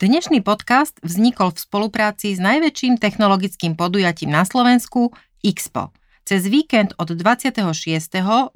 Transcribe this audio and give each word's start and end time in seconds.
Dnešný 0.00 0.40
podcast 0.40 0.96
vznikol 1.04 1.52
v 1.52 1.60
spolupráci 1.60 2.32
s 2.32 2.40
najväčším 2.40 2.96
technologickým 2.96 3.76
podujatím 3.76 4.32
na 4.32 4.48
Slovensku 4.48 5.12
XPO. 5.44 5.92
Cez 6.24 6.48
víkend 6.48 6.96
od 6.96 7.12
26. 7.12 7.68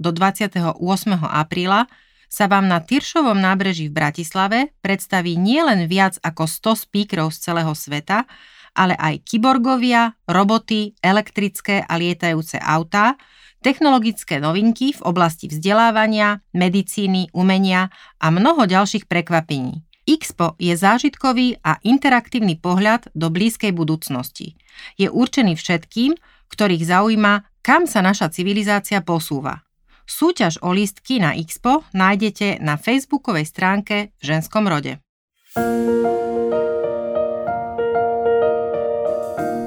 do 0.01 0.09
28. 0.09 0.73
apríla 1.21 1.85
sa 2.33 2.49
vám 2.49 2.65
na 2.65 2.81
Tyršovom 2.81 3.37
nábreží 3.37 3.93
v 3.93 3.97
Bratislave 4.01 4.73
predstaví 4.81 5.37
nielen 5.37 5.85
viac 5.85 6.17
ako 6.25 6.49
100 6.49 6.89
speakerov 6.89 7.29
z 7.37 7.39
celého 7.45 7.77
sveta, 7.77 8.25
ale 8.73 8.97
aj 8.97 9.29
kyborgovia, 9.29 10.17
roboty, 10.25 10.97
elektrické 11.05 11.85
a 11.85 11.93
lietajúce 12.01 12.57
autá, 12.57 13.21
technologické 13.61 14.41
novinky 14.41 14.97
v 14.97 15.05
oblasti 15.05 15.53
vzdelávania, 15.53 16.41
medicíny, 16.57 17.29
umenia 17.37 17.93
a 18.17 18.33
mnoho 18.33 18.65
ďalších 18.65 19.05
prekvapení. 19.05 19.85
Expo 20.05 20.53
je 20.61 20.77
zážitkový 20.77 21.65
a 21.65 21.81
interaktívny 21.81 22.61
pohľad 22.61 23.09
do 23.17 23.33
blízkej 23.33 23.73
budúcnosti. 23.73 24.61
Je 25.01 25.09
určený 25.09 25.57
všetkým, 25.57 26.21
ktorých 26.53 26.85
zaujíma, 26.85 27.49
kam 27.65 27.89
sa 27.89 28.05
naša 28.05 28.29
civilizácia 28.29 29.01
posúva. 29.01 29.65
Súťaž 30.05 30.61
o 30.61 30.77
lístky 30.77 31.17
na 31.17 31.33
Expo 31.33 31.89
nájdete 31.97 32.61
na 32.61 32.77
facebookovej 32.77 33.49
stránke 33.49 34.13
v 34.21 34.23
ženskom 34.23 34.69
rode. 34.69 35.01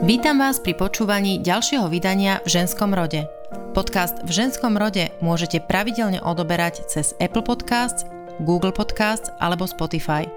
Vítam 0.05 0.39
vás 0.39 0.61
pri 0.61 0.77
počúvaní 0.77 1.41
ďalšieho 1.41 1.89
vydania 1.89 2.39
v 2.45 2.61
ženskom 2.61 2.93
rode. 2.93 3.25
Podcast 3.73 4.21
v 4.23 4.31
ženskom 4.31 4.77
rode 4.77 5.09
môžete 5.19 5.65
pravidelne 5.65 6.21
odoberať 6.21 6.85
cez 6.85 7.17
Apple 7.17 7.43
Podcasts, 7.43 8.05
Google 8.43 8.73
Podcast 8.73 9.33
alebo 9.41 9.65
Spotify. 9.65 10.27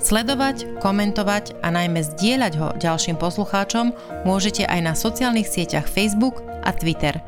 Sledovať, 0.00 0.80
komentovať 0.80 1.60
a 1.62 1.68
najmä 1.70 2.02
zdieľať 2.02 2.52
ho 2.58 2.68
ďalším 2.80 3.20
poslucháčom 3.20 3.92
môžete 4.24 4.64
aj 4.66 4.80
na 4.82 4.92
sociálnych 4.96 5.46
sieťach 5.46 5.86
Facebook 5.86 6.42
a 6.64 6.72
Twitter. 6.74 7.20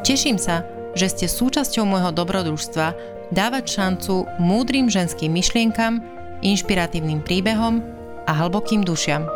Teším 0.00 0.40
sa, 0.40 0.64
že 0.96 1.12
ste 1.12 1.26
súčasťou 1.28 1.86
môjho 1.86 2.10
dobrodružstva 2.10 2.86
dávať 3.30 3.64
šancu 3.78 4.26
múdrym 4.42 4.90
ženským 4.90 5.30
myšlienkam, 5.30 6.02
inšpiratívnym 6.42 7.22
príbehom 7.22 7.84
a 8.26 8.32
hlbokým 8.32 8.82
dušiam. 8.82 9.28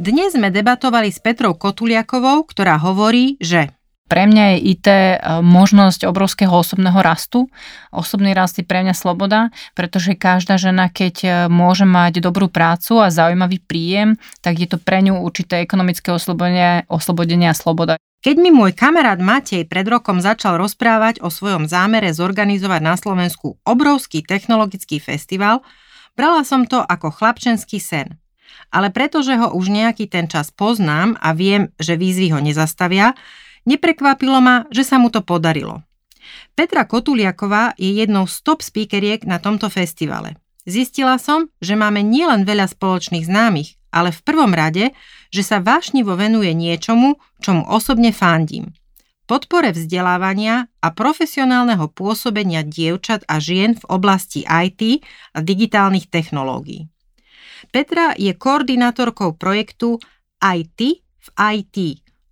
Dnes 0.00 0.32
sme 0.32 0.48
debatovali 0.48 1.12
s 1.12 1.20
Petrou 1.20 1.52
Kotuliakovou, 1.52 2.48
ktorá 2.48 2.80
hovorí, 2.80 3.36
že 3.36 3.68
pre 4.10 4.26
mňa 4.26 4.44
je 4.50 4.56
IT 4.74 4.86
e, 4.90 5.14
možnosť 5.38 6.10
obrovského 6.10 6.50
osobného 6.50 6.98
rastu. 6.98 7.46
Osobný 7.94 8.34
rast 8.34 8.58
je 8.58 8.66
pre 8.66 8.82
mňa 8.82 8.90
sloboda, 8.98 9.54
pretože 9.78 10.18
každá 10.18 10.58
žena, 10.58 10.90
keď 10.90 11.14
e, 11.22 11.28
môže 11.46 11.86
mať 11.86 12.18
dobrú 12.18 12.50
prácu 12.50 12.98
a 12.98 13.14
zaujímavý 13.14 13.62
príjem, 13.62 14.18
tak 14.42 14.58
je 14.58 14.66
to 14.66 14.82
pre 14.82 14.98
ňu 15.06 15.22
určité 15.22 15.62
ekonomické 15.62 16.10
oslobodenie, 16.10 16.90
oslobodenie 16.90 17.46
a 17.46 17.54
sloboda. 17.54 17.94
Keď 18.20 18.36
mi 18.36 18.50
môj 18.52 18.74
kamarát 18.74 19.16
Matej 19.16 19.64
pred 19.64 19.86
rokom 19.86 20.18
začal 20.20 20.58
rozprávať 20.60 21.22
o 21.24 21.32
svojom 21.32 21.70
zámere 21.70 22.10
zorganizovať 22.12 22.80
na 22.82 22.98
Slovensku 22.98 23.62
obrovský 23.64 24.26
technologický 24.26 25.00
festival, 25.00 25.64
brala 26.18 26.44
som 26.44 26.66
to 26.68 26.82
ako 26.82 27.14
chlapčenský 27.14 27.80
sen. 27.80 28.20
Ale 28.74 28.92
pretože 28.92 29.38
ho 29.40 29.56
už 29.56 29.72
nejaký 29.72 30.04
ten 30.10 30.28
čas 30.28 30.52
poznám 30.52 31.16
a 31.16 31.32
viem, 31.32 31.72
že 31.80 31.96
výzvy 31.96 32.36
ho 32.36 32.44
nezastavia, 32.44 33.16
Neprekvapilo 33.68 34.40
ma, 34.40 34.64
že 34.72 34.84
sa 34.86 34.96
mu 34.96 35.12
to 35.12 35.20
podarilo. 35.20 35.84
Petra 36.54 36.84
Kotuliaková 36.84 37.76
je 37.80 37.90
jednou 37.96 38.28
z 38.28 38.40
top 38.44 38.60
speakeriek 38.60 39.24
na 39.24 39.40
tomto 39.40 39.72
festivale. 39.72 40.36
Zistila 40.68 41.16
som, 41.16 41.48
že 41.58 41.72
máme 41.72 42.04
nielen 42.04 42.44
veľa 42.44 42.68
spoločných 42.68 43.24
známych, 43.24 43.80
ale 43.90 44.12
v 44.12 44.20
prvom 44.22 44.52
rade, 44.52 44.92
že 45.32 45.42
sa 45.42 45.58
vášnivo 45.58 46.14
venuje 46.14 46.52
niečomu, 46.52 47.18
čomu 47.40 47.64
osobne 47.66 48.12
fandím. 48.12 48.70
Podpore 49.24 49.70
vzdelávania 49.70 50.66
a 50.82 50.88
profesionálneho 50.90 51.86
pôsobenia 51.94 52.66
dievčat 52.66 53.22
a 53.30 53.38
žien 53.38 53.78
v 53.78 53.84
oblasti 53.86 54.42
IT 54.42 55.06
a 55.32 55.38
digitálnych 55.38 56.10
technológií. 56.10 56.90
Petra 57.70 58.10
je 58.18 58.34
koordinátorkou 58.34 59.38
projektu 59.38 60.02
IT 60.42 60.80
v 61.00 61.28
IT, 61.38 61.76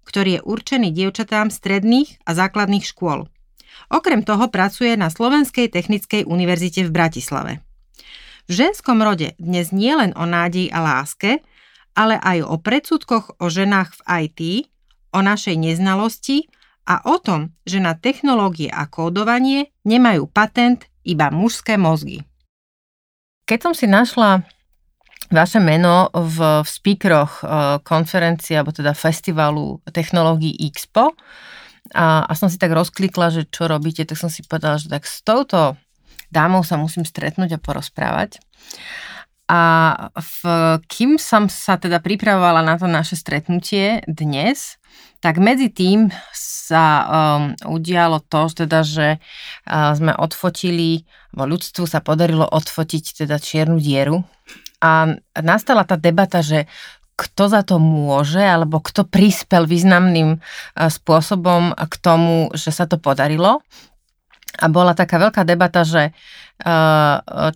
ktorý 0.09 0.41
je 0.41 0.47
určený 0.49 0.89
dievčatám 0.97 1.53
stredných 1.53 2.25
a 2.25 2.33
základných 2.33 2.89
škôl. 2.89 3.29
Okrem 3.93 4.25
toho 4.25 4.49
pracuje 4.49 4.97
na 4.97 5.13
Slovenskej 5.13 5.69
technickej 5.69 6.25
univerzite 6.25 6.89
v 6.89 6.91
Bratislave. 6.91 7.53
V 8.49 8.53
ženskom 8.57 9.05
rode 9.05 9.37
dnes 9.37 9.69
nie 9.77 9.93
len 9.93 10.17
o 10.17 10.25
nádeji 10.25 10.73
a 10.73 10.81
láske, 10.81 11.45
ale 11.93 12.17
aj 12.17 12.49
o 12.49 12.57
predsudkoch 12.57 13.37
o 13.37 13.47
ženách 13.53 14.01
v 14.01 14.01
IT, 14.25 14.41
o 15.13 15.21
našej 15.21 15.61
neznalosti 15.61 16.49
a 16.89 17.05
o 17.05 17.21
tom, 17.21 17.53
že 17.69 17.85
na 17.85 17.93
technológie 17.93 18.73
a 18.73 18.89
kódovanie 18.89 19.69
nemajú 19.85 20.25
patent 20.33 20.89
iba 21.05 21.29
mužské 21.29 21.77
mozgy. 21.77 22.25
Keď 23.45 23.59
som 23.61 23.73
si 23.77 23.85
našla 23.85 24.49
vaše 25.29 25.61
meno 25.61 26.09
v, 26.13 26.65
v 26.65 26.69
speakeroch 26.69 27.33
uh, 27.45 27.51
konferencie, 27.85 28.57
alebo 28.57 28.73
teda 28.73 28.97
festivalu 28.97 29.81
technológií 29.93 30.57
Expo 30.69 31.13
a, 31.95 32.25
a 32.29 32.33
som 32.37 32.53
si 32.53 32.61
tak 32.61 32.73
rozklikla, 32.73 33.33
že 33.33 33.43
čo 33.49 33.69
robíte, 33.69 34.05
tak 34.05 34.21
som 34.21 34.29
si 34.29 34.45
povedala, 34.45 34.77
že 34.77 34.93
tak 34.93 35.09
s 35.09 35.25
touto 35.25 35.77
dámou 36.29 36.61
sa 36.61 36.77
musím 36.77 37.09
stretnúť 37.09 37.57
a 37.57 37.63
porozprávať. 37.63 38.41
A 39.49 39.63
v, 40.13 40.41
kým 40.93 41.17
som 41.17 41.49
sa 41.49 41.81
teda 41.81 42.05
pripravovala 42.05 42.61
na 42.61 42.77
to 42.77 42.85
naše 42.85 43.17
stretnutie 43.17 44.05
dnes, 44.05 44.77
tak 45.25 45.41
medzi 45.41 45.73
tým 45.73 46.13
sa 46.37 46.85
um, 47.09 47.57
udialo 47.65 48.21
to, 48.29 48.53
teda, 48.53 48.85
že 48.85 49.09
uh, 49.17 49.97
sme 49.97 50.13
odfotili, 50.13 51.09
alebo 51.33 51.57
ľudstvu 51.57 51.89
sa 51.89 52.05
podarilo 52.05 52.45
odfotiť 52.45 53.25
teda 53.25 53.41
čiernu 53.41 53.81
dieru 53.81 54.21
a 54.79 55.19
nastala 55.43 55.83
tá 55.83 55.99
debata, 55.99 56.43
že 56.43 56.71
kto 57.19 57.51
za 57.51 57.67
to 57.67 57.83
môže, 57.83 58.39
alebo 58.39 58.79
kto 58.79 59.03
prispel 59.03 59.67
významným 59.67 60.39
e, 60.39 60.39
spôsobom 60.87 61.75
k 61.75 61.95
tomu, 61.99 62.55
že 62.55 62.71
sa 62.71 62.87
to 62.87 62.95
podarilo. 63.03 63.59
A 64.59 64.67
bola 64.71 64.95
taká 64.95 65.19
veľká 65.19 65.43
debata, 65.43 65.83
že 65.83 66.11
e, 66.11 66.13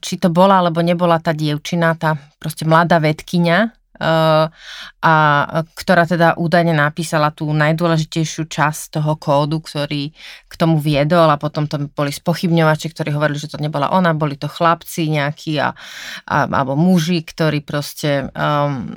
či 0.03 0.19
to 0.19 0.35
bola 0.35 0.59
alebo 0.59 0.83
nebola 0.83 1.23
tá 1.23 1.31
dievčina, 1.31 1.95
tá 1.95 2.19
proste 2.43 2.67
mladá 2.67 2.99
vedkynia, 2.99 3.71
a 4.03 5.15
ktorá 5.79 6.03
teda 6.07 6.35
údajne 6.35 6.75
napísala 6.75 7.31
tú 7.31 7.47
najdôležitejšiu 7.55 8.51
časť 8.51 8.99
toho 8.99 9.15
kódu, 9.15 9.63
ktorý 9.63 10.11
k 10.51 10.55
tomu 10.59 10.83
viedol 10.83 11.31
a 11.31 11.39
potom 11.39 11.71
tam 11.71 11.87
boli 11.91 12.11
spochybňovači, 12.11 12.91
ktorí 12.91 13.15
hovorili, 13.15 13.39
že 13.39 13.55
to 13.55 13.63
nebola 13.63 13.95
ona, 13.95 14.11
boli 14.15 14.35
to 14.35 14.51
chlapci 14.51 15.07
nejakí 15.07 15.63
a, 15.63 15.71
a, 16.27 16.37
alebo 16.51 16.75
muži, 16.75 17.23
ktorí 17.23 17.63
proste 17.63 18.27
um, 18.35 18.91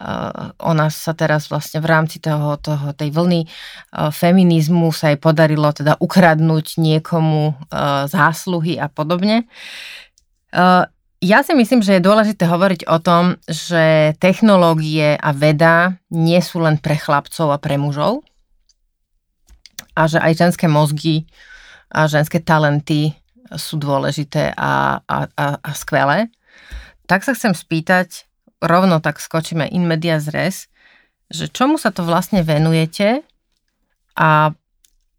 uh, 0.00 0.50
ona 0.58 0.90
sa 0.90 1.12
teraz 1.14 1.46
vlastne 1.46 1.78
v 1.78 1.86
rámci 1.86 2.18
toho, 2.18 2.56
toho 2.58 2.90
tej 2.96 3.14
vlny 3.14 3.46
uh, 3.46 4.10
feminizmu 4.10 4.90
sa 4.90 5.12
jej 5.12 5.18
podarilo 5.18 5.70
teda 5.70 5.98
ukradnúť 6.00 6.80
niekomu 6.80 7.54
uh, 7.54 8.10
zásluhy 8.10 8.80
a 8.80 8.90
podobne. 8.90 9.46
Uh, 10.50 10.90
ja 11.20 11.44
si 11.44 11.52
myslím, 11.52 11.84
že 11.84 12.00
je 12.00 12.06
dôležité 12.08 12.48
hovoriť 12.48 12.88
o 12.88 12.96
tom, 12.96 13.36
že 13.44 14.16
technológie 14.16 15.20
a 15.20 15.30
veda 15.36 16.00
nie 16.08 16.40
sú 16.40 16.64
len 16.64 16.80
pre 16.80 16.96
chlapcov 16.96 17.52
a 17.52 17.60
pre 17.60 17.76
mužov 17.76 18.24
a 19.92 20.08
že 20.08 20.16
aj 20.16 20.32
ženské 20.32 20.64
mozgy 20.64 21.28
a 21.92 22.08
ženské 22.08 22.40
talenty 22.40 23.12
sú 23.52 23.76
dôležité 23.76 24.56
a, 24.56 25.04
a, 25.04 25.18
a, 25.36 25.46
a 25.60 25.70
skvelé. 25.76 26.32
Tak 27.04 27.26
sa 27.26 27.36
chcem 27.36 27.52
spýtať, 27.52 28.24
rovno 28.64 29.04
tak 29.04 29.20
skočíme 29.20 29.68
in 29.68 29.84
medias 29.84 30.30
res, 30.32 30.72
že 31.28 31.52
čomu 31.52 31.76
sa 31.76 31.92
to 31.92 32.00
vlastne 32.00 32.40
venujete 32.40 33.20
a 34.16 34.56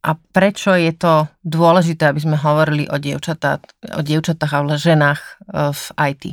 a 0.02 0.18
prečo 0.18 0.74
je 0.74 0.90
to 0.98 1.30
dôležité, 1.46 2.10
aby 2.10 2.22
sme 2.22 2.38
hovorili 2.38 2.90
o, 2.90 2.98
dievčatá, 2.98 3.62
o 3.94 4.02
dievčatách 4.02 4.54
a 4.54 4.60
ženách 4.74 5.22
e, 5.22 5.30
v 5.70 5.84
IT? 6.10 6.24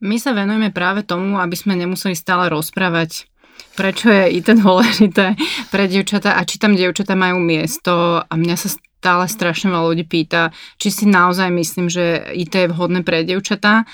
My 0.00 0.16
sa 0.16 0.32
venujeme 0.32 0.72
práve 0.72 1.04
tomu, 1.04 1.36
aby 1.36 1.56
sme 1.56 1.76
nemuseli 1.76 2.16
stále 2.16 2.48
rozprávať, 2.48 3.28
prečo 3.76 4.08
je 4.08 4.40
IT 4.40 4.48
dôležité 4.64 5.36
pre 5.68 5.84
dievčatá 5.88 6.40
a 6.40 6.44
či 6.48 6.56
tam 6.56 6.72
dievčatá 6.72 7.12
majú 7.12 7.36
miesto 7.36 8.24
a 8.24 8.32
mňa 8.32 8.56
sa 8.56 8.72
stále 8.72 9.24
strašne 9.28 9.68
veľa 9.68 9.92
ľudí 9.92 10.04
pýta, 10.08 10.56
či 10.80 10.88
si 10.88 11.04
naozaj 11.04 11.52
myslím, 11.52 11.92
že 11.92 12.32
IT 12.32 12.52
je 12.56 12.72
vhodné 12.72 13.04
pre 13.04 13.28
dievčatá. 13.28 13.84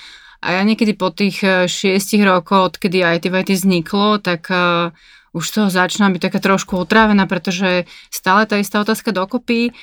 A 0.43 0.59
ja 0.59 0.61
niekedy 0.63 0.95
po 0.95 1.11
tých 1.11 1.43
e, 1.43 1.67
šiestich 1.67 2.23
rokoch, 2.23 2.75
odkedy 2.75 3.03
IT 3.03 3.27
IT 3.31 3.51
vzniklo, 3.51 4.19
tak 4.19 4.47
uh, 4.51 4.91
už 5.33 5.45
toho 5.49 5.67
začínam 5.73 6.13
byť 6.13 6.29
taká 6.29 6.39
trošku 6.39 6.77
otrávená, 6.77 7.25
pretože 7.25 7.89
stále 8.13 8.45
tá 8.45 8.61
istá 8.61 8.79
otázka 8.79 9.09
dokopy 9.09 9.73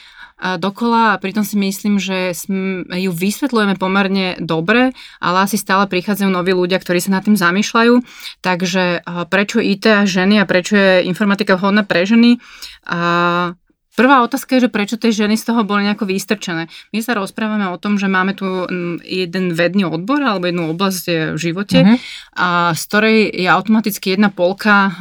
dokola 0.40 1.12
a 1.12 1.20
pritom 1.20 1.44
si 1.44 1.52
myslím, 1.60 2.00
že 2.00 2.32
ju 2.88 3.12
vysvetľujeme 3.12 3.76
pomerne 3.76 4.40
dobre, 4.40 4.96
ale 5.20 5.36
asi 5.44 5.60
stále 5.60 5.84
prichádzajú 5.84 6.32
noví 6.32 6.56
ľudia, 6.56 6.80
ktorí 6.80 6.96
sa 6.96 7.12
nad 7.12 7.28
tým 7.28 7.36
zamýšľajú. 7.36 8.00
Takže 8.40 9.04
prečo 9.28 9.60
IT 9.60 9.84
a 9.84 10.08
ženy 10.08 10.40
a 10.40 10.48
prečo 10.48 10.80
je 10.80 11.04
informatika 11.04 11.60
vhodná 11.60 11.84
pre 11.84 12.08
ženy? 12.08 12.40
A 12.88 13.52
Prvá 14.00 14.24
otázka 14.24 14.56
je, 14.56 14.64
že 14.64 14.72
prečo 14.72 14.96
tie 14.96 15.12
ženy 15.12 15.36
z 15.36 15.52
toho 15.52 15.60
boli 15.60 15.84
nejako 15.84 16.08
vystrčené. 16.08 16.72
My 16.88 17.04
sa 17.04 17.12
rozprávame 17.12 17.68
o 17.68 17.76
tom, 17.76 18.00
že 18.00 18.08
máme 18.08 18.32
tu 18.32 18.48
mm, 18.48 19.04
jeden 19.04 19.52
vedný 19.52 19.84
odbor 19.84 20.24
alebo 20.24 20.48
jednu 20.48 20.72
oblasť 20.72 21.36
v 21.36 21.38
živote, 21.38 21.84
uh-huh. 21.84 22.00
a 22.32 22.72
z 22.72 22.82
ktorej 22.88 23.28
je 23.28 23.44
automaticky 23.44 24.16
jedna 24.16 24.32
polka 24.32 24.96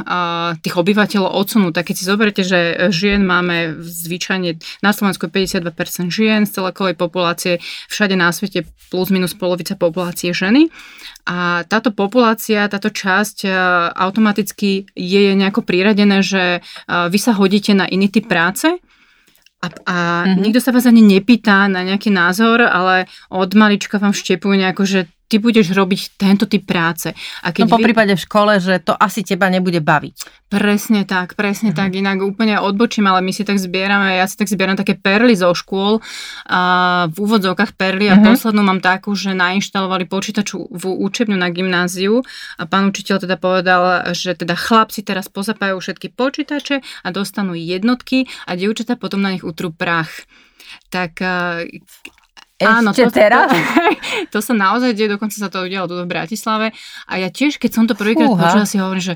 tých 0.59 0.75
obyvateľov 0.75 1.31
odsunutá. 1.31 1.87
Keď 1.87 1.95
si 1.95 2.03
zoberiete, 2.03 2.43
že 2.43 2.91
žien 2.91 3.23
máme 3.23 3.79
zvyčajne 3.79 4.59
na 4.83 4.91
Slovensku 4.91 5.31
52% 5.31 6.11
žien 6.11 6.43
z 6.43 6.59
celkovej 6.59 6.99
populácie, 6.99 7.63
všade 7.87 8.19
na 8.19 8.35
svete 8.35 8.67
plus 8.91 9.15
minus 9.15 9.31
polovica 9.31 9.79
populácie 9.79 10.35
ženy. 10.35 10.67
A 11.23 11.63
táto 11.71 11.95
populácia, 11.95 12.67
táto 12.67 12.91
časť 12.91 13.47
automaticky 13.95 14.91
je 14.91 15.23
nejako 15.39 15.63
priradené, 15.63 16.19
že 16.19 16.59
vy 16.89 17.19
sa 17.21 17.31
hodíte 17.31 17.71
na 17.71 17.87
iný 17.87 18.11
typ 18.11 18.27
práce, 18.27 18.81
a, 19.59 19.67
a 19.67 19.95
mm-hmm. 20.23 20.39
nikto 20.39 20.59
sa 20.63 20.71
vás 20.71 20.87
ani 20.87 21.03
nepýta 21.03 21.67
na 21.67 21.83
nejaký 21.83 22.15
názor, 22.15 22.63
ale 22.63 23.11
od 23.27 23.51
malička 23.59 23.99
vám 23.99 24.15
vštepujú 24.15 24.55
nejako, 24.55 24.83
že 24.87 24.99
ty 25.29 25.37
budeš 25.37 25.77
robiť 25.77 26.17
tento 26.17 26.49
typ 26.49 26.65
práce. 26.65 27.13
A 27.45 27.53
keď 27.53 27.69
no 27.69 27.71
po 27.71 27.77
vy... 27.77 27.83
prípade 27.85 28.17
v 28.17 28.25
škole, 28.25 28.57
že 28.57 28.81
to 28.81 28.97
asi 28.97 29.21
teba 29.21 29.45
nebude 29.47 29.77
baviť. 29.77 30.49
Presne 30.49 31.05
tak, 31.05 31.37
presne 31.37 31.69
uh-huh. 31.69 31.85
tak. 31.85 31.93
Inak 31.93 32.25
úplne 32.25 32.57
odbočím, 32.57 33.05
ale 33.05 33.21
my 33.21 33.29
si 33.29 33.45
tak 33.45 33.61
zbierame, 33.61 34.17
ja 34.17 34.25
si 34.25 34.33
tak 34.33 34.49
zbieram 34.49 34.73
také 34.73 34.97
perly 34.97 35.37
zo 35.37 35.53
škôl, 35.53 36.01
a 36.49 36.61
v 37.13 37.17
úvodzovkách 37.21 37.77
perly 37.77 38.09
a 38.09 38.17
uh-huh. 38.17 38.33
poslednú 38.33 38.65
mám 38.65 38.81
takú, 38.81 39.13
že 39.13 39.37
nainštalovali 39.37 40.09
počítaču 40.09 40.65
v 40.73 40.83
učebňu 40.89 41.37
na 41.37 41.53
gymnáziu 41.53 42.25
a 42.57 42.65
pán 42.65 42.89
učiteľ 42.89 43.29
teda 43.29 43.37
povedal, 43.37 44.09
že 44.17 44.33
teda 44.33 44.57
chlapci 44.57 45.05
teraz 45.05 45.29
pozapájajú 45.29 45.77
všetky 45.77 46.09
počítače 46.17 46.81
a 46.81 47.07
dostanú 47.13 47.53
jednotky 47.53 48.25
a 48.49 48.57
dievčatá 48.57 48.97
potom 48.97 49.21
na 49.21 49.37
nich 49.37 49.45
utrú 49.45 49.69
prach 49.69 50.25
tak 50.89 51.21
ešte 52.59 52.75
Áno, 52.75 52.91
to, 52.91 53.07
teraz? 53.07 53.47
To, 53.47 53.59
to 54.35 54.39
sa 54.43 54.51
naozaj 54.51 54.91
deje, 54.91 55.15
dokonca 55.15 55.39
sa 55.39 55.47
to 55.47 55.63
udialo 55.63 55.87
tu 55.87 55.95
v 55.95 56.11
Bratislave. 56.11 56.75
A 57.07 57.13
ja 57.15 57.31
tiež, 57.31 57.55
keď 57.55 57.71
som 57.71 57.83
to 57.87 57.95
prvýkrát 57.95 58.27
počula, 58.27 58.67
si 58.67 58.75
hovorím, 58.75 59.15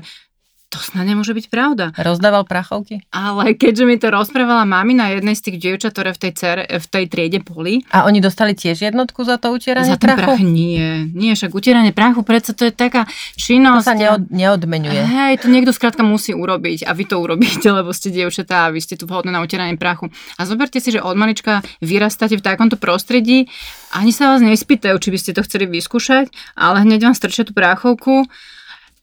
to 0.74 0.82
snad 0.82 1.06
nemôže 1.06 1.30
byť 1.30 1.46
pravda. 1.46 1.94
Rozdával 1.94 2.42
prachovky? 2.42 3.06
Ale 3.14 3.54
keďže 3.54 3.84
mi 3.86 3.94
to 3.94 4.10
rozprávala 4.10 4.66
mami 4.66 4.98
na 4.98 5.14
jednej 5.14 5.38
z 5.38 5.42
tých 5.46 5.56
dievčat, 5.62 5.94
ktoré 5.94 6.10
v 6.10 6.18
tej, 6.18 6.32
cer, 6.34 6.58
v 6.66 6.86
tej 6.90 7.04
triede 7.06 7.38
boli. 7.38 7.86
A 7.94 8.10
oni 8.10 8.18
dostali 8.18 8.58
tiež 8.58 8.82
jednotku 8.82 9.22
za 9.22 9.38
to 9.38 9.54
utieranie 9.54 9.94
za 9.94 10.02
prachu? 10.02 10.34
prach 10.34 10.42
nie. 10.42 11.06
Nie, 11.14 11.38
však 11.38 11.54
utieranie 11.54 11.94
prachu, 11.94 12.26
predsa 12.26 12.50
to 12.58 12.66
je 12.66 12.74
taká 12.74 13.06
činnosť. 13.38 13.86
To 13.86 13.90
sa 13.90 13.94
neod, 13.94 14.26
neodmenuje. 14.34 14.98
Hej, 14.98 15.46
to 15.46 15.46
niekto 15.46 15.70
skrátka 15.70 16.02
musí 16.02 16.34
urobiť 16.34 16.90
a 16.90 16.90
vy 16.90 17.04
to 17.06 17.22
urobíte, 17.22 17.70
lebo 17.78 17.94
ste 17.94 18.10
dievčatá 18.10 18.66
a 18.66 18.72
vy 18.74 18.82
ste 18.82 18.98
tu 18.98 19.06
vhodné 19.06 19.30
na 19.30 19.38
utieranie 19.38 19.78
prachu. 19.78 20.10
A 20.34 20.42
zoberte 20.42 20.82
si, 20.82 20.90
že 20.90 20.98
od 20.98 21.14
malička 21.14 21.62
vyrastáte 21.78 22.34
v 22.34 22.42
takomto 22.42 22.74
prostredí, 22.74 23.46
ani 23.94 24.10
sa 24.10 24.34
vás 24.34 24.42
nespýtajú, 24.42 24.98
či 24.98 25.08
by 25.14 25.18
ste 25.22 25.30
to 25.38 25.46
chceli 25.46 25.70
vyskúšať, 25.70 26.34
ale 26.58 26.82
hneď 26.82 27.06
vám 27.06 27.14
strčia 27.14 27.46
tú 27.46 27.54
prachovku 27.54 28.26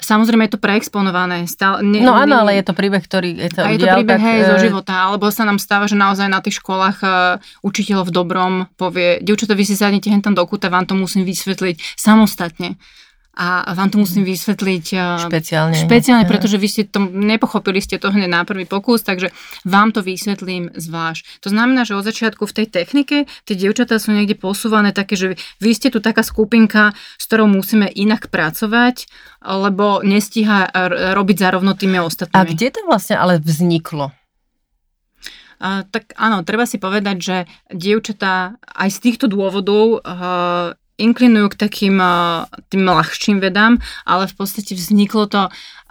Samozrejme 0.01 0.49
je 0.49 0.53
to 0.57 0.61
preexponované. 0.61 1.45
Stále, 1.45 1.85
ne, 1.85 2.01
no 2.01 2.17
áno, 2.17 2.41
ale 2.41 2.57
je 2.57 2.65
to 2.65 2.73
príbeh, 2.73 3.01
ktorý 3.05 3.37
je 3.37 3.49
to 3.53 3.61
A 3.61 3.71
je 3.71 3.79
to 3.79 3.87
príbeh 3.87 4.17
tak, 4.17 4.27
hej, 4.27 4.39
zo 4.49 4.55
e, 4.57 4.61
života. 4.65 4.93
Alebo 5.07 5.29
sa 5.29 5.45
nám 5.45 5.61
stáva, 5.61 5.85
že 5.85 5.93
naozaj 5.93 6.27
na 6.27 6.41
tých 6.41 6.57
školách 6.59 6.97
uh, 7.05 7.13
učiteľ 7.61 8.09
v 8.09 8.11
dobrom 8.11 8.53
povie, 8.75 9.21
dievčatá, 9.21 9.53
vy 9.53 9.63
si 9.63 9.77
sadnete 9.77 10.09
hen 10.09 10.25
tam 10.25 10.33
do 10.33 10.43
kúta, 10.43 10.73
vám 10.73 10.89
to 10.89 10.97
musím 10.97 11.23
vysvetliť 11.23 11.95
samostatne 11.95 12.81
a 13.31 13.71
vám 13.71 13.87
to 13.87 13.97
musím 13.97 14.27
vysvetliť 14.27 14.85
špeciálne, 15.27 15.87
špeciálne 15.87 16.27
pretože 16.27 16.59
vy 16.59 16.67
ste 16.67 16.83
to 16.83 16.99
nepochopili 17.07 17.79
ste 17.79 17.95
to 17.95 18.11
hneď 18.11 18.27
na 18.27 18.43
prvý 18.43 18.67
pokus, 18.67 19.07
takže 19.07 19.31
vám 19.63 19.95
to 19.95 20.03
vysvetlím 20.03 20.75
zvlášť. 20.75 21.43
To 21.43 21.49
znamená, 21.49 21.87
že 21.87 21.95
od 21.95 22.03
začiatku 22.03 22.43
v 22.43 22.55
tej 22.59 22.67
technike 22.67 23.17
tie 23.47 23.55
dievčatá 23.55 24.03
sú 24.03 24.11
niekde 24.11 24.35
posúvané 24.35 24.91
také, 24.91 25.15
že 25.15 25.27
vy 25.63 25.71
ste 25.71 25.87
tu 25.87 26.03
taká 26.03 26.27
skupinka, 26.27 26.91
s 27.15 27.23
ktorou 27.31 27.47
musíme 27.47 27.87
inak 27.87 28.27
pracovať, 28.27 29.07
lebo 29.41 30.03
nestíha 30.03 30.67
robiť 31.15 31.37
zarovno 31.39 31.71
tými 31.73 32.03
ostatnými. 32.03 32.35
A 32.35 32.51
kde 32.51 32.67
to 32.75 32.83
vlastne 32.83 33.15
ale 33.15 33.39
vzniklo? 33.39 34.11
Uh, 35.61 35.85
tak 35.93 36.17
áno, 36.17 36.41
treba 36.41 36.65
si 36.65 36.81
povedať, 36.81 37.17
že 37.21 37.37
dievčatá 37.69 38.57
aj 38.65 38.89
z 38.97 38.97
týchto 38.97 39.29
dôvodov 39.29 40.01
uh, 40.01 40.73
inklinujú 41.01 41.57
k 41.57 41.59
takým 41.67 41.97
tým 42.69 42.83
ľahším 42.85 43.41
vedám, 43.41 43.81
ale 44.05 44.29
v 44.29 44.33
podstate 44.37 44.77
vzniklo 44.77 45.25
to 45.25 45.41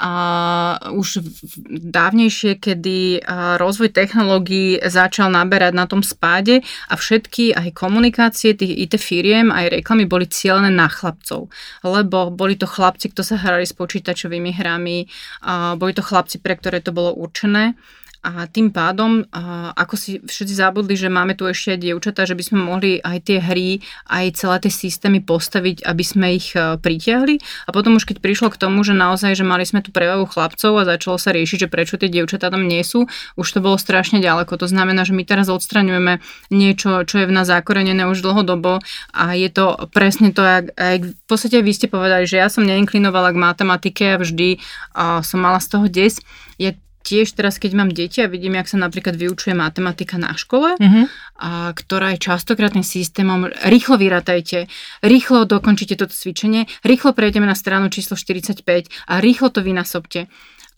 uh, 0.00 0.78
už 0.94 1.20
dávnejšie, 1.68 2.56
kedy 2.56 3.20
uh, 3.20 3.60
rozvoj 3.60 3.92
technológií 3.92 4.80
začal 4.80 5.28
naberať 5.28 5.72
na 5.76 5.84
tom 5.84 6.00
spáde 6.00 6.64
a 6.88 6.94
všetky 6.96 7.52
aj 7.52 7.76
komunikácie 7.76 8.56
tých 8.56 8.88
IT 8.88 8.94
firiem, 8.96 9.52
aj 9.52 9.82
reklamy 9.82 10.08
boli 10.08 10.24
cieľené 10.24 10.72
na 10.72 10.88
chlapcov. 10.88 11.52
Lebo 11.84 12.32
boli 12.32 12.56
to 12.56 12.64
chlapci, 12.64 13.12
kto 13.12 13.20
sa 13.20 13.36
hrali 13.36 13.68
s 13.68 13.76
počítačovými 13.76 14.56
hrami, 14.56 15.04
uh, 15.44 15.76
boli 15.76 15.92
to 15.92 16.00
chlapci, 16.00 16.40
pre 16.40 16.56
ktoré 16.56 16.80
to 16.80 16.94
bolo 16.94 17.12
určené. 17.12 17.76
A 18.20 18.44
tým 18.44 18.68
pádom, 18.68 19.24
ako 19.72 19.96
si 19.96 20.20
všetci 20.20 20.54
zabudli, 20.60 20.92
že 20.92 21.08
máme 21.08 21.32
tu 21.32 21.48
ešte 21.48 21.72
aj 21.72 21.80
dievčatá, 21.80 22.28
že 22.28 22.36
by 22.36 22.44
sme 22.44 22.58
mohli 22.60 22.90
aj 23.00 23.16
tie 23.24 23.40
hry, 23.40 23.80
aj 24.12 24.36
celé 24.36 24.56
tie 24.60 24.72
systémy 24.72 25.24
postaviť, 25.24 25.88
aby 25.88 26.04
sme 26.04 26.36
ich 26.36 26.52
e, 26.52 26.76
pritiahli. 26.76 27.40
A 27.64 27.72
potom 27.72 27.96
už 27.96 28.04
keď 28.04 28.20
prišlo 28.20 28.52
k 28.52 28.60
tomu, 28.60 28.84
že 28.84 28.92
naozaj, 28.92 29.32
že 29.32 29.40
mali 29.40 29.64
sme 29.64 29.80
tu 29.80 29.88
prevahu 29.88 30.28
chlapcov 30.28 30.72
a 30.76 30.84
začalo 30.84 31.16
sa 31.16 31.32
riešiť, 31.32 31.64
že 31.64 31.72
prečo 31.72 31.96
tie 31.96 32.12
dievčatá 32.12 32.52
tam 32.52 32.68
nie 32.68 32.84
sú, 32.84 33.08
už 33.40 33.48
to 33.48 33.64
bolo 33.64 33.80
strašne 33.80 34.20
ďaleko. 34.20 34.52
To 34.60 34.68
znamená, 34.68 35.08
že 35.08 35.16
my 35.16 35.24
teraz 35.24 35.48
odstraňujeme 35.48 36.20
niečo, 36.52 37.08
čo 37.08 37.24
je 37.24 37.28
v 37.28 37.32
nás 37.32 37.48
zakorenené 37.48 38.04
už 38.04 38.20
dlhodobo 38.20 38.84
a 39.16 39.32
je 39.32 39.48
to 39.48 39.88
presne 39.96 40.36
to, 40.36 40.44
jak, 40.44 40.76
jak 40.76 41.08
v 41.08 41.24
podstate 41.24 41.64
vy 41.64 41.72
ste 41.72 41.88
povedali, 41.88 42.28
že 42.28 42.36
ja 42.36 42.52
som 42.52 42.68
neinklinovala 42.68 43.32
k 43.32 43.40
matematike 43.40 44.04
a 44.12 44.20
vždy 44.20 44.60
a 44.92 45.24
som 45.24 45.40
mala 45.40 45.56
z 45.56 45.68
toho 45.72 45.86
des. 45.88 46.20
Je 46.60 46.76
tiež 47.10 47.34
teraz, 47.34 47.58
keď 47.58 47.74
mám 47.74 47.90
deti 47.90 48.22
a 48.22 48.30
vidím, 48.30 48.54
jak 48.54 48.70
sa 48.70 48.78
napríklad 48.78 49.18
vyučuje 49.18 49.58
matematika 49.58 50.14
na 50.14 50.38
škole, 50.38 50.78
uh-huh. 50.78 51.04
a, 51.42 51.74
ktorá 51.74 52.14
je 52.14 52.22
častokrát 52.22 52.70
tým 52.70 52.86
systémom, 52.86 53.50
rýchlo 53.66 53.98
vyratajte, 53.98 54.70
rýchlo 55.02 55.42
dokončite 55.50 55.98
toto 55.98 56.14
cvičenie, 56.14 56.70
rýchlo 56.86 57.10
prejdeme 57.10 57.50
na 57.50 57.58
stranu 57.58 57.90
číslo 57.90 58.14
45 58.14 58.62
a 59.10 59.18
rýchlo 59.18 59.50
to 59.50 59.66
vynasobte. 59.66 60.30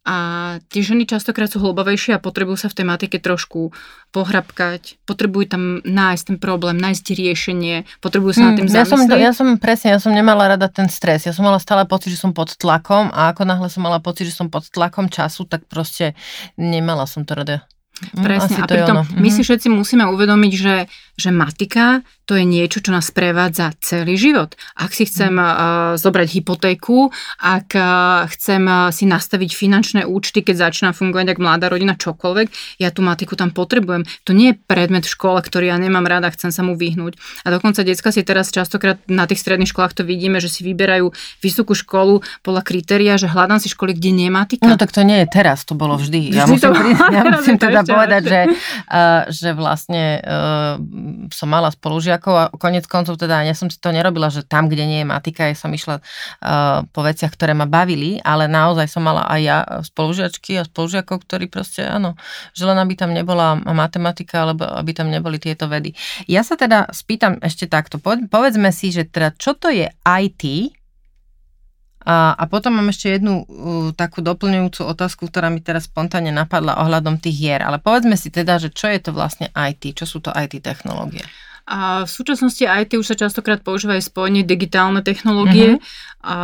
A 0.02 0.16
tie 0.66 0.82
ženy 0.82 1.06
častokrát 1.06 1.47
sú 1.47 1.62
hlbovejšie 1.62 2.18
a 2.18 2.23
potrebujú 2.23 2.59
sa 2.59 2.66
v 2.66 2.82
tematike 2.82 3.23
trošku 3.23 3.71
pohrabkať, 4.11 4.99
potrebujú 5.06 5.47
tam 5.47 5.62
nájsť 5.87 6.25
ten 6.26 6.38
problém, 6.42 6.75
nájsť 6.75 7.06
riešenie, 7.14 7.87
potrebujú 8.02 8.35
sa 8.35 8.42
hmm, 8.42 8.50
na 8.50 8.56
tým 8.59 8.66
ja 8.66 8.82
som, 8.82 8.99
ja 9.06 9.30
som 9.30 9.47
presne, 9.62 9.94
ja 9.94 10.02
som 10.02 10.11
nemala 10.11 10.59
rada 10.59 10.66
ten 10.66 10.90
stres. 10.90 11.23
Ja 11.23 11.30
som 11.30 11.47
mala 11.47 11.62
stále 11.62 11.87
pocit, 11.87 12.11
že 12.11 12.18
som 12.18 12.35
pod 12.35 12.50
tlakom 12.59 13.14
a 13.14 13.30
ako 13.30 13.47
náhle 13.47 13.71
som 13.71 13.87
mala 13.87 14.02
pocit, 14.02 14.26
že 14.26 14.35
som 14.35 14.50
pod 14.50 14.66
tlakom 14.75 15.06
času, 15.06 15.47
tak 15.47 15.71
proste 15.71 16.18
nemala 16.59 17.06
som 17.06 17.23
to 17.23 17.38
rada. 17.38 17.62
Hm, 18.02 18.26
presne. 18.26 18.59
Asi 18.59 18.62
a 18.62 18.66
pritom 18.66 19.06
my 19.23 19.28
si 19.30 19.42
mhm. 19.42 19.47
všetci 19.47 19.66
musíme 19.71 20.02
uvedomiť, 20.11 20.52
že, 20.59 20.76
že 21.14 21.30
matika 21.30 22.02
to 22.32 22.40
je 22.40 22.48
niečo, 22.48 22.80
čo 22.80 22.96
nás 22.96 23.12
prevádza 23.12 23.76
celý 23.84 24.16
život. 24.16 24.56
Ak 24.72 24.96
si 24.96 25.04
chcem 25.04 25.36
uh, 25.36 26.00
zobrať 26.00 26.40
hypotéku, 26.40 27.12
ak 27.36 27.76
uh, 27.76 28.24
chcem 28.32 28.64
uh, 28.64 28.88
si 28.88 29.04
nastaviť 29.04 29.52
finančné 29.52 30.00
účty, 30.08 30.40
keď 30.40 30.64
začína 30.72 30.96
fungovať 30.96 31.36
ako 31.36 31.40
mladá 31.44 31.68
rodina, 31.68 31.92
čokoľvek, 31.92 32.80
ja 32.80 32.88
tú 32.88 33.04
matiku 33.04 33.36
tam 33.36 33.52
potrebujem. 33.52 34.08
To 34.24 34.32
nie 34.32 34.56
je 34.56 34.64
predmet 34.64 35.04
v 35.04 35.12
škole, 35.12 35.44
ktorý 35.44 35.68
ja 35.68 35.76
nemám 35.76 36.08
rada, 36.08 36.32
chcem 36.32 36.48
sa 36.48 36.64
mu 36.64 36.72
vyhnúť. 36.72 37.20
A 37.44 37.52
dokonca 37.52 37.84
detská 37.84 38.08
si 38.08 38.24
teraz 38.24 38.48
častokrát 38.48 38.96
na 39.12 39.28
tých 39.28 39.44
stredných 39.44 39.68
školách 39.68 40.00
to 40.00 40.08
vidíme, 40.08 40.40
že 40.40 40.48
si 40.48 40.64
vyberajú 40.64 41.12
vysokú 41.44 41.76
školu 41.76 42.24
podľa 42.40 42.64
kritéria, 42.64 43.20
že 43.20 43.28
hľadám 43.28 43.60
si 43.60 43.68
školy, 43.68 43.92
kde 43.92 44.08
nie 44.08 44.32
je 44.32 44.32
matika. 44.32 44.64
No 44.64 44.80
tak 44.80 44.88
to 44.88 45.04
nie 45.04 45.20
je 45.20 45.28
teraz, 45.28 45.68
to 45.68 45.76
bolo 45.76 46.00
vždy. 46.00 46.32
vždy 46.32 46.38
ja 46.40 46.48
musím, 46.48 46.72
to, 46.72 47.12
ja 47.12 47.22
musím 47.28 47.56
teda 47.60 47.84
povedať, 47.84 48.22
že, 48.24 48.40
uh, 48.88 49.28
že 49.28 49.52
vlastne 49.52 50.24
uh, 50.24 50.80
som 51.28 51.52
mala 51.52 51.68
spolužiak 51.68 52.21
žiakov 52.22 52.34
a 52.38 52.44
konec 52.54 52.86
koncov 52.86 53.18
teda 53.18 53.42
ja 53.42 53.54
som 53.58 53.66
si 53.66 53.82
to 53.82 53.90
nerobila, 53.90 54.30
že 54.30 54.46
tam, 54.46 54.70
kde 54.70 54.86
nie 54.86 55.00
je 55.02 55.10
matika, 55.10 55.50
ja 55.50 55.58
som 55.58 55.74
išla 55.74 55.98
uh, 55.98 56.86
po 56.94 57.02
veciach, 57.02 57.34
ktoré 57.34 57.58
ma 57.58 57.66
bavili, 57.66 58.22
ale 58.22 58.46
naozaj 58.46 58.86
som 58.86 59.02
mala 59.02 59.26
aj 59.26 59.40
ja 59.42 59.58
spolužiačky 59.82 60.62
a 60.62 60.62
spolužiakov, 60.62 61.26
ktorí 61.26 61.50
proste, 61.50 61.82
áno, 61.82 62.14
že 62.54 62.62
len 62.62 62.78
aby 62.78 62.94
tam 62.94 63.10
nebola 63.10 63.58
matematika, 63.58 64.46
alebo 64.46 64.62
aby 64.70 64.94
tam 64.94 65.10
neboli 65.10 65.42
tieto 65.42 65.66
vedy. 65.66 65.90
Ja 66.30 66.46
sa 66.46 66.54
teda 66.54 66.86
spýtam 66.94 67.42
ešte 67.42 67.66
takto, 67.66 67.98
povedzme 68.30 68.70
si, 68.70 68.94
že 68.94 69.02
teda 69.10 69.34
čo 69.34 69.58
to 69.58 69.74
je 69.74 69.90
IT 70.06 70.42
A, 72.02 72.35
a 72.35 72.44
potom 72.50 72.75
mám 72.75 72.90
ešte 72.90 73.14
jednu 73.14 73.42
uh, 73.42 73.90
takú 73.94 74.21
doplňujúcu 74.21 74.82
otázku, 74.87 75.30
ktorá 75.30 75.49
mi 75.49 75.62
teraz 75.62 75.87
spontánne 75.87 76.35
napadla 76.35 76.82
ohľadom 76.82 77.23
tých 77.23 77.37
hier. 77.38 77.61
Ale 77.62 77.78
povedzme 77.78 78.18
si 78.18 78.28
teda, 78.28 78.59
že 78.59 78.75
čo 78.75 78.90
je 78.90 78.99
to 78.99 79.11
vlastne 79.14 79.50
IT, 79.54 79.94
čo 79.94 80.06
sú 80.06 80.18
to 80.18 80.35
IT 80.35 80.59
technológie? 80.62 81.23
A 81.62 82.02
v 82.02 82.11
súčasnosti 82.11 82.66
IT 82.66 82.99
už 82.99 83.06
sa 83.06 83.16
častokrát 83.16 83.62
používajú 83.62 84.02
spojenie 84.02 84.42
digitálne 84.42 84.99
technológie. 84.99 85.78
Mm-hmm. 85.78 86.26
A 86.26 86.37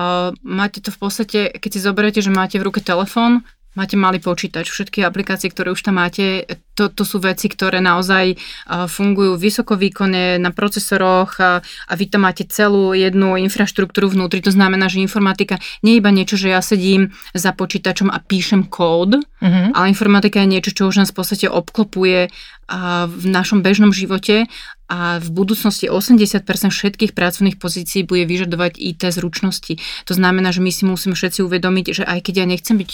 máte 0.47 0.79
to 0.79 0.95
v 0.95 0.99
podstate, 0.99 1.39
keď 1.59 1.71
si 1.75 1.81
zoberiete, 1.83 2.21
že 2.23 2.31
máte 2.31 2.63
v 2.63 2.71
ruke 2.71 2.79
telefón, 2.79 3.43
máte 3.79 3.95
malý 3.95 4.19
počítač, 4.19 4.67
všetky 4.67 5.07
aplikácie, 5.07 5.47
ktoré 5.55 5.71
už 5.71 5.87
tam 5.87 6.03
máte, 6.03 6.43
to, 6.75 6.91
to 6.91 7.07
sú 7.07 7.23
veci, 7.23 7.47
ktoré 7.47 7.79
naozaj 7.79 8.35
fungujú 8.91 9.39
vysoko 9.39 9.79
výkonne 9.79 10.43
na 10.43 10.51
procesoroch 10.51 11.39
a, 11.39 11.63
a 11.63 11.93
vy 11.95 12.11
tam 12.11 12.27
máte 12.27 12.43
celú 12.51 12.91
jednu 12.99 13.39
infraštruktúru 13.39 14.11
vnútri. 14.11 14.43
To 14.43 14.51
znamená, 14.51 14.91
že 14.91 14.99
informatika 14.99 15.63
nie 15.87 15.95
je 15.95 16.01
iba 16.03 16.11
niečo, 16.11 16.35
že 16.35 16.51
ja 16.51 16.59
sedím 16.59 17.15
za 17.39 17.55
počítačom 17.55 18.11
a 18.11 18.19
píšem 18.19 18.67
kód, 18.67 19.23
mm-hmm. 19.23 19.79
ale 19.79 19.95
informatika 19.95 20.43
je 20.43 20.51
niečo, 20.59 20.75
čo 20.75 20.91
už 20.91 21.07
nás 21.07 21.15
v 21.15 21.23
podstate 21.23 21.47
obklopuje 21.47 22.35
v 23.09 23.25
našom 23.25 23.65
bežnom 23.65 23.97
živote 23.97 24.45
a 24.89 25.21
v 25.21 25.29
budúcnosti 25.31 25.93
80% 25.93 26.49
všetkých 26.49 27.13
pracovných 27.13 27.61
pozícií 27.61 28.09
bude 28.09 28.25
vyžadovať 28.25 28.81
IT 28.81 29.05
zručnosti. 29.13 29.77
To 30.09 30.13
znamená, 30.17 30.49
že 30.49 30.65
my 30.65 30.73
si 30.73 30.89
musíme 30.89 31.13
všetci 31.13 31.45
uvedomiť, 31.45 31.85
že 31.93 32.05
aj 32.09 32.25
keď 32.25 32.35
ja 32.41 32.47
nechcem 32.49 32.77
byť 32.81 32.91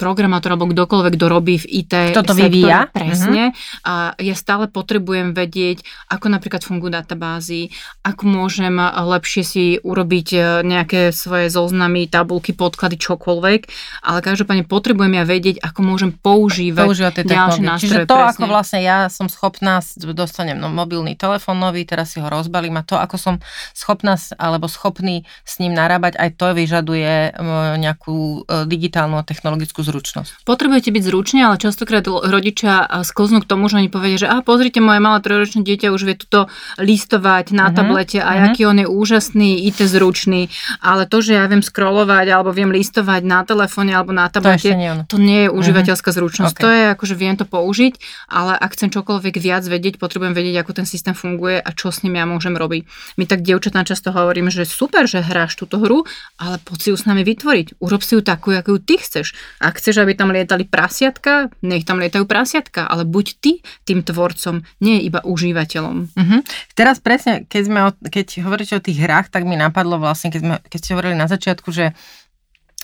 programátor 0.00 0.56
alebo 0.56 0.72
kdokoľvek, 0.72 1.12
kto 1.20 1.26
robí 1.28 1.60
v 1.60 1.84
IT 1.84 2.16
Kto 2.16 2.24
to 2.24 2.34
vyvíja. 2.34 2.88
Presne. 2.88 3.52
Uh-huh. 3.52 3.84
A 3.84 3.92
ja 4.16 4.32
stále 4.32 4.72
potrebujem 4.72 5.36
vedieť, 5.36 5.84
ako 6.08 6.32
napríklad 6.32 6.64
fungujú 6.64 6.96
databázy, 6.96 7.68
ako 8.00 8.24
môžem 8.24 8.72
lepšie 8.80 9.42
si 9.44 9.64
urobiť 9.84 10.28
e, 10.32 10.38
nejaké 10.64 11.12
svoje 11.12 11.52
zoznamy, 11.52 12.08
tabulky, 12.08 12.56
podklady, 12.56 12.96
čokoľvek. 12.96 13.60
Ale 14.08 14.18
každopádne 14.24 14.64
potrebujem 14.64 15.20
ja 15.20 15.24
vedieť, 15.28 15.60
ako 15.60 15.80
môžem 15.84 16.10
používať, 16.16 16.86
používať 16.88 17.12
tie 17.20 17.24
ďalšie 17.28 17.62
nástroje. 17.62 17.84
Čiže 17.84 18.08
to, 18.08 18.16
presne. 18.16 18.30
ako 18.32 18.44
vlastne 18.48 18.80
ja 18.80 18.98
som 19.12 19.28
schopná, 19.28 19.84
dostanem 20.16 20.56
no, 20.56 20.72
mobilný 20.72 21.12
telefón 21.18 21.60
nový, 21.60 21.84
teraz 21.84 22.16
si 22.16 22.22
ho 22.24 22.28
rozbalím 22.30 22.80
a 22.80 22.86
to, 22.86 22.96
ako 22.96 23.16
som 23.20 23.34
schopná 23.76 24.16
alebo 24.38 24.70
schopný 24.70 25.26
s 25.42 25.58
ním 25.58 25.74
narábať, 25.74 26.16
aj 26.16 26.30
to 26.38 26.46
vyžaduje 26.54 27.34
nejakú 27.80 28.46
e, 28.46 28.64
digitálnu 28.68 29.18
a 29.18 29.26
technologickú 29.26 29.73
technickú 29.74 29.82
zručnosť. 29.82 30.46
Potrebujete 30.46 30.94
byť 30.94 31.02
zručne, 31.02 31.40
ale 31.50 31.58
častokrát 31.58 32.06
rodičia 32.06 32.86
sklznú 33.02 33.42
k 33.42 33.50
tomu, 33.50 33.66
že 33.66 33.82
oni 33.82 33.90
povedia, 33.90 34.22
že 34.22 34.28
a 34.30 34.38
pozrite, 34.38 34.78
moje 34.78 35.02
malé 35.02 35.18
trojročné 35.18 35.66
dieťa 35.66 35.90
už 35.90 36.02
vie 36.06 36.14
tuto 36.14 36.46
listovať 36.78 37.50
na 37.50 37.68
uh-huh. 37.68 37.74
tablete 37.74 38.22
a 38.22 38.30
uh-huh. 38.30 38.46
aký 38.54 38.70
on 38.70 38.78
je 38.78 38.86
úžasný, 38.86 39.66
IT 39.66 39.82
zručný, 39.82 40.46
ale 40.78 41.10
to, 41.10 41.18
že 41.18 41.34
ja 41.34 41.50
viem 41.50 41.58
scrollovať 41.58 42.26
alebo 42.30 42.54
viem 42.54 42.70
listovať 42.70 43.26
na 43.26 43.42
telefóne 43.42 43.90
alebo 43.98 44.14
na 44.14 44.30
tablete, 44.30 44.70
to, 44.70 44.78
nie, 44.78 44.90
to 45.10 45.16
nie 45.18 45.40
je 45.46 45.50
mhm. 45.50 45.58
užívateľská 45.58 46.10
uh-huh. 46.14 46.18
zručnosť. 46.22 46.54
Okay. 46.54 46.62
To 46.62 46.68
je 46.70 46.82
ako, 46.94 47.04
že 47.10 47.14
viem 47.18 47.34
to 47.34 47.46
použiť, 47.48 47.94
ale 48.30 48.54
ak 48.54 48.78
chcem 48.78 48.94
čokoľvek 48.94 49.34
viac 49.42 49.66
vedieť, 49.66 49.98
potrebujem 49.98 50.38
vedieť, 50.38 50.62
ako 50.62 50.72
ten 50.78 50.86
systém 50.86 51.18
funguje 51.18 51.58
a 51.58 51.70
čo 51.74 51.90
s 51.90 52.06
ním 52.06 52.20
ja 52.20 52.24
môžem 52.28 52.54
robiť. 52.54 52.86
My 53.18 53.24
tak 53.26 53.42
dievčatá 53.42 53.82
často 53.82 54.14
hovoríme, 54.14 54.54
že 54.54 54.68
super, 54.68 55.10
že 55.10 55.24
hráš 55.24 55.58
túto 55.58 55.82
hru, 55.82 56.06
ale 56.38 56.62
poď 56.62 56.78
si 56.78 56.88
ju 56.92 56.96
s 56.96 57.08
nami 57.08 57.24
vytvoriť. 57.24 57.80
Urob 57.80 58.02
si 58.04 58.14
ju 58.14 58.20
takú, 58.20 58.52
akú 58.52 58.76
ty 58.78 59.00
chceš. 59.00 59.32
Ak 59.64 59.80
chceš, 59.80 60.04
aby 60.04 60.12
tam 60.12 60.28
lietali 60.28 60.68
prasiatka, 60.68 61.48
nech 61.64 61.88
tam 61.88 61.96
lietajú 61.96 62.28
prasiatka, 62.28 62.84
ale 62.84 63.08
buď 63.08 63.26
ty 63.40 63.52
tým 63.88 64.04
tvorcom, 64.04 64.60
nie 64.84 65.00
iba 65.00 65.24
užívateľom. 65.24 65.96
Uh-huh. 66.12 66.40
Teraz 66.76 67.00
presne, 67.00 67.48
keď, 67.48 67.62
sme 67.64 67.80
o, 67.88 67.90
keď 67.96 68.44
hovoríte 68.44 68.76
o 68.76 68.84
tých 68.84 69.00
hrách, 69.00 69.32
tak 69.32 69.48
mi 69.48 69.56
napadlo 69.56 69.96
vlastne, 69.96 70.28
keď, 70.28 70.40
sme, 70.44 70.54
keď 70.68 70.78
ste 70.84 70.92
hovorili 70.92 71.16
na 71.16 71.24
začiatku, 71.24 71.72
že 71.72 71.96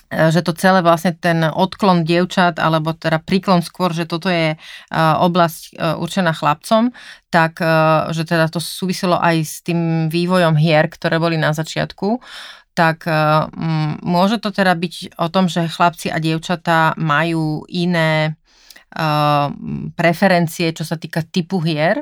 e, 0.09 0.33
že 0.33 0.41
to 0.41 0.57
celé 0.57 0.81
vlastne 0.81 1.13
ten 1.13 1.45
odklon 1.45 2.01
dievčat, 2.01 2.57
alebo 2.57 2.97
teda 2.97 3.21
príklon 3.21 3.61
skôr, 3.61 3.93
že 3.93 4.09
toto 4.09 4.33
je 4.33 4.57
e, 4.57 4.57
oblasť 4.97 5.61
e, 5.77 6.01
určená 6.01 6.33
chlapcom, 6.33 6.89
tak 7.31 7.63
že 8.11 8.27
teda 8.27 8.51
to 8.51 8.59
súviselo 8.59 9.15
aj 9.15 9.35
s 9.39 9.63
tým 9.63 10.11
vývojom 10.11 10.59
hier, 10.59 10.83
ktoré 10.91 11.15
boli 11.15 11.39
na 11.39 11.55
začiatku 11.55 12.19
tak 12.81 13.05
um, 13.05 13.93
môže 14.01 14.41
to 14.41 14.49
teda 14.49 14.73
byť 14.73 15.21
o 15.21 15.29
tom, 15.29 15.45
že 15.45 15.69
chlapci 15.69 16.09
a 16.09 16.17
dievčatá 16.17 16.97
majú 16.97 17.61
iné 17.69 18.33
uh, 18.97 19.53
preferencie, 19.93 20.73
čo 20.73 20.81
sa 20.81 20.97
týka 20.97 21.21
typu 21.21 21.61
hier? 21.61 22.01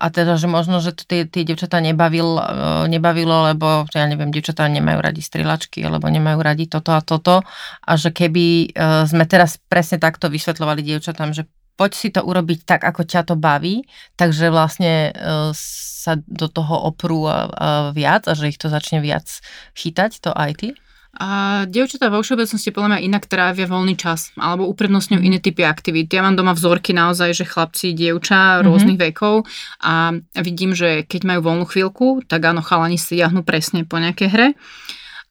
A 0.00 0.12
teda, 0.12 0.36
že 0.36 0.44
možno, 0.48 0.80
že 0.80 0.92
to 0.92 1.08
tie, 1.08 1.24
tie 1.24 1.44
devčatá 1.44 1.80
nebavil, 1.80 2.36
uh, 2.36 2.84
nebavilo, 2.84 3.48
lebo 3.48 3.88
ja 3.92 4.04
neviem, 4.04 4.28
devčatá 4.28 4.68
nemajú 4.68 5.00
radi 5.00 5.24
strilačky, 5.24 5.80
alebo 5.80 6.12
nemajú 6.12 6.40
radi 6.44 6.68
toto 6.68 6.92
a 6.92 7.00
toto. 7.00 7.40
A 7.84 7.90
že 7.96 8.12
keby 8.12 8.76
sme 9.08 9.24
teraz 9.24 9.56
presne 9.56 9.96
takto 10.00 10.28
vysvetľovali 10.28 10.84
dievčatám, 10.84 11.32
že 11.36 11.48
poď 11.80 11.92
si 11.96 12.12
to 12.12 12.20
urobiť 12.20 12.68
tak, 12.68 12.84
ako 12.84 13.08
ťa 13.08 13.32
to 13.32 13.40
baví, 13.40 13.88
takže 14.20 14.52
vlastne 14.52 15.16
uh, 15.16 15.48
sa 15.56 16.20
do 16.28 16.52
toho 16.52 16.92
oprú 16.92 17.24
uh, 17.24 17.88
viac 17.96 18.28
a 18.28 18.36
že 18.36 18.52
ich 18.52 18.60
to 18.60 18.68
začne 18.68 19.00
viac 19.00 19.24
chytať, 19.72 20.20
to 20.20 20.36
IT? 20.36 20.76
A 21.20 21.64
dievčatá 21.66 22.06
vo 22.06 22.22
všeobecnosti 22.22 22.70
podľa 22.70 22.94
mňa 22.94 23.04
inak 23.08 23.24
trávia 23.26 23.66
voľný 23.66 23.98
čas 23.98 24.30
alebo 24.38 24.68
uprednostňujú 24.70 25.18
mhm. 25.18 25.26
iné 25.26 25.38
typy 25.40 25.64
aktivít. 25.64 26.12
Ja 26.12 26.20
mám 26.22 26.36
doma 26.36 26.52
vzorky 26.52 26.92
naozaj, 26.92 27.32
že 27.34 27.48
chlapci, 27.48 27.96
dievča 27.96 28.62
rôznych 28.62 29.00
mm-hmm. 29.00 29.16
vekov 29.16 29.48
a 29.82 30.14
vidím, 30.38 30.76
že 30.76 31.02
keď 31.08 31.26
majú 31.26 31.40
voľnú 31.50 31.64
chvíľku, 31.66 32.22
tak 32.28 32.44
áno, 32.46 32.62
chalani 32.62 33.00
si 33.00 33.18
jahnú 33.18 33.42
presne 33.42 33.82
po 33.88 33.98
nejakej 33.98 34.28
hre 34.28 34.48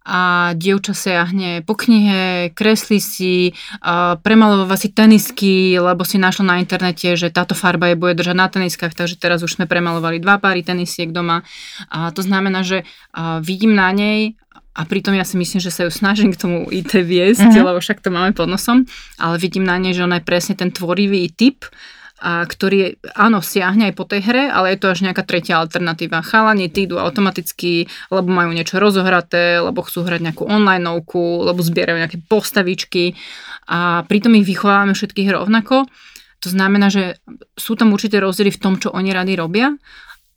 a 0.09 0.51
dievča 0.57 0.97
siahne 0.97 1.61
po 1.61 1.77
knihe, 1.77 2.49
kreslí 2.57 2.97
si, 2.97 3.53
premalová 4.25 4.73
si 4.73 4.89
tenisky, 4.89 5.77
lebo 5.77 6.01
si 6.01 6.17
našla 6.17 6.43
na 6.49 6.55
internete, 6.57 7.13
že 7.13 7.29
táto 7.29 7.53
farba 7.53 7.93
je 7.93 7.99
bude 8.01 8.17
držať 8.17 8.33
na 8.33 8.49
teniskách, 8.49 8.97
takže 8.97 9.21
teraz 9.21 9.45
už 9.45 9.61
sme 9.61 9.69
premalovali 9.69 10.17
dva 10.17 10.41
páry 10.41 10.65
tenisiek 10.65 11.13
doma. 11.13 11.45
A 11.93 12.09
to 12.09 12.25
znamená, 12.25 12.65
že 12.65 12.89
vidím 13.45 13.77
na 13.77 13.93
nej 13.93 14.33
a 14.73 14.81
pritom 14.89 15.13
ja 15.13 15.27
si 15.27 15.37
myslím, 15.37 15.61
že 15.61 15.69
sa 15.69 15.85
ju 15.85 15.91
snažím 15.93 16.33
k 16.33 16.41
tomu 16.41 16.65
IT 16.73 16.97
viesť, 16.97 17.53
uh-huh. 17.53 17.67
lebo 17.69 17.77
však 17.77 18.01
to 18.01 18.09
máme 18.09 18.33
pod 18.33 18.49
nosom, 18.49 18.89
ale 19.21 19.37
vidím 19.37 19.67
na 19.67 19.77
nej, 19.77 19.93
že 19.93 20.07
ona 20.07 20.17
je 20.17 20.25
presne 20.25 20.57
ten 20.57 20.73
tvorivý 20.73 21.29
typ, 21.29 21.69
a 22.19 22.43
ktorý, 22.43 22.99
áno, 23.15 23.39
siahne 23.39 23.89
aj 23.89 23.93
po 23.95 24.03
tej 24.03 24.27
hre, 24.27 24.43
ale 24.51 24.75
je 24.75 24.79
to 24.83 24.91
až 24.91 25.07
nejaká 25.07 25.23
tretia 25.23 25.59
alternatíva. 25.59 26.19
Chalani 26.19 26.67
tí 26.67 26.83
idú 26.83 26.99
automaticky, 26.99 27.87
lebo 28.11 28.27
majú 28.27 28.51
niečo 28.51 28.75
rozohraté, 28.75 29.63
lebo 29.63 29.79
chcú 29.81 30.03
hrať 30.03 30.27
nejakú 30.27 30.43
online 30.43 30.83
lebo 31.47 31.63
zbierajú 31.63 31.97
nejaké 31.97 32.19
postavičky 32.27 33.15
a 33.71 34.03
pritom 34.03 34.35
ich 34.35 34.45
vychovávame 34.45 34.91
všetkých 34.91 35.31
rovnako. 35.31 35.87
To 36.39 36.47
znamená, 36.47 36.87
že 36.87 37.19
sú 37.59 37.75
tam 37.75 37.91
určité 37.91 38.23
rozdiely 38.23 38.51
v 38.51 38.61
tom, 38.61 38.73
čo 38.79 38.91
oni 38.95 39.11
rady 39.11 39.35
robia 39.35 39.75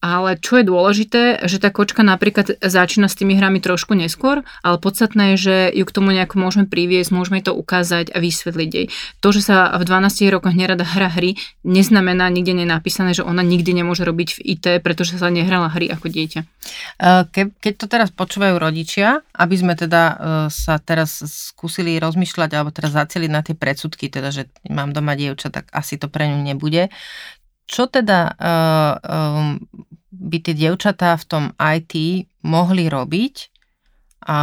ale 0.03 0.35
čo 0.35 0.59
je 0.59 0.67
dôležité, 0.67 1.47
že 1.47 1.63
tá 1.63 1.71
kočka 1.71 2.03
napríklad 2.03 2.59
začína 2.59 3.07
s 3.07 3.15
tými 3.15 3.39
hrami 3.39 3.63
trošku 3.63 3.95
neskôr, 3.95 4.43
ale 4.67 4.77
podstatné 4.83 5.33
je, 5.33 5.37
že 5.39 5.57
ju 5.79 5.87
k 5.87 5.95
tomu 5.95 6.11
nejako 6.11 6.43
môžeme 6.43 6.67
priviesť, 6.67 7.15
môžeme 7.15 7.39
to 7.39 7.55
ukázať 7.55 8.11
a 8.11 8.19
vysvetliť 8.19 8.71
jej. 8.75 8.87
To, 9.23 9.29
že 9.31 9.47
sa 9.47 9.71
v 9.79 9.87
12 9.87 10.27
rokoch 10.35 10.59
nerada 10.59 10.83
hra 10.83 11.07
hry, 11.07 11.39
neznamená, 11.63 12.27
nikde 12.35 12.51
nie 12.51 12.67
je 12.67 12.75
napísané, 12.75 13.15
že 13.15 13.23
ona 13.23 13.47
nikdy 13.47 13.71
nemôže 13.79 14.03
robiť 14.03 14.43
v 14.43 14.59
IT, 14.59 14.67
pretože 14.83 15.23
sa 15.23 15.31
nehrala 15.31 15.71
hry 15.71 15.87
ako 15.95 16.11
dieťa. 16.11 16.41
Ke, 17.31 17.55
keď 17.63 17.75
to 17.79 17.87
teraz 17.87 18.11
počúvajú 18.11 18.59
rodičia, 18.59 19.23
aby 19.39 19.55
sme 19.55 19.79
teda 19.79 20.19
sa 20.51 20.83
teraz 20.83 21.23
skúsili 21.23 22.03
rozmýšľať 22.03 22.51
alebo 22.59 22.75
teraz 22.75 22.91
zaceliť 22.99 23.31
na 23.31 23.47
tie 23.47 23.55
predsudky, 23.55 24.11
teda, 24.11 24.35
že 24.35 24.51
mám 24.67 24.91
doma 24.91 25.15
dievča, 25.15 25.55
tak 25.55 25.71
asi 25.71 25.95
to 25.95 26.11
pre 26.11 26.27
ňu 26.27 26.43
nebude 26.43 26.91
čo 27.67 27.89
teda 27.89 28.35
uh, 28.37 28.93
um, 29.03 29.49
by 30.13 30.39
tie 30.39 30.55
dievčatá 30.55 31.17
v 31.19 31.25
tom 31.29 31.45
IT 31.59 31.95
mohli 32.45 32.87
robiť? 32.87 33.35
A 34.29 34.39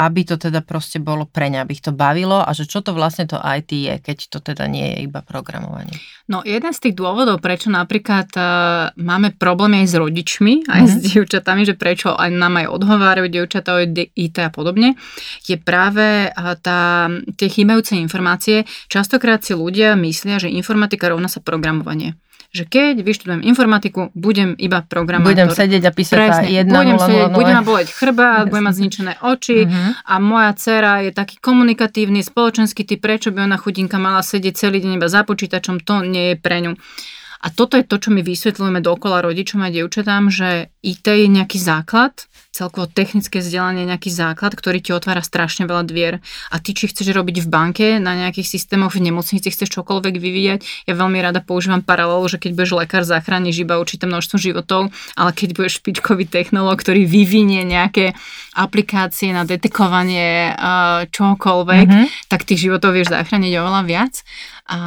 aby 0.00 0.24
to 0.24 0.40
teda 0.40 0.64
proste 0.64 0.96
bolo 0.96 1.28
pre 1.28 1.52
ne, 1.52 1.60
aby 1.60 1.76
ich 1.76 1.84
to 1.84 1.92
bavilo 1.92 2.40
a 2.40 2.48
že 2.56 2.64
čo 2.64 2.80
to 2.80 2.96
vlastne 2.96 3.28
to 3.28 3.36
IT 3.36 3.68
je, 3.68 3.94
keď 4.00 4.18
to 4.32 4.38
teda 4.40 4.64
nie 4.64 4.96
je 4.96 4.96
iba 5.04 5.20
programovanie. 5.20 5.92
No 6.32 6.40
jeden 6.40 6.72
z 6.72 6.88
tých 6.88 6.96
dôvodov, 6.96 7.44
prečo 7.44 7.68
napríklad 7.68 8.32
uh, 8.32 8.96
máme 8.96 9.36
problémy 9.36 9.84
aj 9.84 9.88
s 9.92 9.94
rodičmi, 10.00 10.54
aj 10.72 10.80
mm-hmm. 10.80 10.88
s 10.88 11.04
dievčatami, 11.04 11.62
že 11.68 11.76
prečo 11.76 12.16
aj 12.16 12.32
nám 12.32 12.64
aj 12.64 12.66
odhovárajú 12.72 13.28
dievčatá 13.28 13.76
o 13.76 13.84
IT 13.84 14.36
a 14.40 14.48
podobne, 14.48 14.96
je 15.44 15.60
práve 15.60 16.32
uh, 16.32 16.56
tá, 16.56 17.12
tie 17.36 17.48
chýbajúce 17.52 17.92
informácie. 18.00 18.64
Častokrát 18.88 19.44
si 19.44 19.52
ľudia 19.52 19.92
myslia, 20.00 20.40
že 20.40 20.48
informatika 20.48 21.12
rovná 21.12 21.28
sa 21.28 21.44
programovanie 21.44 22.16
že 22.50 22.66
keď 22.66 23.06
vyštudujem 23.06 23.46
informatiku, 23.46 24.10
budem 24.18 24.58
iba 24.58 24.82
programátor. 24.82 25.30
Budem 25.30 25.50
sedieť 25.54 25.82
a 25.86 25.92
písať 25.94 26.16
Presne, 26.18 26.48
jedna 26.50 26.82
budem 26.82 26.98
0, 26.98 27.06
sedieť, 27.06 27.28
0, 27.30 27.34
0. 27.34 27.38
budem 27.38 27.54
ma 27.54 27.64
boleť 27.64 27.88
chrbát, 27.94 28.44
budem 28.50 28.66
mať 28.66 28.76
zničené 28.82 29.12
oči 29.22 29.58
uh-huh. 29.70 29.90
a 30.02 30.14
moja 30.18 30.50
dcera 30.58 30.92
je 31.06 31.10
taký 31.14 31.38
komunikatívny, 31.38 32.26
spoločenský 32.26 32.82
typ, 32.82 32.98
prečo 32.98 33.30
by 33.30 33.46
ona 33.46 33.54
chudinka 33.54 34.02
mala 34.02 34.26
sedieť 34.26 34.66
celý 34.66 34.82
deň 34.82 34.98
iba 34.98 35.06
za 35.06 35.22
počítačom, 35.22 35.86
to 35.86 36.02
nie 36.02 36.34
je 36.34 36.36
pre 36.42 36.58
ňu. 36.58 36.74
A 37.40 37.46
toto 37.48 37.80
je 37.80 37.88
to, 37.88 37.96
čo 37.96 38.12
my 38.12 38.20
vysvetľujeme 38.20 38.84
dokola 38.84 39.24
rodičom 39.24 39.64
a 39.64 39.72
dievčatám, 39.72 40.28
že 40.28 40.68
IT 40.84 41.06
je 41.08 41.24
nejaký 41.24 41.56
základ, 41.56 42.28
celkovo 42.50 42.90
technické 42.90 43.38
vzdelanie 43.38 43.86
nejaký 43.86 44.10
základ, 44.10 44.58
ktorý 44.58 44.82
ti 44.82 44.90
otvára 44.90 45.22
strašne 45.22 45.70
veľa 45.70 45.86
dvier. 45.86 46.18
A 46.50 46.58
ty, 46.58 46.74
či 46.74 46.90
chceš 46.90 47.14
robiť 47.14 47.46
v 47.46 47.48
banke, 47.48 47.86
na 48.02 48.18
nejakých 48.18 48.58
systémoch, 48.58 48.98
v 48.98 49.06
nemocnici 49.06 49.48
chceš 49.54 49.70
čokoľvek 49.70 50.14
vyvíjať, 50.18 50.60
ja 50.90 50.94
veľmi 50.98 51.22
rada 51.22 51.38
používam 51.40 51.78
paralelu, 51.80 52.26
že 52.26 52.42
keď 52.42 52.50
budeš 52.58 52.72
lekár, 52.74 53.02
zachrániš 53.06 53.62
iba 53.62 53.78
určité 53.78 54.10
množstvo 54.10 54.36
životov, 54.36 54.90
ale 55.14 55.30
keď 55.30 55.48
budeš 55.54 55.78
špičkový 55.78 56.26
technológ, 56.26 56.82
ktorý 56.82 57.06
vyvinie 57.06 57.62
nejaké 57.62 58.18
aplikácie 58.58 59.30
na 59.30 59.46
detekovanie 59.46 60.50
uh, 60.50 61.06
čokoľvek, 61.06 61.86
mm-hmm. 61.86 62.06
tak 62.26 62.42
tých 62.42 62.66
životov 62.66 62.98
vieš 62.98 63.14
zachrániť 63.14 63.52
oveľa 63.62 63.82
viac 63.86 64.14
a, 64.70 64.78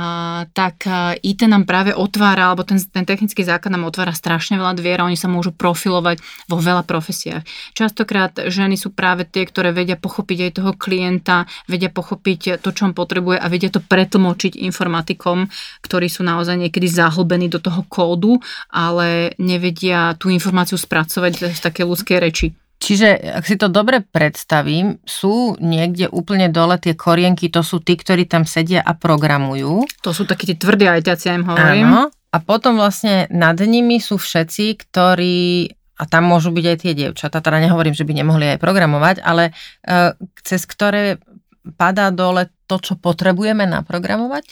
tak 0.55 0.87
IT 1.19 1.43
nám 1.43 1.67
práve 1.67 1.91
otvára, 1.91 2.47
alebo 2.47 2.63
ten, 2.63 2.79
ten 2.79 3.03
technický 3.03 3.43
základ 3.43 3.75
nám 3.75 3.83
otvára 3.83 4.15
strašne 4.15 4.55
veľa 4.55 4.79
dvier 4.79 5.03
a 5.03 5.07
oni 5.11 5.19
sa 5.19 5.27
môžu 5.27 5.51
profilovať 5.51 6.23
vo 6.47 6.57
veľa 6.63 6.87
profesiách. 6.87 7.43
Častokrát 7.73 8.35
ženy 8.49 8.75
sú 8.75 8.93
práve 8.93 9.25
tie, 9.25 9.47
ktoré 9.47 9.73
vedia 9.73 9.97
pochopiť 9.99 10.37
aj 10.49 10.51
toho 10.59 10.71
klienta, 10.77 11.45
vedia 11.65 11.89
pochopiť 11.89 12.59
to, 12.59 12.69
čo 12.73 12.89
on 12.89 12.93
potrebuje 12.93 13.37
a 13.39 13.47
vedia 13.49 13.73
to 13.73 13.81
pretlmočiť 13.81 14.59
informatikom, 14.59 15.47
ktorí 15.81 16.07
sú 16.07 16.21
naozaj 16.25 16.59
niekedy 16.59 16.87
zahlbení 16.89 17.47
do 17.49 17.59
toho 17.59 17.85
kódu, 17.89 18.39
ale 18.69 19.37
nevedia 19.41 20.13
tú 20.19 20.29
informáciu 20.29 20.77
spracovať 20.77 21.53
z 21.53 21.59
také 21.59 21.83
ľudskej 21.87 22.17
reči. 22.19 22.47
Čiže, 22.83 23.39
ak 23.39 23.47
si 23.47 23.55
to 23.55 23.71
dobre 23.71 24.03
predstavím, 24.03 24.99
sú 25.07 25.55
niekde 25.63 26.11
úplne 26.11 26.51
dole 26.51 26.75
tie 26.75 26.99
korienky, 26.99 27.47
to 27.47 27.63
sú 27.63 27.79
tí, 27.79 27.95
ktorí 27.95 28.27
tam 28.27 28.43
sedia 28.43 28.83
a 28.83 28.91
programujú. 28.91 29.87
To 30.03 30.11
sú 30.11 30.27
takí 30.27 30.51
tí 30.51 30.59
tvrdí 30.59 30.91
ajťaci, 30.91 31.23
ja 31.31 31.39
im 31.39 31.47
hovorím. 31.47 31.87
Áno. 31.87 32.03
A 32.11 32.37
potom 32.43 32.75
vlastne 32.75 33.31
nad 33.31 33.55
nimi 33.61 34.03
sú 34.03 34.19
všetci, 34.19 34.83
ktorí 34.83 35.71
a 35.93 36.03
tam 36.09 36.25
môžu 36.25 36.49
byť 36.49 36.65
aj 36.65 36.77
tie 36.81 36.93
dievčatá, 36.97 37.37
teda 37.37 37.61
nehovorím, 37.61 37.93
že 37.93 38.05
by 38.05 38.13
nemohli 38.17 38.57
aj 38.57 38.61
programovať, 38.61 39.15
ale 39.21 39.53
uh, 39.53 40.17
cez 40.41 40.65
ktoré 40.65 41.21
padá 41.77 42.09
dole 42.09 42.49
to, 42.63 42.79
čo 42.79 42.93
potrebujeme 42.95 43.67
naprogramovať? 43.67 44.45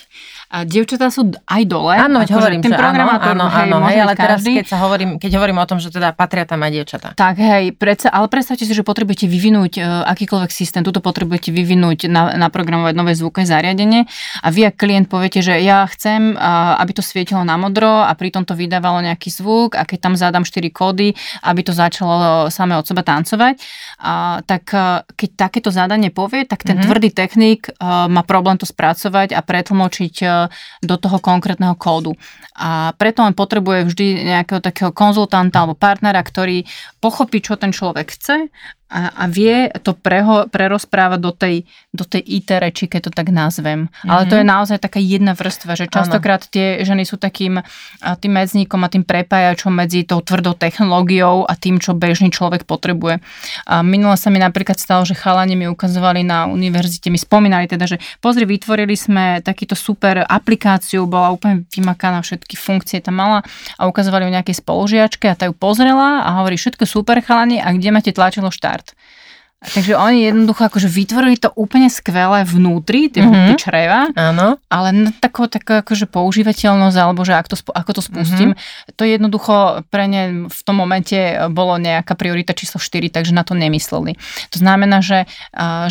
A 0.51 0.67
dievčatá 0.67 1.07
sú 1.07 1.31
aj 1.47 1.63
dole. 1.63 1.95
Áno, 1.95 2.19
veď 2.19 2.35
akože 2.35 2.39
hovorím, 2.43 2.59
ten 2.59 2.75
programátor, 2.75 3.33
áno, 3.39 3.47
áno, 3.47 3.77
hej, 3.87 3.95
hej 3.95 3.99
ale 4.03 4.13
teraz, 4.19 4.39
keď, 4.43 4.67
sa 4.67 4.83
hovorím, 4.83 5.15
keď 5.15 5.31
hovorím 5.39 5.63
o 5.63 5.65
tom, 5.67 5.79
že 5.79 5.87
teda 5.87 6.11
patria 6.11 6.43
tam 6.43 6.59
aj 6.59 6.71
dievčatá. 6.75 7.07
Tak, 7.15 7.39
hej, 7.39 7.71
predsa, 7.71 8.11
ale 8.11 8.27
predstavte 8.27 8.67
si, 8.67 8.73
že 8.75 8.83
potrebujete 8.83 9.31
vyvinúť 9.31 9.73
uh, 9.79 10.03
akýkoľvek 10.11 10.51
systém, 10.51 10.83
tuto 10.83 10.99
potrebujete 10.99 11.55
vyvinúť, 11.55 12.11
na, 12.11 12.35
naprogramovať 12.35 12.93
nové 12.99 13.15
zvukové 13.15 13.47
zariadenie 13.47 14.03
a 14.43 14.47
vy 14.51 14.67
ako 14.67 14.77
klient 14.81 15.07
poviete, 15.07 15.39
že 15.39 15.61
ja 15.63 15.87
chcem, 15.87 16.35
uh, 16.35 16.75
aby 16.83 16.91
to 16.91 17.03
svietilo 17.05 17.47
na 17.47 17.55
modro 17.55 18.03
a 18.03 18.11
pritom 18.11 18.43
to 18.43 18.57
vydávalo 18.57 18.99
nejaký 18.99 19.31
zvuk 19.31 19.79
a 19.79 19.87
keď 19.87 19.97
tam 20.03 20.13
zadám 20.19 20.43
4 20.43 20.67
kódy, 20.73 21.15
aby 21.47 21.61
to 21.63 21.71
začalo 21.71 22.51
samé 22.51 22.75
od 22.75 22.83
seba 22.83 23.07
tancovať, 23.07 23.55
uh, 24.01 24.43
tak 24.43 24.63
uh, 24.75 25.05
keď 25.15 25.29
takéto 25.47 25.69
zadanie 25.71 26.11
povie, 26.11 26.43
tak 26.43 26.67
ten 26.67 26.75
mm-hmm. 26.75 26.87
tvrdý 26.89 27.09
technik 27.15 27.71
uh, 27.77 28.00
má 28.07 28.21
problém 28.25 28.57
to 28.57 28.65
spracovať 28.65 29.35
a 29.35 29.41
pretlmočiť 29.43 30.15
e, 30.21 30.27
do 30.81 30.95
toho 30.97 31.17
konkrétneho 31.19 31.75
kódu. 31.75 32.15
A 32.57 32.95
preto 32.95 33.21
on 33.25 33.35
potrebuje 33.35 33.89
vždy 33.91 34.07
nejakého 34.25 34.61
takého 34.63 34.91
konzultanta 34.95 35.61
alebo 35.61 35.77
partnera, 35.77 36.21
ktorý 36.21 36.63
pochopí, 37.03 37.43
čo 37.43 37.57
ten 37.57 37.75
človek 37.75 38.13
chce 38.13 38.49
a, 38.91 39.23
a 39.23 39.25
vie 39.31 39.71
to 39.81 39.95
preho, 39.95 40.51
prerozprávať 40.51 41.19
do 41.23 41.31
tej, 41.31 41.63
do 41.95 42.03
tej 42.03 42.19
IT 42.19 42.49
reči, 42.59 42.85
keď 42.91 43.07
to 43.07 43.11
tak 43.15 43.31
nazvem. 43.31 43.87
Mm-hmm. 43.87 44.11
Ale 44.11 44.23
to 44.27 44.35
je 44.35 44.43
mhm. 44.43 44.51
naozaj 44.51 44.77
taká 44.83 44.99
jedna 44.99 45.31
vrstva, 45.31 45.79
že 45.79 45.87
častokrát 45.87 46.43
tie 46.51 46.83
ženy 46.83 47.07
sú 47.07 47.15
takým 47.15 47.63
tým 48.01 48.31
medzníkom 48.35 48.83
a 48.83 48.91
tým 48.91 49.07
prepájačom 49.07 49.71
medzi 49.71 50.03
tou 50.03 50.19
tvrdou 50.19 50.53
technológiou 50.53 51.47
a 51.47 51.55
tým, 51.55 51.79
čo 51.79 51.95
bežný 51.95 52.27
človek 52.33 52.67
potrebuje. 52.67 53.23
A 53.71 53.79
minule 53.79 54.19
sa 54.19 54.27
mi 54.27 54.43
napríklad 54.43 54.75
stalo, 54.75 55.07
že 55.07 55.15
chalani 55.15 55.55
mi 55.55 55.71
ukazovali 55.71 56.27
na 56.27 56.51
univerzite, 56.51 57.07
mi 57.07 57.17
spomínali 57.17 57.71
teda, 57.71 57.87
že 57.87 57.97
pozri, 58.19 58.43
vytvorili 58.43 58.93
sme 58.99 59.39
takýto 59.39 59.79
super 59.79 60.25
aplikáciu, 60.27 61.07
bola 61.07 61.31
úplne 61.31 61.63
vymakaná, 61.71 62.19
všetky 62.19 62.59
funkcie 62.59 62.99
tam 62.99 63.21
mala 63.21 63.39
a 63.79 63.87
ukazovali 63.87 64.27
ju 64.27 64.31
nejakej 64.35 64.55
spolužiačke 64.59 65.29
a 65.29 65.37
tá 65.37 65.47
ju 65.47 65.55
pozrela 65.55 66.25
a 66.25 66.41
hovorí, 66.41 66.57
všetko 66.57 66.83
super 66.83 67.21
chalani 67.21 67.61
a 67.61 67.71
kde 67.71 67.89
máte 67.93 68.11
tlačilo 68.11 68.49
štart? 68.49 68.80
Štart. 68.81 68.97
Takže 69.61 69.93
oni 69.93 70.25
jednoducho 70.25 70.65
akože 70.65 70.89
vytvorili 70.89 71.37
to 71.37 71.53
úplne 71.53 71.85
skvelé 71.85 72.41
vnútri, 72.49 73.13
tie, 73.13 73.21
mm-hmm. 73.21 73.61
čreva, 73.61 74.09
Áno. 74.17 74.57
ale 74.73 74.89
na 74.89 75.13
takú, 75.13 75.45
takú 75.45 75.85
akože 75.85 76.09
používateľnosť, 76.09 76.97
alebo 76.97 77.21
že 77.21 77.37
ak 77.37 77.45
to, 77.45 77.61
ako 77.69 77.91
to 77.93 78.01
spustím, 78.01 78.57
mm-hmm. 78.57 78.97
to 78.97 79.05
jednoducho 79.05 79.85
pre 79.93 80.09
ne 80.09 80.49
v 80.49 80.61
tom 80.65 80.81
momente 80.81 81.13
bolo 81.53 81.77
nejaká 81.77 82.17
priorita 82.17 82.57
číslo 82.57 82.81
4, 82.81 83.13
takže 83.13 83.37
na 83.37 83.45
to 83.45 83.53
nemysleli. 83.53 84.17
To 84.49 84.57
znamená, 84.57 85.05
že 85.05 85.29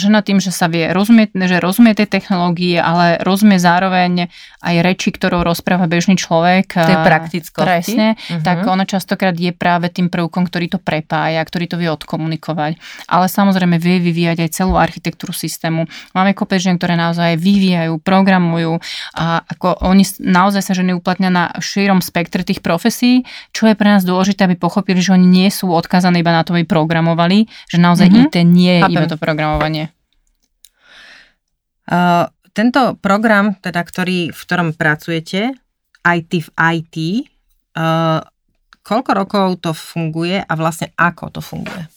žena 0.03 0.27
tým, 0.27 0.43
že 0.43 0.51
sa 0.51 0.67
vie 0.67 0.91
rozumieť, 0.91 1.31
že 1.39 1.63
rozumie 1.63 1.95
tej 1.95 2.11
technológie, 2.11 2.75
ale 2.75 3.23
rozumie 3.23 3.63
zároveň 3.63 4.35
aj 4.61 4.77
reči, 4.85 5.09
ktorou 5.09 5.41
rozpráva 5.41 5.89
bežný 5.89 6.21
človek. 6.21 6.77
To 6.77 6.93
je 6.93 7.01
prakticko. 7.01 7.65
Presne, 7.65 8.15
mm-hmm. 8.15 8.45
tak 8.45 8.69
ona 8.69 8.85
častokrát 8.85 9.33
je 9.33 9.57
práve 9.57 9.89
tým 9.89 10.13
prvkom, 10.13 10.45
ktorý 10.45 10.77
to 10.77 10.79
prepája, 10.79 11.41
ktorý 11.41 11.65
to 11.65 11.77
vie 11.81 11.89
odkomunikovať. 11.89 12.77
Ale 13.09 13.27
samozrejme 13.27 13.81
vie 13.81 14.05
vyvíjať 14.05 14.45
aj 14.45 14.51
celú 14.53 14.77
architektúru 14.77 15.33
systému. 15.33 15.89
Máme 16.13 16.37
kopec 16.37 16.61
žien, 16.61 16.77
ktoré 16.77 16.93
naozaj 16.95 17.41
vyvíjajú, 17.41 18.05
programujú 18.05 18.77
a 19.17 19.41
ako 19.49 19.81
oni 19.81 20.05
naozaj 20.21 20.61
sa 20.61 20.77
ženy 20.77 20.93
uplatňa 21.01 21.31
na 21.33 21.45
širom 21.57 22.05
spektre 22.05 22.45
tých 22.45 22.61
profesí, 22.61 23.25
čo 23.57 23.65
je 23.65 23.73
pre 23.73 23.89
nás 23.89 24.05
dôležité, 24.05 24.45
aby 24.45 24.61
pochopili, 24.61 25.01
že 25.01 25.17
oni 25.17 25.25
nie 25.25 25.49
sú 25.49 25.73
odkazaní 25.73 26.21
iba 26.21 26.37
na 26.37 26.45
to, 26.45 26.53
aby 26.53 26.69
programovali, 26.69 27.49
že 27.73 27.81
naozaj 27.81 28.13
mm-hmm. 28.13 28.29
IT 28.29 28.37
nie 28.45 28.73
je 28.77 28.83
Chápem. 28.85 28.97
iba 29.01 29.07
to 29.09 29.17
programovanie. 29.17 29.89
Uh, 31.91 32.31
tento 32.61 33.01
program, 33.01 33.57
teda, 33.57 33.81
ktorý, 33.81 34.37
v 34.37 34.41
ktorom 34.45 34.77
pracujete, 34.77 35.57
IT 36.05 36.33
v 36.45 36.49
IT, 36.53 36.97
uh, 37.81 38.21
koľko 38.85 39.11
rokov 39.17 39.47
to 39.65 39.73
funguje 39.73 40.45
a 40.45 40.53
vlastne 40.61 40.93
ako 41.01 41.33
to 41.33 41.41
funguje? 41.41 41.89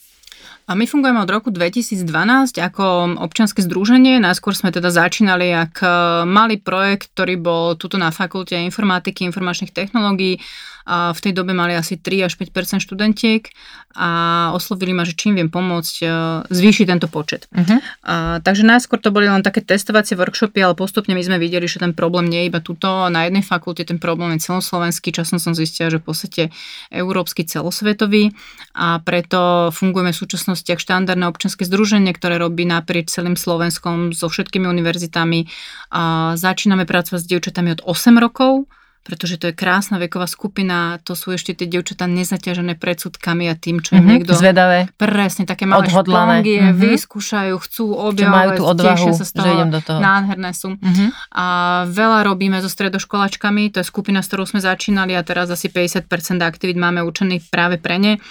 A 0.64 0.80
my 0.80 0.88
fungujeme 0.88 1.20
od 1.20 1.28
roku 1.28 1.52
2012 1.52 2.08
ako 2.56 3.20
občianske 3.20 3.60
združenie. 3.60 4.24
Najskôr 4.24 4.56
sme 4.56 4.72
teda 4.72 4.96
začínali 4.96 5.52
ako 5.52 6.24
malý 6.24 6.56
projekt, 6.64 7.12
ktorý 7.12 7.36
bol 7.36 7.76
tuto 7.76 8.00
na 8.00 8.16
fakulte 8.16 8.56
informatiky, 8.56 9.28
informačných 9.28 9.76
technológií 9.76 10.40
a 10.84 11.16
v 11.16 11.20
tej 11.20 11.34
dobe 11.36 11.56
mali 11.56 11.76
asi 11.76 11.96
3 11.96 12.28
až 12.28 12.36
5 12.36 12.84
študentiek 12.84 13.48
a 13.94 14.10
oslovili 14.58 14.92
ma, 14.92 15.06
že 15.06 15.14
čím 15.14 15.38
viem 15.38 15.48
pomôcť 15.48 15.96
e, 16.02 16.06
zvýšiť 16.50 16.86
tento 16.90 17.08
počet. 17.08 17.46
Uh-huh. 17.54 17.78
A, 18.04 18.42
takže 18.42 18.66
najskôr 18.66 18.98
to 18.98 19.14
boli 19.14 19.30
len 19.30 19.46
také 19.46 19.62
testovacie 19.62 20.18
workshopy, 20.18 20.60
ale 20.66 20.74
postupne 20.74 21.14
my 21.14 21.22
sme 21.22 21.38
videli, 21.38 21.70
že 21.70 21.78
ten 21.78 21.94
problém 21.94 22.26
nie 22.26 22.46
je 22.46 22.50
iba 22.50 22.60
tuto 22.60 23.08
na 23.14 23.30
jednej 23.30 23.46
fakulte, 23.46 23.86
ten 23.86 24.02
problém 24.02 24.36
je 24.36 24.50
celoslovenský. 24.50 25.14
Časom 25.14 25.38
som 25.38 25.54
zistila, 25.54 25.94
že 25.94 26.02
v 26.02 26.10
podstate 26.10 26.44
európsky 26.90 27.46
celosvetový 27.46 28.34
a 28.74 28.98
preto 29.06 29.70
fungujeme 29.70 30.10
v 30.10 30.18
súčasnosti 30.18 30.66
ako 30.66 30.82
štandardné 30.82 31.26
občanské 31.30 31.64
združenie, 31.70 32.12
ktoré 32.18 32.42
robí 32.42 32.66
naprieč 32.66 33.14
celým 33.14 33.38
Slovenskom 33.38 34.12
so 34.12 34.26
všetkými 34.26 34.66
univerzitami. 34.66 35.46
A 35.94 36.34
začíname 36.34 36.90
pracovať 36.90 37.22
s 37.22 37.30
dievčatami 37.30 37.78
od 37.78 37.82
8 37.86 38.18
rokov 38.18 38.66
pretože 39.04 39.36
to 39.36 39.52
je 39.52 39.54
krásna 39.54 40.00
veková 40.00 40.32
skupina, 40.32 40.96
to 41.04 41.12
sú 41.12 41.36
ešte 41.36 41.52
tie 41.52 41.68
dievčatá 41.68 42.08
nezaťažené 42.08 42.80
predsudkami 42.80 43.52
a 43.52 43.56
tým, 43.60 43.84
čo 43.84 44.00
im 44.00 44.00
mm-hmm, 44.00 44.12
niekto... 44.16 44.32
Zvedavé. 44.32 44.88
Presne, 44.96 45.44
také 45.44 45.68
malé 45.68 45.92
Odhodlané. 45.92 46.40
špongie, 46.40 46.60
mm-hmm. 46.64 46.80
vyskúšajú, 46.80 47.54
chcú 47.60 47.86
objavovať, 48.00 48.40
majú 48.40 48.50
tú 48.56 48.64
odvahu, 48.64 49.08
sa 49.12 49.26
z 49.28 49.32
toho, 49.36 49.44
že 49.44 49.52
idem 49.60 49.72
do 49.76 49.82
toho. 49.84 50.00
Nádherné 50.00 50.52
sú. 50.56 50.80
Mm-hmm. 50.80 51.10
A 51.36 51.46
veľa 51.92 52.20
robíme 52.24 52.58
so 52.64 52.72
stredoškolačkami, 52.72 53.76
to 53.76 53.84
je 53.84 53.86
skupina, 53.86 54.24
s 54.24 54.32
ktorou 54.32 54.48
sme 54.48 54.64
začínali 54.64 55.12
a 55.20 55.22
teraz 55.28 55.52
asi 55.52 55.68
50% 55.68 56.08
aktivít 56.40 56.80
máme 56.80 57.04
učených 57.04 57.52
práve 57.52 57.84
pre 57.84 58.00
ne. 58.00 58.24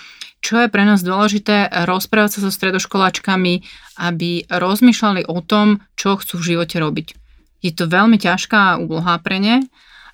Čo 0.43 0.59
je 0.59 0.73
pre 0.73 0.83
nás 0.83 1.05
dôležité, 1.05 1.71
rozprávať 1.87 2.41
sa 2.41 2.49
so 2.49 2.51
stredoškolačkami, 2.51 3.55
aby 4.03 4.49
rozmýšľali 4.51 5.29
o 5.29 5.39
tom, 5.45 5.85
čo 5.95 6.19
chcú 6.19 6.41
v 6.41 6.57
živote 6.57 6.81
robiť. 6.81 7.15
Je 7.63 7.71
to 7.71 7.87
veľmi 7.87 8.19
ťažká 8.19 8.83
úloha 8.83 9.23
pre 9.23 9.39
ne, 9.39 9.63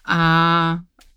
a 0.08 0.20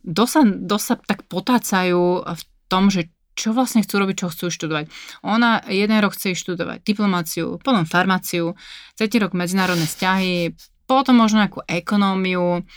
dosa, 0.03 0.43
dosa 0.43 0.99
tak 0.99 1.23
potácajú 1.31 2.27
v 2.27 2.43
tom, 2.67 2.91
že 2.91 3.07
čo 3.31 3.55
vlastne 3.55 3.81
chcú 3.81 4.03
robiť, 4.03 4.15
čo 4.21 4.27
chcú 4.27 4.45
študovať. 4.51 4.91
Ona 5.23 5.63
jeden 5.71 5.97
rok 6.03 6.13
chce 6.13 6.35
študovať 6.35 6.83
diplomáciu, 6.83 7.57
potom 7.63 7.87
farmáciu, 7.87 8.59
tretí 8.99 9.17
rok 9.17 9.31
medzinárodné 9.31 9.87
vzťahy, 9.87 10.51
potom 10.83 11.15
možno 11.15 11.39
nejakú 11.39 11.63
ekonómiu. 11.63 12.67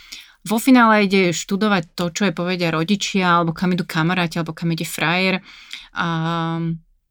Vo 0.45 0.57
finále 0.61 1.09
ide 1.09 1.35
študovať 1.35 1.91
to, 1.97 2.13
čo 2.15 2.23
je 2.29 2.33
povedia 2.33 2.71
rodičia, 2.71 3.43
alebo 3.43 3.51
kam 3.51 3.75
idú 3.75 3.83
kamaráti, 3.83 4.39
alebo 4.39 4.55
kam 4.55 4.71
ide 4.71 4.87
frajer. 4.87 5.43
A, 5.91 6.07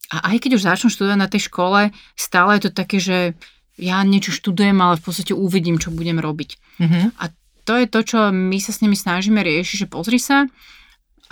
a 0.09 0.17
aj 0.33 0.37
keď 0.41 0.51
už 0.57 0.65
začnú 0.65 0.89
študovať 0.89 1.19
na 1.21 1.29
tej 1.29 1.53
škole, 1.53 1.93
stále 2.17 2.57
je 2.57 2.63
to 2.65 2.71
také, 2.73 2.97
že 2.97 3.19
ja 3.77 4.01
niečo 4.07 4.33
študujem, 4.33 4.79
ale 4.79 4.97
v 4.97 5.05
podstate 5.05 5.35
uvidím, 5.35 5.83
čo 5.83 5.91
budem 5.91 6.23
robiť. 6.23 6.51
Mm-hmm. 6.81 7.05
A 7.21 7.25
to 7.65 7.73
je 7.81 7.87
to, 7.89 8.01
čo 8.05 8.19
my 8.31 8.59
sa 8.61 8.73
s 8.73 8.81
nimi 8.85 8.97
snažíme 8.97 9.41
riešiť, 9.41 9.77
že 9.85 9.91
pozri 9.91 10.21
sa, 10.21 10.49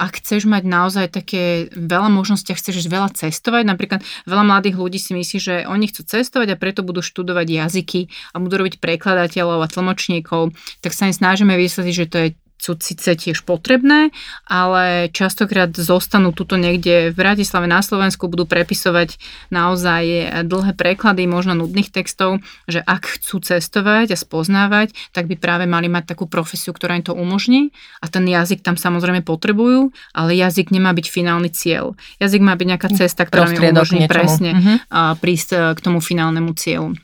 ak 0.01 0.25
chceš 0.25 0.49
mať 0.49 0.65
naozaj 0.65 1.07
také 1.13 1.69
veľa 1.71 2.09
možností, 2.09 2.51
chceš 2.57 2.89
veľa 2.89 3.13
cestovať, 3.13 3.63
napríklad 3.69 4.01
veľa 4.25 4.45
mladých 4.45 4.81
ľudí 4.81 4.99
si 4.99 5.13
myslí, 5.13 5.39
že 5.39 5.55
oni 5.69 5.93
chcú 5.93 6.09
cestovať 6.09 6.57
a 6.57 6.61
preto 6.61 6.81
budú 6.81 7.05
študovať 7.05 7.47
jazyky 7.47 8.01
a 8.33 8.41
budú 8.41 8.65
robiť 8.65 8.81
prekladateľov 8.81 9.61
a 9.63 9.69
tlmočníkov, 9.69 10.57
tak 10.81 10.97
sa 10.97 11.07
im 11.07 11.15
snažíme 11.15 11.53
vysvetliť, 11.55 11.95
že 11.95 12.07
to 12.09 12.17
je 12.19 12.29
sú 12.63 12.79
síce 12.79 13.19
tiež 13.19 13.43
potrebné, 13.43 14.15
ale 14.47 15.11
častokrát 15.11 15.75
zostanú 15.75 16.31
tuto 16.31 16.55
niekde 16.55 17.11
v 17.11 17.19
Bratislave 17.19 17.67
na 17.67 17.83
Slovensku, 17.83 18.31
budú 18.31 18.47
prepisovať 18.47 19.19
naozaj 19.51 20.31
dlhé 20.47 20.73
preklady, 20.79 21.27
možno 21.27 21.59
nudných 21.59 21.91
textov, 21.91 22.39
že 22.71 22.79
ak 22.79 23.19
chcú 23.19 23.43
cestovať 23.43 24.15
a 24.15 24.17
spoznávať, 24.17 24.95
tak 25.11 25.27
by 25.27 25.35
práve 25.35 25.67
mali 25.67 25.91
mať 25.91 26.15
takú 26.15 26.31
profesiu, 26.31 26.71
ktorá 26.71 26.95
im 26.95 27.03
to 27.03 27.19
umožní 27.19 27.75
a 27.99 28.07
ten 28.07 28.23
jazyk 28.23 28.63
tam 28.63 28.79
samozrejme 28.79 29.27
potrebujú, 29.27 29.91
ale 30.15 30.39
jazyk 30.39 30.71
nemá 30.71 30.95
byť 30.95 31.07
finálny 31.11 31.51
cieľ. 31.51 31.99
Jazyk 32.23 32.47
má 32.47 32.55
byť 32.55 32.67
nejaká 32.71 32.89
cesta, 32.95 33.27
ktorá 33.27 33.51
mi 33.51 33.59
umožní 33.59 34.07
presne 34.07 34.51
uh-huh. 34.55 35.19
prísť 35.19 35.49
e, 35.51 35.59
k 35.75 35.81
tomu 35.83 35.99
finálnemu 35.99 36.55
cieľu. 36.55 36.95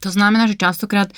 To 0.00 0.10
znamená, 0.14 0.46
že 0.46 0.54
častokrát 0.54 1.10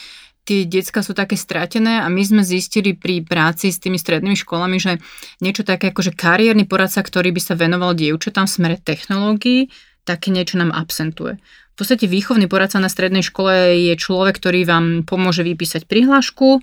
tie 0.50 0.66
decka 0.66 1.06
sú 1.06 1.14
také 1.14 1.38
stratené 1.38 2.02
a 2.02 2.10
my 2.10 2.18
sme 2.26 2.42
zistili 2.42 2.98
pri 2.98 3.22
práci 3.22 3.70
s 3.70 3.78
tými 3.78 3.94
strednými 3.94 4.34
školami, 4.34 4.82
že 4.82 4.98
niečo 5.38 5.62
také 5.62 5.94
ako 5.94 6.10
že 6.10 6.12
kariérny 6.18 6.66
poradca, 6.66 7.06
ktorý 7.06 7.30
by 7.30 7.38
sa 7.38 7.54
venoval 7.54 7.94
dievčatám 7.94 8.50
v 8.50 8.54
smere 8.58 8.76
technológií, 8.82 9.70
také 10.02 10.34
niečo 10.34 10.58
nám 10.58 10.74
absentuje. 10.74 11.38
V 11.38 11.74
podstate 11.78 12.10
výchovný 12.10 12.50
poradca 12.50 12.82
na 12.82 12.90
strednej 12.90 13.22
škole 13.22 13.78
je 13.78 13.94
človek, 13.94 14.42
ktorý 14.42 14.66
vám 14.66 15.06
pomôže 15.06 15.46
vypísať 15.46 15.86
prihlášku 15.86 16.58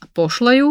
a 0.00 0.04
pošle 0.14 0.62
ju, 0.62 0.70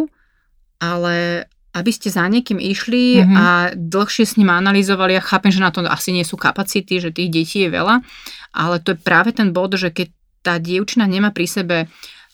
ale 0.80 1.46
aby 1.76 1.92
ste 1.92 2.08
za 2.08 2.24
niekým 2.24 2.60
išli 2.60 3.20
mm-hmm. 3.20 3.36
a 3.36 3.48
dlhšie 3.76 4.24
s 4.24 4.36
ním 4.40 4.52
analyzovali, 4.52 5.20
ja 5.20 5.24
chápem, 5.24 5.52
že 5.52 5.60
na 5.60 5.76
to 5.76 5.84
asi 5.84 6.16
nie 6.16 6.24
sú 6.24 6.40
kapacity, 6.40 7.04
že 7.04 7.12
tých 7.12 7.32
detí 7.32 7.68
je 7.68 7.70
veľa, 7.72 8.00
ale 8.56 8.80
to 8.80 8.96
je 8.96 9.04
práve 9.04 9.36
ten 9.36 9.52
bod, 9.52 9.76
že 9.76 9.92
keď 9.92 10.08
tá 10.42 10.58
dievčina 10.58 11.06
nemá 11.06 11.30
pri 11.32 11.48
sebe 11.48 11.78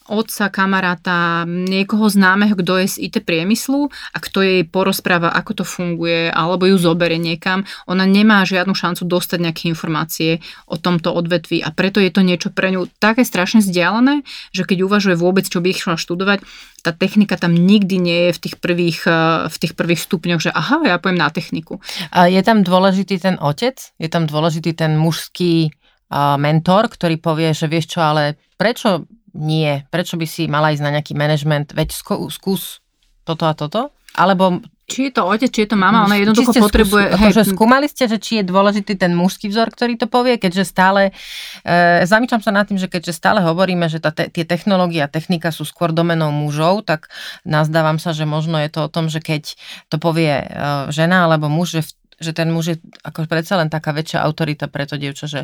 otca, 0.08 0.48
kamaráta, 0.50 1.44
niekoho 1.48 2.08
známeho, 2.08 2.56
kto 2.56 2.80
je 2.82 2.88
z 2.88 2.98
IT 3.08 3.16
priemyslu 3.28 3.92
a 3.92 4.18
kto 4.18 4.40
jej 4.44 4.62
porozpráva, 4.64 5.32
ako 5.36 5.62
to 5.62 5.64
funguje, 5.68 6.32
alebo 6.32 6.66
ju 6.66 6.80
zobere 6.80 7.20
niekam, 7.20 7.68
ona 7.86 8.08
nemá 8.08 8.48
žiadnu 8.48 8.74
šancu 8.74 9.04
dostať 9.04 9.40
nejaké 9.44 9.64
informácie 9.68 10.40
o 10.66 10.80
tomto 10.80 11.12
odvetvi 11.12 11.62
a 11.62 11.70
preto 11.76 12.00
je 12.00 12.12
to 12.12 12.24
niečo 12.24 12.50
pre 12.50 12.72
ňu 12.72 12.88
také 12.98 13.28
strašne 13.28 13.60
vzdialené, 13.60 14.24
že 14.56 14.64
keď 14.64 14.88
uvažuje 14.88 15.16
vôbec, 15.20 15.46
čo 15.46 15.60
by 15.60 15.76
išla 15.76 16.00
študovať, 16.00 16.42
tá 16.88 16.96
technika 16.96 17.36
tam 17.36 17.52
nikdy 17.52 18.00
nie 18.00 18.20
je 18.30 18.32
v 18.38 18.42
tých 18.48 18.56
prvých, 18.64 19.00
eh, 19.04 19.52
v 19.52 19.58
tých 19.60 19.74
prvých 19.76 20.00
stupňoch, 20.08 20.40
že 20.40 20.56
aha, 20.56 20.88
ja 20.88 20.96
pojem 21.02 21.20
na 21.20 21.28
techniku. 21.28 21.84
A 22.16 22.32
je 22.32 22.40
tam 22.40 22.64
dôležitý 22.64 23.20
ten 23.20 23.36
otec? 23.44 23.76
Je 24.00 24.08
tam 24.08 24.24
dôležitý 24.24 24.72
ten 24.72 24.96
mužský 24.96 25.68
eh, 25.68 26.38
mentor, 26.40 26.88
ktorý 26.88 27.20
povie, 27.20 27.52
že 27.52 27.68
vieš 27.68 27.98
čo, 27.98 28.00
ale 28.00 28.40
prečo 28.56 29.04
nie, 29.38 29.86
prečo 29.94 30.18
by 30.18 30.26
si 30.26 30.50
mala 30.50 30.74
ísť 30.74 30.84
na 30.84 30.94
nejaký 30.98 31.14
management, 31.14 31.78
veď 31.78 31.94
skús 32.34 32.82
toto 33.22 33.46
a 33.46 33.54
toto? 33.54 33.94
Alebo 34.18 34.66
či 34.88 35.12
je 35.12 35.20
to 35.20 35.28
otec, 35.28 35.52
či 35.52 35.68
je 35.68 35.70
to 35.76 35.78
mama, 35.78 36.08
ona 36.08 36.16
jednoducho 36.16 36.56
potrebuje... 36.56 37.12
Skús, 37.12 37.20
hej, 37.20 37.28
akože 37.28 37.42
skúmali 37.52 37.92
ste, 37.92 38.08
že 38.08 38.18
či 38.24 38.40
je 38.40 38.44
dôležitý 38.48 38.96
ten 38.96 39.12
mužský 39.12 39.52
vzor, 39.52 39.68
ktorý 39.76 40.00
to 40.00 40.08
povie, 40.08 40.40
keďže 40.40 40.64
stále, 40.64 41.12
e, 41.68 42.08
zamýšľam 42.08 42.40
sa 42.40 42.56
nad 42.56 42.66
tým, 42.72 42.80
že 42.80 42.88
keďže 42.88 43.20
stále 43.20 43.44
hovoríme, 43.44 43.92
že 43.92 44.00
tá 44.00 44.16
te, 44.16 44.32
tie 44.32 44.48
technológie 44.48 45.04
a 45.04 45.12
technika 45.12 45.52
sú 45.52 45.68
skôr 45.68 45.92
domenou 45.92 46.32
mužov, 46.32 46.88
tak 46.88 47.12
nazdávam 47.44 48.00
sa, 48.00 48.16
že 48.16 48.24
možno 48.24 48.64
je 48.64 48.72
to 48.72 48.88
o 48.88 48.90
tom, 48.90 49.12
že 49.12 49.20
keď 49.20 49.60
to 49.92 50.00
povie 50.00 50.40
e, 50.40 50.46
žena 50.96 51.28
alebo 51.28 51.52
muž, 51.52 51.76
že, 51.76 51.82
že 52.24 52.32
ten 52.32 52.48
muž 52.48 52.66
je 52.72 52.76
ako 53.04 53.28
predsa 53.28 53.60
len 53.60 53.68
taká 53.68 53.92
väčšia 53.92 54.24
autorita 54.24 54.72
pre 54.72 54.88
to 54.88 54.96
dievča, 54.96 55.28
že 55.28 55.42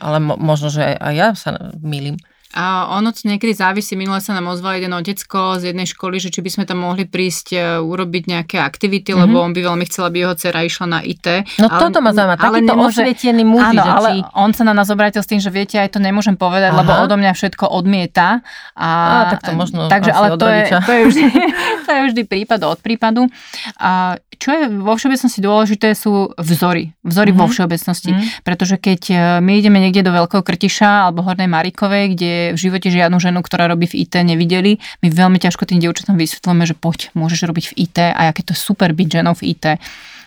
ale 0.00 0.16
mo, 0.16 0.40
možno, 0.40 0.72
že 0.72 0.96
aj 0.96 1.12
ja 1.12 1.28
sa 1.36 1.76
milím. 1.84 2.16
A 2.52 2.92
ono 2.92 3.16
to 3.16 3.24
niekedy 3.24 3.56
závisí. 3.56 3.96
Minule 3.96 4.20
sa 4.20 4.36
nám 4.36 4.52
ozval 4.52 4.76
jeden 4.76 4.92
otecko 4.92 5.56
z 5.56 5.72
jednej 5.72 5.88
školy, 5.88 6.20
že 6.20 6.28
či 6.28 6.44
by 6.44 6.50
sme 6.52 6.64
tam 6.68 6.84
mohli 6.84 7.08
prísť 7.08 7.46
e, 7.56 7.58
urobiť 7.80 8.22
nejaké 8.28 8.56
aktivity, 8.60 9.16
mm-hmm. 9.16 9.24
lebo 9.24 9.40
on 9.40 9.56
by 9.56 9.60
veľmi 9.64 9.84
chcel, 9.88 10.12
aby 10.12 10.28
jeho 10.28 10.34
dcera 10.36 10.60
išla 10.60 10.86
na 10.86 11.00
IT. 11.00 11.48
No 11.56 11.72
ale, 11.72 11.80
toto 11.80 11.98
ma 12.04 12.12
zaujíma, 12.12 12.36
takýto 12.36 12.74
nemôže... 12.76 13.00
osvietený 13.00 13.44
muž. 13.48 13.64
Áno, 13.72 13.82
ale 13.84 14.08
či... 14.20 14.36
on 14.36 14.50
sa 14.52 14.62
na 14.68 14.76
nás 14.76 14.92
obrátil 14.92 15.24
s 15.24 15.28
tým, 15.32 15.40
že 15.40 15.48
viete, 15.48 15.80
aj 15.80 15.96
to 15.96 16.00
nemôžem 16.02 16.36
povedať, 16.36 16.76
Aha. 16.76 16.78
lebo 16.84 16.92
odo 17.00 17.16
mňa 17.16 17.32
všetko 17.32 17.64
odmieta. 17.72 18.44
A, 18.76 18.88
a 18.90 19.38
tak 19.38 19.48
to 19.48 19.52
možno 19.56 19.88
takže, 19.88 20.12
ale 20.12 20.36
to 20.36 20.46
je, 20.48 20.62
to, 20.72 20.92
je 20.92 21.02
vždy, 21.08 21.24
to 21.86 21.90
je 21.90 22.02
vždy 22.12 22.22
prípad 22.28 22.60
od 22.68 22.78
prípadu. 22.84 23.32
A 23.80 24.20
čo 24.42 24.50
je 24.50 24.66
vo 24.66 24.98
všeobecnosti 24.98 25.38
dôležité, 25.38 25.94
sú 25.94 26.34
vzory. 26.34 26.90
Vzory 27.06 27.30
mm-hmm. 27.30 27.46
vo 27.46 27.46
všeobecnosti. 27.46 28.10
Mm-hmm. 28.10 28.42
Pretože 28.42 28.74
keď 28.74 29.00
e, 29.06 29.16
my 29.38 29.52
ideme 29.54 29.78
niekde 29.78 30.02
do 30.02 30.10
Veľkého 30.10 30.42
Krtiša 30.42 31.06
alebo 31.06 31.22
Hornej 31.22 31.46
Marikovej, 31.46 32.18
kde 32.18 32.32
v 32.50 32.58
živote 32.58 32.90
žiadnu 32.90 33.22
ženu, 33.22 33.38
ktorá 33.38 33.70
robí 33.70 33.86
v 33.86 34.02
IT, 34.02 34.18
nevideli, 34.26 34.82
my 35.00 35.08
veľmi 35.08 35.38
ťažko 35.38 35.62
tým 35.70 35.78
dievčatám 35.78 36.18
vysvetlíme, 36.18 36.66
že 36.66 36.74
poď, 36.74 37.14
môžeš 37.14 37.46
robiť 37.46 37.64
v 37.70 37.76
IT 37.86 37.98
a 38.02 38.34
aké 38.34 38.42
to 38.42 38.58
super 38.58 38.90
byť 38.90 39.22
ženou 39.22 39.38
v 39.38 39.54
IT. 39.54 39.78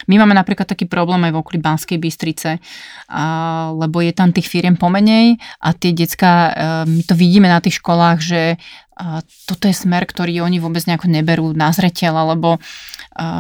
My 0.06 0.22
máme 0.22 0.38
napríklad 0.38 0.70
taký 0.70 0.86
problém 0.86 1.26
aj 1.26 1.34
v 1.34 1.40
okolí 1.42 1.58
Banskej 1.58 1.98
Bystrice, 1.98 2.62
a, 3.10 3.24
lebo 3.74 4.06
je 4.06 4.14
tam 4.14 4.30
tých 4.30 4.46
firiem 4.46 4.78
pomenej 4.78 5.42
a 5.62 5.74
tie 5.74 5.98
decka, 5.98 6.32
e, 6.32 6.52
my 6.86 7.02
to 7.10 7.18
vidíme 7.18 7.50
na 7.50 7.58
tých 7.58 7.82
školách, 7.82 8.22
že 8.22 8.42
a 8.96 9.20
toto 9.48 9.68
je 9.68 9.76
smer, 9.76 10.08
ktorý 10.08 10.40
oni 10.40 10.64
vôbec 10.64 10.88
nejako 10.88 11.12
neberú 11.12 11.52
na 11.52 11.72
zreteľ, 11.76 12.28
alebo 12.28 12.64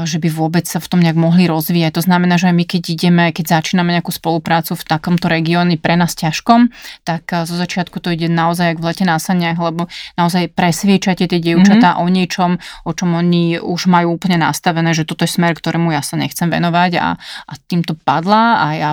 že 0.07 0.23
by 0.23 0.31
vôbec 0.31 0.63
sa 0.63 0.79
v 0.79 0.87
tom 0.87 1.03
nejak 1.03 1.19
mohli 1.19 1.51
rozvíjať. 1.51 1.99
To 1.99 2.03
znamená, 2.07 2.39
že 2.39 2.47
aj 2.47 2.55
my 2.55 2.63
keď 2.63 2.83
ideme, 2.95 3.25
keď 3.35 3.59
začíname 3.59 3.91
nejakú 3.91 4.07
spoluprácu 4.07 4.71
v 4.79 4.87
takomto 4.87 5.27
regióne 5.27 5.75
pre 5.75 5.99
nás 5.99 6.15
ťažkom, 6.15 6.71
tak 7.03 7.27
zo 7.27 7.59
začiatku 7.59 7.99
to 7.99 8.15
ide 8.15 8.31
naozaj 8.31 8.79
v 8.79 8.83
lete 8.87 9.03
na 9.03 9.19
saniach, 9.19 9.59
lebo 9.59 9.91
naozaj 10.15 10.55
presviečate 10.55 11.27
tie 11.27 11.39
dievčatá 11.43 11.99
mm-hmm. 11.99 12.07
o 12.07 12.11
niečom, 12.11 12.51
o 12.87 12.91
čom 12.95 13.19
oni 13.19 13.59
už 13.59 13.91
majú 13.91 14.15
úplne 14.15 14.39
nastavené, 14.39 14.95
že 14.95 15.03
toto 15.03 15.27
je 15.27 15.35
smer, 15.35 15.51
ktorému 15.59 15.91
ja 15.91 15.99
sa 15.99 16.15
nechcem 16.15 16.47
venovať 16.47 16.95
a, 16.95 17.19
a 17.19 17.53
týmto 17.67 17.99
padla 17.99 18.63
a, 18.63 18.67
ja, 18.79 18.91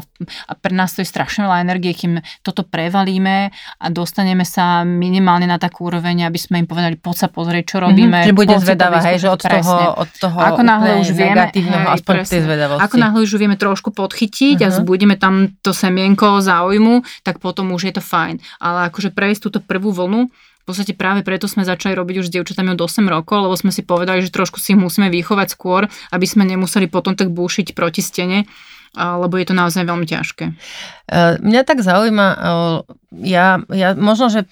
a 0.51 0.53
pre 0.59 0.75
nás 0.75 0.99
to 0.99 1.07
je 1.07 1.07
strašne 1.07 1.47
veľa 1.47 1.63
energie, 1.63 1.95
kým 1.95 2.19
toto 2.43 2.67
prevalíme 2.67 3.55
a 3.55 3.87
dostaneme 3.87 4.43
sa 4.43 4.83
minimálne 4.83 5.47
na 5.47 5.63
takú 5.63 5.87
úroveň, 5.87 6.27
aby 6.27 6.39
sme 6.43 6.52
im 6.59 6.69
povedali, 6.69 7.01
poď 7.01 7.17
sa 7.25 7.29
pozrieť, 7.33 7.65
čo 7.73 7.77
robíme. 7.81 8.21
Mm-hmm, 8.21 8.29
že 8.29 8.37
bude 8.37 8.57
zvedavá, 8.61 8.99
hej, 9.07 9.23
že 9.23 9.29
od 9.33 9.41
toho, 9.41 9.75
od 9.97 10.11
toho 10.19 10.37
Ako 10.37 10.61
náhle 10.61 11.01
už 11.01 11.15
vieme, 11.17 11.49
hej, 11.49 11.87
aspoň 11.97 12.15
presne, 12.21 12.41
ako 12.77 12.97
náhle 12.99 13.19
už 13.25 13.33
vieme 13.41 13.57
trošku 13.57 13.95
podchytiť 13.95 14.61
uh-huh. 14.61 14.69
a 14.69 14.75
mhm. 14.75 14.77
zbudíme 14.83 15.15
tam 15.17 15.55
to 15.65 15.71
semienko 15.73 16.43
záujmu, 16.43 17.07
tak 17.23 17.41
potom 17.41 17.73
už 17.73 17.89
je 17.89 17.95
to 17.97 18.03
fajn. 18.03 18.43
Ale 18.61 18.93
akože 18.93 19.15
prejsť 19.15 19.41
túto 19.49 19.59
prvú 19.63 19.95
vlnu, 19.95 20.29
v 20.63 20.65
podstate 20.71 20.95
práve 20.95 21.27
preto 21.27 21.51
sme 21.51 21.67
začali 21.67 21.91
robiť 21.99 22.23
už 22.23 22.27
s 22.31 22.35
dievčatami 22.39 22.79
od 22.79 22.81
8 22.87 23.03
rokov, 23.11 23.43
lebo 23.43 23.55
sme 23.59 23.75
si 23.75 23.83
povedali, 23.83 24.23
že 24.23 24.31
trošku 24.31 24.63
si 24.63 24.75
ich 24.75 24.79
musíme 24.79 25.11
vychovať 25.11 25.49
skôr, 25.51 25.91
aby 26.15 26.23
sme 26.23 26.47
nemuseli 26.47 26.87
potom 26.87 27.19
tak 27.19 27.35
búšiť 27.35 27.75
proti 27.75 27.99
stene 27.99 28.47
lebo 28.93 29.41
je 29.41 29.47
to 29.49 29.55
naozaj 29.57 29.89
veľmi 29.89 30.05
ťažké. 30.05 30.45
E, 30.53 30.55
mňa 31.41 31.63
tak 31.65 31.81
zaujíma, 31.81 32.27
e, 32.29 32.39
ja, 33.25 33.65
ja 33.73 33.97
možno, 33.97 34.29
že 34.29 34.45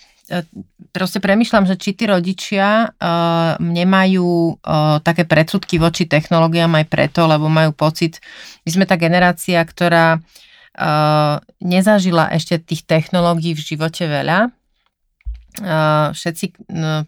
proste 0.90 1.18
premyšľam, 1.22 1.66
že 1.66 1.78
či 1.78 1.94
tí 1.94 2.06
rodičia 2.06 2.90
uh, 2.90 3.58
nemajú 3.58 4.58
uh, 4.58 4.98
také 5.02 5.26
predsudky 5.26 5.78
voči 5.78 6.06
technológiám 6.06 6.70
aj 6.82 6.86
preto, 6.90 7.26
lebo 7.26 7.46
majú 7.46 7.74
pocit, 7.74 8.18
my 8.66 8.70
sme 8.70 8.84
tá 8.86 8.98
generácia, 8.98 9.62
ktorá 9.62 10.18
uh, 10.18 11.42
nezažila 11.62 12.30
ešte 12.34 12.58
tých 12.58 12.86
technológií 12.86 13.54
v 13.54 13.62
živote 13.62 14.06
veľa. 14.06 14.50
Uh, 15.60 16.14
všetci 16.14 16.44
uh, 16.74 17.02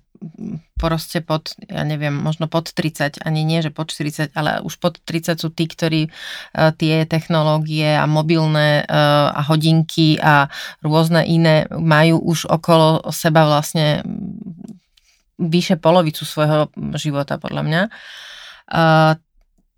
proste 0.79 1.23
pod, 1.23 1.55
ja 1.71 1.87
neviem, 1.87 2.13
možno 2.13 2.51
pod 2.51 2.75
30, 2.75 3.23
ani 3.23 3.47
nie, 3.47 3.63
že 3.63 3.71
pod 3.71 3.95
40, 3.95 4.35
ale 4.35 4.59
už 4.63 4.83
pod 4.83 4.99
30 5.03 5.39
sú 5.39 5.49
tí, 5.55 5.71
ktorí 5.71 6.11
uh, 6.11 6.75
tie 6.75 7.07
technológie 7.07 7.95
a 7.95 8.07
mobilné 8.11 8.83
uh, 8.87 9.31
a 9.31 9.41
hodinky 9.47 10.19
a 10.19 10.51
rôzne 10.83 11.23
iné 11.23 11.71
majú 11.71 12.19
už 12.23 12.51
okolo 12.51 13.07
seba 13.15 13.47
vlastne 13.47 14.03
vyše 15.39 15.79
polovicu 15.79 16.23
svojho 16.23 16.71
života, 16.99 17.39
podľa 17.39 17.63
mňa. 17.63 17.83
Uh, 18.73 19.15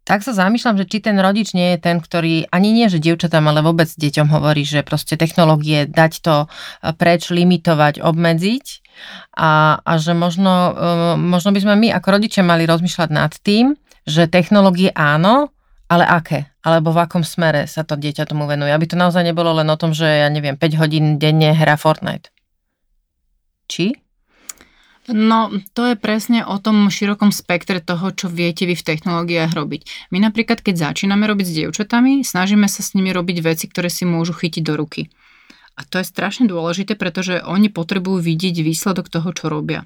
tak 0.05 0.21
sa 0.21 0.37
zamýšľam, 0.37 0.77
že 0.77 0.85
či 0.85 1.01
ten 1.01 1.17
rodič 1.17 1.57
nie 1.57 1.75
je 1.75 1.79
ten, 1.81 1.97
ktorý 1.97 2.53
ani 2.53 2.77
nie, 2.77 2.93
že 2.93 3.01
dievčatám, 3.01 3.41
ale 3.49 3.65
vôbec 3.65 3.89
deťom 3.89 4.29
hovorí, 4.29 4.69
že 4.69 4.85
proste 4.85 5.17
technológie 5.17 5.89
dať 5.89 6.13
to 6.21 6.37
preč, 7.01 7.33
limitovať, 7.33 8.05
obmedziť 8.05 8.67
a, 9.33 9.81
a 9.81 9.93
že 9.97 10.13
možno, 10.13 10.53
uh, 10.77 11.15
možno 11.17 11.57
by 11.57 11.61
sme 11.65 11.75
my 11.81 11.89
ako 11.97 12.21
rodičia 12.21 12.45
mali 12.45 12.69
rozmýšľať 12.69 13.11
nad 13.11 13.33
tým, 13.41 13.81
že 14.05 14.29
technológie 14.29 14.93
áno, 14.93 15.49
ale 15.89 16.05
aké? 16.05 16.53
Alebo 16.61 16.93
v 16.93 17.01
akom 17.05 17.25
smere 17.25 17.65
sa 17.65 17.85
to 17.85 17.97
dieťa 17.97 18.29
tomu 18.29 18.45
venuje? 18.45 18.73
Aby 18.73 18.89
to 18.89 19.01
naozaj 19.01 19.25
nebolo 19.25 19.57
len 19.57 19.69
o 19.73 19.81
tom, 19.81 19.97
že 19.97 20.05
ja 20.05 20.29
neviem, 20.29 20.57
5 20.57 20.81
hodín 20.81 21.17
denne 21.17 21.57
hra 21.57 21.81
Fortnite. 21.81 22.29
Či? 23.69 24.04
No, 25.05 25.53
to 25.77 25.93
je 25.93 26.01
presne 26.01 26.49
o 26.49 26.57
tom 26.57 26.89
širokom 26.89 27.29
spektre 27.29 27.85
toho, 27.85 28.09
čo 28.17 28.33
viete 28.33 28.65
vy 28.65 28.73
v 28.73 28.87
technológiách 28.89 29.53
robiť. 29.53 30.09
My 30.09 30.25
napríklad, 30.25 30.65
keď 30.65 30.91
začíname 30.93 31.29
robiť 31.29 31.45
s 31.45 31.57
dievčatami, 31.61 32.25
snažíme 32.25 32.65
sa 32.73 32.81
s 32.81 32.97
nimi 32.97 33.13
robiť 33.13 33.45
veci, 33.45 33.69
ktoré 33.69 33.93
si 33.93 34.09
môžu 34.09 34.33
chytiť 34.33 34.65
do 34.65 34.81
ruky. 34.81 35.13
A 35.77 35.83
to 35.85 36.01
je 36.01 36.07
strašne 36.07 36.49
dôležité, 36.49 36.97
pretože 36.97 37.43
oni 37.45 37.69
potrebujú 37.69 38.23
vidieť 38.23 38.63
výsledok 38.65 39.11
toho, 39.11 39.29
čo 39.35 39.51
robia. 39.53 39.85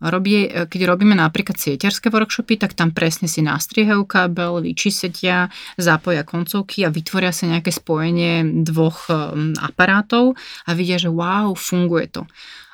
Robí, 0.00 0.48
keď 0.48 0.80
robíme 0.88 1.12
napríklad 1.12 1.60
sieťarské 1.60 2.08
workshopy, 2.08 2.56
tak 2.56 2.72
tam 2.72 2.92
presne 2.92 3.28
si 3.28 3.44
nastriehajú 3.44 4.08
kábel, 4.08 4.64
vyčisetia, 4.64 5.52
zapoja 5.76 6.24
koncovky 6.24 6.88
a 6.88 6.92
vytvoria 6.92 7.36
sa 7.36 7.44
nejaké 7.48 7.68
spojenie 7.68 8.64
dvoch 8.64 9.12
um, 9.12 9.52
aparátov 9.60 10.40
a 10.64 10.70
vidia, 10.72 10.96
že 10.96 11.12
wow, 11.12 11.52
funguje 11.52 12.08
to. 12.08 12.24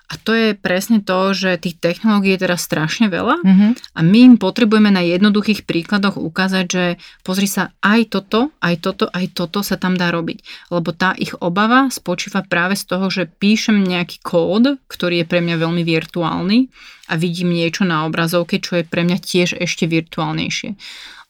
A 0.06 0.14
to 0.22 0.30
je 0.38 0.54
presne 0.54 1.02
to, 1.02 1.34
že 1.34 1.58
tých 1.58 1.82
technológií 1.82 2.38
je 2.38 2.46
teraz 2.46 2.62
strašne 2.62 3.10
veľa 3.10 3.42
mm-hmm. 3.42 3.70
a 3.98 4.00
my 4.06 4.18
im 4.22 4.34
potrebujeme 4.38 4.94
na 4.94 5.02
jednoduchých 5.02 5.66
príkladoch 5.66 6.14
ukázať, 6.14 6.64
že 6.70 6.84
pozri 7.26 7.50
sa, 7.50 7.74
aj 7.82 8.14
toto, 8.14 8.54
aj 8.62 8.74
toto, 8.78 9.10
aj 9.10 9.34
toto 9.34 9.66
sa 9.66 9.74
tam 9.74 9.98
dá 9.98 10.14
robiť. 10.14 10.70
Lebo 10.70 10.94
tá 10.94 11.10
ich 11.18 11.34
obava 11.42 11.90
spočíva 11.90 12.46
práve 12.46 12.78
z 12.78 12.86
toho, 12.86 13.10
že 13.10 13.26
píšem 13.26 13.82
nejaký 13.82 14.22
kód, 14.22 14.78
ktorý 14.86 15.22
je 15.22 15.26
pre 15.26 15.42
mňa 15.42 15.58
veľmi 15.58 15.82
virtuálny 15.82 16.70
a 17.10 17.18
vidím 17.18 17.50
niečo 17.54 17.82
na 17.82 18.06
obrazovke, 18.06 18.62
čo 18.62 18.78
je 18.78 18.84
pre 18.86 19.02
mňa 19.02 19.18
tiež 19.18 19.58
ešte 19.58 19.90
virtuálnejšie. 19.90 20.78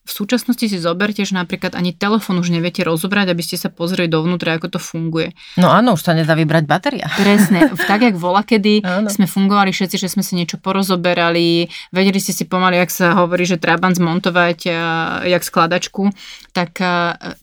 V 0.07 0.13
súčasnosti 0.15 0.63
si 0.63 0.79
zoberte, 0.79 1.27
že 1.27 1.35
napríklad 1.35 1.75
ani 1.75 1.91
telefón 1.91 2.39
už 2.39 2.55
neviete 2.55 2.87
rozobrať, 2.87 3.35
aby 3.35 3.43
ste 3.43 3.59
sa 3.59 3.75
pozreli 3.75 4.07
dovnútra, 4.07 4.55
ako 4.55 4.79
to 4.79 4.81
funguje. 4.81 5.35
No 5.59 5.75
áno, 5.75 5.99
už 5.99 6.07
sa 6.07 6.15
nedá 6.15 6.39
vybrať 6.39 6.65
batéria. 6.65 7.11
Presne. 7.19 7.75
Tak, 7.75 8.07
jak 8.07 8.15
vola, 8.15 8.47
kedy 8.47 8.81
áno. 8.87 9.11
sme 9.11 9.27
fungovali 9.27 9.75
všetci, 9.75 9.99
že 9.99 10.07
sme 10.07 10.23
si 10.23 10.39
niečo 10.39 10.63
porozoberali, 10.63 11.67
vedeli 11.91 12.23
ste 12.23 12.31
si 12.31 12.47
pomaly, 12.47 12.79
jak 12.87 12.95
sa 12.95 13.19
hovorí, 13.19 13.43
že 13.43 13.59
Trabant 13.59 13.99
zmontovať, 13.99 14.59
jak 15.27 15.43
skladačku, 15.43 16.15
tak 16.55 16.79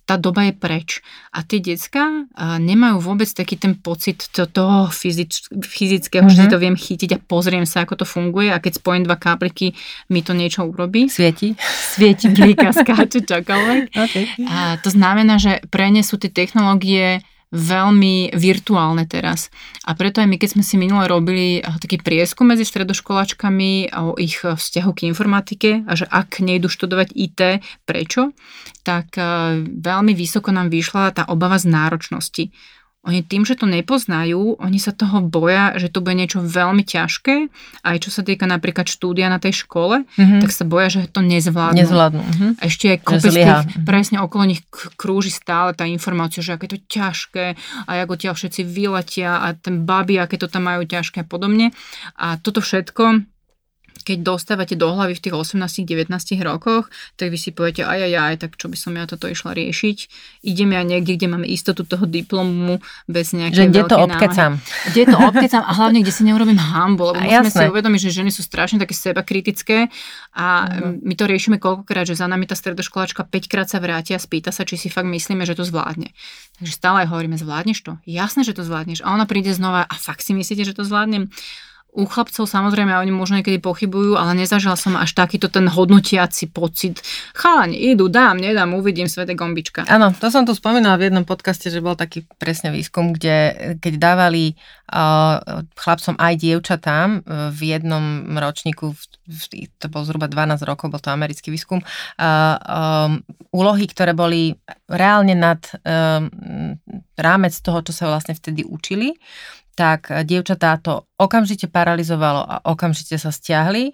tá 0.08 0.16
doba 0.16 0.48
je 0.48 0.54
preč. 0.56 0.90
A 1.34 1.42
tie 1.42 1.58
decka 1.58 2.30
nemajú 2.38 3.02
vôbec 3.02 3.26
taký 3.26 3.58
ten 3.58 3.74
pocit 3.74 4.22
toho 4.30 4.94
fyzič, 4.94 5.50
fyzického, 5.66 6.30
mm-hmm. 6.30 6.38
že 6.38 6.46
si 6.46 6.48
mhm. 6.48 6.54
to 6.54 6.62
viem 6.62 6.78
chytiť 6.78 7.10
a 7.18 7.20
pozriem 7.20 7.66
sa, 7.66 7.90
ako 7.90 8.02
to 8.02 8.06
funguje 8.06 8.54
a 8.54 8.62
keď 8.62 8.78
spojím 8.78 9.04
dva 9.10 9.18
kábliky, 9.18 9.74
mi 10.14 10.22
to 10.22 10.38
niečo 10.38 10.70
urobí. 10.70 11.10
Svieti. 11.10 11.58
Svieti, 11.60 12.30
klika, 12.30 12.70
skáče, 12.70 13.26
čokoľvek. 13.26 13.84
Okay. 14.04 14.28
A 14.52 14.76
to 14.84 14.92
znamená, 14.92 15.40
že 15.40 15.64
pre 15.72 15.88
ne 15.88 16.04
sú 16.04 16.20
tie 16.20 16.28
technológie 16.28 17.24
veľmi 17.54 18.34
virtuálne 18.34 19.06
teraz. 19.06 19.54
A 19.86 19.94
preto 19.94 20.26
aj 20.26 20.28
my, 20.28 20.42
keď 20.42 20.50
sme 20.58 20.64
si 20.66 20.76
minule 20.82 21.06
robili 21.06 21.62
eh, 21.62 21.64
taký 21.64 22.02
prieskum 22.02 22.50
medzi 22.50 22.66
stredoškolačkami 22.66 23.94
o 23.94 24.18
ich 24.18 24.42
eh, 24.42 24.58
vzťahu 24.58 24.92
k 24.98 25.06
informatike 25.06 25.86
a 25.86 25.94
že 25.94 26.10
ak 26.10 26.42
nejdu 26.42 26.66
študovať 26.68 27.14
IT, 27.14 27.62
prečo, 27.86 28.34
tak 28.82 29.14
eh, 29.22 29.62
veľmi 29.62 30.18
vysoko 30.18 30.50
nám 30.50 30.74
vyšla 30.74 31.14
tá 31.14 31.24
obava 31.30 31.62
z 31.62 31.70
náročnosti. 31.70 32.50
Oni 33.04 33.20
tým, 33.20 33.44
že 33.44 33.60
to 33.60 33.68
nepoznajú, 33.68 34.64
oni 34.64 34.80
sa 34.80 34.96
toho 34.96 35.20
boja, 35.20 35.76
že 35.76 35.92
to 35.92 36.00
bude 36.00 36.16
niečo 36.16 36.40
veľmi 36.40 36.88
ťažké. 36.88 37.52
Aj 37.84 38.00
čo 38.00 38.08
sa 38.08 38.24
týka 38.24 38.48
napríklad 38.48 38.88
štúdia 38.88 39.28
na 39.28 39.44
tej 39.44 39.68
škole, 39.68 40.08
mm-hmm. 40.08 40.40
tak 40.40 40.52
sa 40.56 40.64
boja, 40.64 40.88
že 40.88 41.12
to 41.12 41.20
nezvládnu. 41.20 41.84
Nezvládnu. 41.84 42.24
Mm-hmm. 42.24 42.52
A 42.58 42.64
ešte 42.64 42.96
aj 42.96 43.00
kopec 43.04 43.36
tých, 43.36 43.84
presne 43.84 44.24
okolo 44.24 44.48
nich 44.48 44.64
krúži 44.96 45.36
stále 45.36 45.76
tá 45.76 45.84
informácia, 45.84 46.40
že 46.40 46.56
aké 46.56 46.72
to 46.72 46.80
ťažké 46.80 47.60
a 47.84 47.92
ako 48.08 48.16
tia 48.16 48.32
všetci 48.32 48.64
vyletia 48.64 49.36
a 49.36 49.52
ten 49.52 49.84
babi, 49.84 50.16
aké 50.16 50.40
to 50.40 50.48
tam 50.48 50.72
majú 50.72 50.88
ťažké 50.88 51.24
a 51.24 51.28
podobne. 51.28 51.76
A 52.16 52.40
toto 52.40 52.64
všetko 52.64 53.33
keď 54.04 54.18
dostávate 54.22 54.76
do 54.76 54.92
hlavy 54.92 55.16
v 55.16 55.22
tých 55.24 55.36
18-19 55.36 56.12
rokoch, 56.44 56.92
tak 57.16 57.32
vy 57.32 57.38
si 57.40 57.56
poviete, 57.56 57.88
aj, 57.88 58.00
aj, 58.12 58.14
aj, 58.14 58.36
tak 58.44 58.52
čo 58.60 58.68
by 58.68 58.78
som 58.78 58.94
ja 58.94 59.08
toto 59.08 59.32
išla 59.32 59.56
riešiť. 59.56 59.98
Idem 60.44 60.76
ja 60.76 60.84
niekde, 60.84 61.16
kde 61.16 61.28
máme 61.32 61.48
istotu 61.48 61.88
toho 61.88 62.04
diplomu 62.04 62.84
bez 63.08 63.32
nejakej 63.32 63.58
Že 63.58 63.66
kde 63.72 63.84
to 63.88 63.96
obkecam. 63.98 64.52
Kde 64.92 65.04
to 65.08 65.18
obkecam 65.18 65.64
a 65.64 65.72
hlavne, 65.72 66.00
kde 66.04 66.14
si 66.14 66.24
neurobím 66.28 66.60
hambu, 66.60 67.16
lebo 67.16 67.24
musíme 67.24 67.52
si 67.52 67.66
uvedomiť, 67.72 68.00
že 68.06 68.10
ženy 68.22 68.30
sú 68.30 68.44
strašne 68.44 68.78
také 68.78 68.94
seba 68.94 69.24
kritické 69.24 69.88
a 70.36 70.68
uh-huh. 70.68 71.00
my 71.00 71.14
to 71.16 71.24
riešime 71.26 71.58
koľkokrát, 71.58 72.04
že 72.04 72.20
za 72.20 72.28
nami 72.28 72.46
tá 72.46 72.54
stredoškoláčka 72.54 73.24
5 73.24 73.52
krát 73.52 73.68
sa 73.72 73.80
vráti 73.80 74.12
a 74.12 74.20
spýta 74.20 74.52
sa, 74.52 74.68
či 74.68 74.76
si 74.76 74.92
fakt 74.92 75.08
myslíme, 75.08 75.48
že 75.48 75.56
to 75.56 75.64
zvládne. 75.64 76.12
Takže 76.60 76.74
stále 76.76 77.08
hovoríme, 77.08 77.40
zvládneš 77.40 77.80
to? 77.82 77.92
Jasné, 78.04 78.44
že 78.44 78.54
to 78.54 78.66
zvládneš. 78.68 79.02
A 79.06 79.14
ona 79.16 79.24
príde 79.30 79.54
znova 79.56 79.88
a 79.88 79.96
fakt 79.96 80.22
si 80.26 80.36
myslíte, 80.36 80.68
že 80.68 80.76
to 80.76 80.84
zvládnem? 80.84 81.30
U 81.94 82.10
chlapcov 82.10 82.50
samozrejme 82.50 82.90
oni 82.90 83.14
možno 83.14 83.38
niekedy 83.38 83.62
pochybujú, 83.62 84.18
ale 84.18 84.34
nezažila 84.34 84.74
som 84.74 84.98
až 84.98 85.14
takýto 85.14 85.46
ten 85.46 85.70
hodnotiaci 85.70 86.50
pocit. 86.50 87.06
Chalaň, 87.38 87.78
idú, 87.78 88.10
dám, 88.10 88.42
nedám, 88.42 88.74
uvidím 88.74 89.06
svete 89.06 89.38
gombička. 89.38 89.86
Áno, 89.86 90.10
to 90.10 90.34
som 90.34 90.42
tu 90.42 90.58
spomínala 90.58 90.98
v 90.98 91.14
jednom 91.14 91.22
podcaste, 91.22 91.70
že 91.70 91.86
bol 91.86 91.94
taký 91.94 92.26
presne 92.42 92.74
výskum, 92.74 93.14
kde 93.14 93.78
keď 93.78 93.94
dávali 94.02 94.58
uh, 94.90 95.62
chlapcom 95.78 96.18
aj 96.18 96.34
dievčatám 96.42 97.10
uh, 97.22 97.54
v 97.54 97.78
jednom 97.78 98.26
ročníku, 98.42 98.98
v, 99.30 99.44
to 99.78 99.86
bol 99.94 100.02
zhruba 100.02 100.26
12 100.26 100.66
rokov, 100.66 100.90
bol 100.90 100.98
to 100.98 101.14
americký 101.14 101.54
výskum, 101.54 101.78
uh, 101.78 102.58
um, 102.58 103.22
úlohy, 103.54 103.86
ktoré 103.86 104.18
boli 104.18 104.58
reálne 104.90 105.38
nad 105.38 105.62
um, 105.86 106.26
rámec 107.14 107.54
toho, 107.62 107.86
čo 107.86 107.94
sa 107.94 108.10
vlastne 108.10 108.34
vtedy 108.34 108.66
učili, 108.66 109.14
tak 109.74 110.10
dievčatá 110.26 110.78
to 110.78 111.10
okamžite 111.18 111.70
paralizovalo 111.70 112.42
a 112.46 112.56
okamžite 112.70 113.18
sa 113.18 113.34
stiahli 113.34 113.94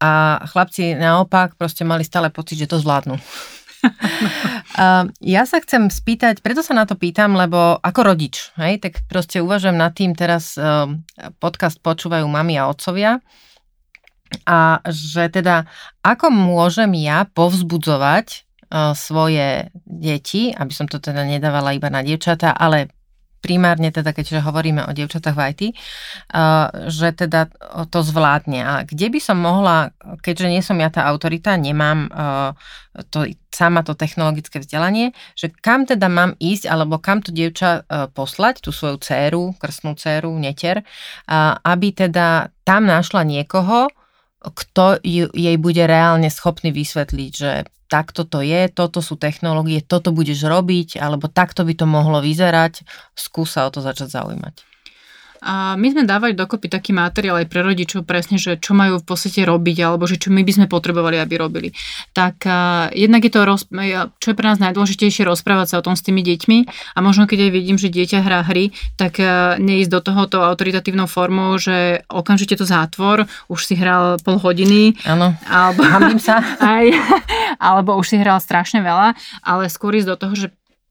a 0.00 0.42
chlapci 0.44 0.96
naopak 0.98 1.56
proste 1.56 1.86
mali 1.86 2.04
stále 2.04 2.28
pocit, 2.28 2.60
že 2.60 2.68
to 2.68 2.76
zvládnu. 2.76 3.16
ja 5.36 5.42
sa 5.44 5.60
chcem 5.60 5.92
spýtať, 5.92 6.40
preto 6.40 6.64
sa 6.64 6.72
na 6.76 6.84
to 6.88 6.96
pýtam, 6.96 7.36
lebo 7.36 7.76
ako 7.80 8.00
rodič, 8.12 8.52
hej, 8.56 8.80
tak 8.80 9.04
proste 9.08 9.44
uvažujem 9.44 9.76
nad 9.76 9.92
tým, 9.92 10.16
teraz 10.16 10.56
podcast 11.40 11.80
počúvajú 11.84 12.24
mami 12.24 12.56
a 12.56 12.68
otcovia 12.68 13.20
a 14.48 14.82
že 14.88 15.30
teda 15.30 15.68
ako 16.02 16.32
môžem 16.32 16.90
ja 16.98 17.28
povzbudzovať 17.28 18.44
svoje 18.98 19.70
deti, 19.86 20.50
aby 20.50 20.72
som 20.74 20.90
to 20.90 20.98
teda 20.98 21.22
nedávala 21.22 21.76
iba 21.76 21.86
na 21.92 22.02
dievčatá, 22.02 22.50
ale 22.50 22.90
primárne 23.44 23.92
teda, 23.92 24.16
keďže 24.16 24.40
hovoríme 24.40 24.88
o 24.88 24.96
dievčatách 24.96 25.36
v 25.36 25.42
IT, 25.52 25.62
že 26.88 27.12
teda 27.12 27.52
to 27.92 28.00
zvládne. 28.00 28.64
A 28.64 28.74
kde 28.88 29.12
by 29.12 29.20
som 29.20 29.36
mohla, 29.36 29.92
keďže 30.24 30.48
nie 30.48 30.64
som 30.64 30.80
ja 30.80 30.88
tá 30.88 31.04
autorita, 31.04 31.52
nemám 31.60 32.08
to, 33.12 33.28
sama 33.52 33.84
to 33.84 33.92
technologické 33.92 34.64
vzdelanie, 34.64 35.12
že 35.36 35.52
kam 35.52 35.84
teda 35.84 36.08
mám 36.08 36.32
ísť, 36.40 36.64
alebo 36.72 36.96
kam 36.96 37.20
to 37.20 37.28
dievča 37.28 37.84
poslať, 38.16 38.64
tú 38.64 38.72
svoju 38.72 38.96
dceru, 39.04 39.52
krstnú 39.60 39.92
dceru, 40.00 40.32
neter, 40.40 40.80
aby 41.60 41.92
teda 41.92 42.48
tam 42.64 42.88
našla 42.88 43.28
niekoho, 43.28 43.92
kto 44.44 45.04
jej 45.04 45.56
bude 45.60 45.84
reálne 45.84 46.32
schopný 46.32 46.72
vysvetliť, 46.72 47.32
že 47.32 47.68
takto 47.94 48.26
to 48.26 48.42
je, 48.42 48.66
toto 48.74 48.98
sú 48.98 49.14
technológie, 49.14 49.78
toto 49.78 50.10
budeš 50.10 50.42
robiť, 50.50 50.98
alebo 50.98 51.30
takto 51.30 51.62
by 51.62 51.78
to 51.78 51.86
mohlo 51.86 52.18
vyzerať, 52.18 52.82
skúsa 53.14 53.62
o 53.62 53.70
to 53.70 53.78
začať 53.78 54.10
zaujímať. 54.10 54.73
A 55.44 55.76
my 55.76 55.92
sme 55.92 56.08
dávali 56.08 56.32
dokopy 56.32 56.72
taký 56.72 56.96
materiál 56.96 57.44
aj 57.44 57.52
pre 57.52 57.60
rodičov 57.60 58.08
presne, 58.08 58.40
že 58.40 58.56
čo 58.56 58.72
majú 58.72 58.96
v 58.96 59.04
podstate 59.04 59.44
robiť, 59.44 59.84
alebo 59.84 60.08
že 60.08 60.16
čo 60.16 60.32
my 60.32 60.40
by 60.40 60.52
sme 60.56 60.66
potrebovali, 60.72 61.20
aby 61.20 61.34
robili. 61.36 61.68
Tak 62.16 62.48
uh, 62.48 62.88
jednak 62.96 63.28
je 63.28 63.32
to, 63.32 63.44
roz, 63.44 63.68
čo 64.24 64.26
je 64.32 64.38
pre 64.38 64.48
nás 64.48 64.56
najdôležitejšie, 64.56 65.28
rozprávať 65.28 65.76
sa 65.76 65.78
o 65.80 65.84
tom 65.84 65.92
s 65.92 66.02
tými 66.02 66.24
deťmi 66.24 66.58
a 66.96 66.98
možno 67.04 67.28
keď 67.28 67.46
aj 67.46 67.50
vidím, 67.52 67.76
že 67.76 67.92
dieťa 67.92 68.24
hrá 68.24 68.40
hry, 68.40 68.72
tak 68.96 69.20
uh, 69.20 69.60
neísť 69.60 69.92
do 69.92 70.00
tohoto 70.00 70.40
autoritatívnou 70.40 71.04
formou, 71.04 71.60
že 71.60 72.00
okamžite 72.08 72.56
to 72.56 72.64
zátvor, 72.64 73.28
už 73.52 73.60
si 73.68 73.76
hral 73.76 74.16
pol 74.24 74.40
hodiny. 74.40 74.96
Áno, 75.04 75.36
alebo, 75.44 75.84
sa. 76.16 76.40
Aj, 76.64 76.88
alebo 77.60 78.00
už 78.00 78.14
si 78.14 78.16
hral 78.16 78.40
strašne 78.40 78.80
veľa, 78.80 79.12
ale 79.44 79.68
skôr 79.68 79.92
ísť 79.92 80.08
do 80.08 80.16
toho, 80.16 80.34
že 80.34 80.46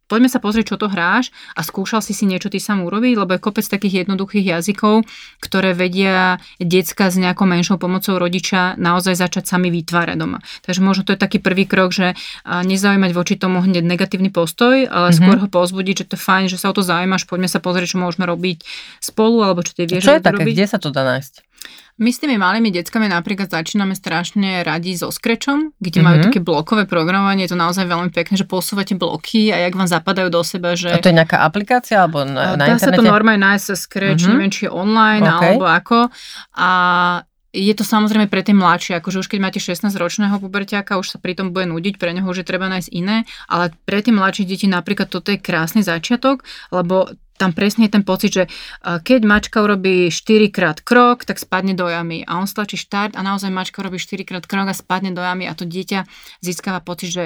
poďme 0.07 0.29
sa 0.29 0.39
pozrieť, 0.39 0.75
čo 0.75 0.77
to 0.79 0.87
hráš 0.91 1.33
a 1.57 1.61
skúšal 1.65 2.03
si 2.03 2.11
si 2.15 2.27
niečo 2.27 2.51
ty 2.51 2.59
sám 2.61 2.85
urobiť, 2.85 3.13
lebo 3.17 3.35
je 3.35 3.43
kopec 3.43 3.65
takých 3.65 4.05
jednoduchých 4.05 4.55
jazykov, 4.55 5.07
ktoré 5.39 5.73
vedia 5.73 6.37
decka 6.59 7.09
s 7.09 7.17
nejakou 7.17 7.47
menšou 7.49 7.81
pomocou 7.81 8.19
rodiča 8.19 8.75
naozaj 8.77 9.17
začať 9.17 9.49
sami 9.49 9.71
vytvárať 9.71 10.15
doma. 10.19 10.43
Takže 10.61 10.81
možno 10.83 11.03
to 11.07 11.15
je 11.15 11.19
taký 11.19 11.39
prvý 11.39 11.65
krok, 11.65 11.95
že 11.95 12.13
nezaujímať 12.45 13.11
voči 13.15 13.35
tomu 13.39 13.63
hneď 13.63 13.83
negatívny 13.85 14.29
postoj, 14.29 14.85
ale 14.85 15.09
mm-hmm. 15.09 15.17
skôr 15.17 15.37
ho 15.39 15.47
pozbudiť, 15.49 16.05
že 16.05 16.05
to 16.09 16.15
je 16.15 16.21
fajn, 16.21 16.45
že 16.51 16.57
sa 16.59 16.69
o 16.69 16.75
to 16.75 16.83
zaujímaš, 16.85 17.25
poďme 17.25 17.49
sa 17.49 17.63
pozrieť, 17.63 17.95
čo 17.95 18.01
môžeme 18.01 18.27
robiť 18.27 18.63
spolu, 18.99 19.41
alebo 19.43 19.63
čo 19.65 19.73
ty 19.73 19.87
vieš. 19.89 20.05
Čo 20.05 20.19
je 20.19 20.23
také, 20.23 20.43
robiť. 20.43 20.53
kde 20.53 20.65
sa 20.67 20.77
to 20.77 20.91
dá 20.91 21.03
nájsť? 21.03 21.52
My 22.01 22.09
s 22.09 22.17
tými 22.17 22.41
malými 22.41 22.73
deckami 22.73 23.05
napríklad 23.05 23.53
začíname 23.53 23.93
strašne 23.93 24.65
radi 24.65 24.97
so 24.97 25.13
Scratchom, 25.13 25.77
kde 25.77 26.01
mm-hmm. 26.01 26.05
majú 26.05 26.17
také 26.25 26.39
blokové 26.41 26.89
programovanie, 26.89 27.45
je 27.45 27.53
to 27.53 27.59
naozaj 27.59 27.85
veľmi 27.85 28.09
pekné, 28.09 28.33
že 28.33 28.49
posúvate 28.49 28.97
bloky 28.97 29.53
a 29.53 29.61
jak 29.61 29.77
vám 29.77 29.85
zapadajú 29.85 30.33
do 30.33 30.41
seba, 30.41 30.73
že... 30.73 30.89
A 30.89 30.97
to 30.97 31.13
je 31.13 31.19
nejaká 31.21 31.45
aplikácia 31.45 32.01
alebo 32.01 32.25
na, 32.25 32.57
na 32.57 32.65
Dá 32.65 32.81
sa 32.81 32.89
to 32.89 33.05
normálne 33.05 33.45
nájsť 33.45 33.77
Scratch, 33.77 34.25
mm-hmm. 34.25 34.31
neviem, 34.33 34.49
či 34.49 34.65
je 34.65 34.71
online 34.73 35.21
okay. 35.21 35.53
alebo 35.53 35.69
ako. 35.69 35.99
A 36.57 36.69
je 37.53 37.73
to 37.77 37.85
samozrejme 37.85 38.25
pre 38.33 38.41
tie 38.41 38.57
mladšie, 38.57 38.97
akože 38.97 39.21
už 39.21 39.29
keď 39.29 39.39
máte 39.39 39.59
16-ročného 39.61 40.41
puberťáka, 40.41 40.97
už 40.97 41.13
sa 41.13 41.17
pri 41.21 41.37
tom 41.37 41.53
bude 41.53 41.69
nudiť, 41.69 42.01
pre 42.01 42.09
neho 42.09 42.25
už 42.25 42.41
je 42.41 42.49
treba 42.49 42.65
nájsť 42.65 42.89
iné, 42.89 43.29
ale 43.45 43.69
pre 43.85 44.01
tie 44.01 44.09
mladšie 44.09 44.49
deti 44.49 44.65
napríklad 44.65 45.13
toto 45.13 45.29
je 45.29 45.37
krásny 45.37 45.85
začiatok, 45.85 46.41
lebo 46.73 47.13
tam 47.37 47.51
presne 47.51 47.89
je 47.89 47.93
ten 47.97 48.05
pocit, 48.05 48.31
že 48.33 48.43
keď 48.81 49.21
mačka 49.25 49.61
urobí 49.65 50.13
4 50.13 50.53
krát 50.53 50.77
krok, 50.79 51.25
tak 51.25 51.41
spadne 51.41 51.73
do 51.73 51.89
jamy. 51.89 52.21
A 52.23 52.37
on 52.37 52.45
stlačí 52.45 52.77
štart 52.77 53.17
a 53.17 53.21
naozaj 53.25 53.49
mačka 53.49 53.81
urobí 53.81 53.97
4 53.97 54.21
krát 54.23 54.45
krok 54.45 54.69
a 54.69 54.75
spadne 54.77 55.11
do 55.11 55.21
jamy 55.21 55.49
a 55.49 55.57
to 55.57 55.65
dieťa 55.65 56.05
získava 56.45 56.79
pocit, 56.79 57.09
že 57.11 57.23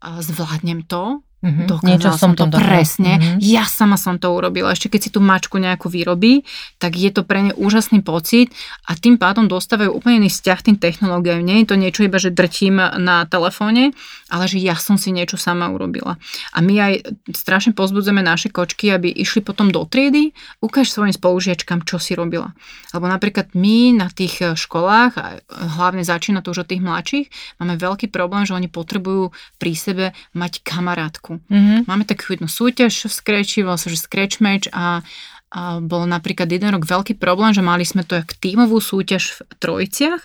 zvládnem 0.00 0.86
to, 0.88 1.20
Mm-hmm. 1.40 1.66
Dokázala 1.72 1.88
Niečo 1.88 2.10
som 2.20 2.36
to 2.36 2.44
dokázala. 2.44 2.60
presne. 2.60 3.12
Mm-hmm. 3.16 3.40
Ja 3.40 3.64
sama 3.64 3.96
som 3.96 4.20
to 4.20 4.28
urobila. 4.28 4.76
Ešte 4.76 4.92
keď 4.92 5.00
si 5.00 5.08
tú 5.08 5.24
mačku 5.24 5.56
nejako 5.56 5.88
vyrobí, 5.88 6.44
tak 6.76 7.00
je 7.00 7.08
to 7.08 7.24
pre 7.24 7.48
ne 7.48 7.52
úžasný 7.56 8.04
pocit 8.04 8.52
a 8.84 8.92
tým 8.92 9.16
pádom 9.16 9.48
dostávajú 9.48 9.88
úplne 9.88 10.20
iný 10.20 10.28
vzťah 10.28 10.60
tým 10.60 10.76
technológiám. 10.76 11.40
Nie 11.40 11.64
je 11.64 11.72
to 11.72 11.80
niečo 11.80 12.04
iba, 12.04 12.20
že 12.20 12.28
drtím 12.28 12.76
na 13.00 13.24
telefóne, 13.24 13.96
ale 14.28 14.44
že 14.52 14.60
ja 14.60 14.76
som 14.76 15.00
si 15.00 15.16
niečo 15.16 15.40
sama 15.40 15.72
urobila. 15.72 16.20
A 16.52 16.60
my 16.60 16.74
aj 16.76 16.92
strašne 17.32 17.72
pozbudzujeme 17.72 18.20
naše 18.20 18.52
kočky, 18.52 18.92
aby 18.92 19.08
išli 19.08 19.40
potom 19.40 19.72
do 19.72 19.88
triedy, 19.88 20.36
ukáž 20.60 20.92
svojim 20.92 21.16
spolužiačkám, 21.16 21.88
čo 21.88 21.96
si 21.96 22.12
robila. 22.12 22.52
Lebo 22.92 23.08
napríklad 23.08 23.56
my 23.56 23.96
na 23.96 24.12
tých 24.12 24.44
školách, 24.60 25.12
a 25.16 25.40
hlavne 25.80 26.04
začína 26.04 26.44
to 26.44 26.52
už 26.52 26.68
od 26.68 26.70
tých 26.74 26.84
mladších, 26.84 27.26
máme 27.64 27.80
veľký 27.80 28.12
problém, 28.12 28.44
že 28.44 28.52
oni 28.52 28.68
potrebujú 28.68 29.32
pri 29.56 29.72
sebe 29.72 30.04
mať 30.36 30.60
kamarátku 30.60 31.29
Slovensku. 31.30 31.54
Mm-hmm. 31.54 31.86
Máme 31.86 32.04
takú 32.08 32.34
jednu 32.34 32.48
súťaž 32.50 33.06
v 33.06 33.12
Scratchi, 33.14 33.62
volá 33.62 33.78
sa, 33.78 33.86
že 33.92 34.02
Scratch 34.02 34.42
Match 34.42 34.66
a 34.74 35.06
a 35.50 35.82
bol 35.82 36.06
napríklad 36.06 36.46
jeden 36.46 36.70
rok 36.70 36.86
veľký 36.86 37.18
problém, 37.18 37.50
že 37.50 37.58
mali 37.58 37.82
sme 37.82 38.06
to 38.06 38.14
jak 38.14 38.38
tímovú 38.38 38.78
súťaž 38.78 39.34
v 39.34 39.40
trojiciach 39.58 40.22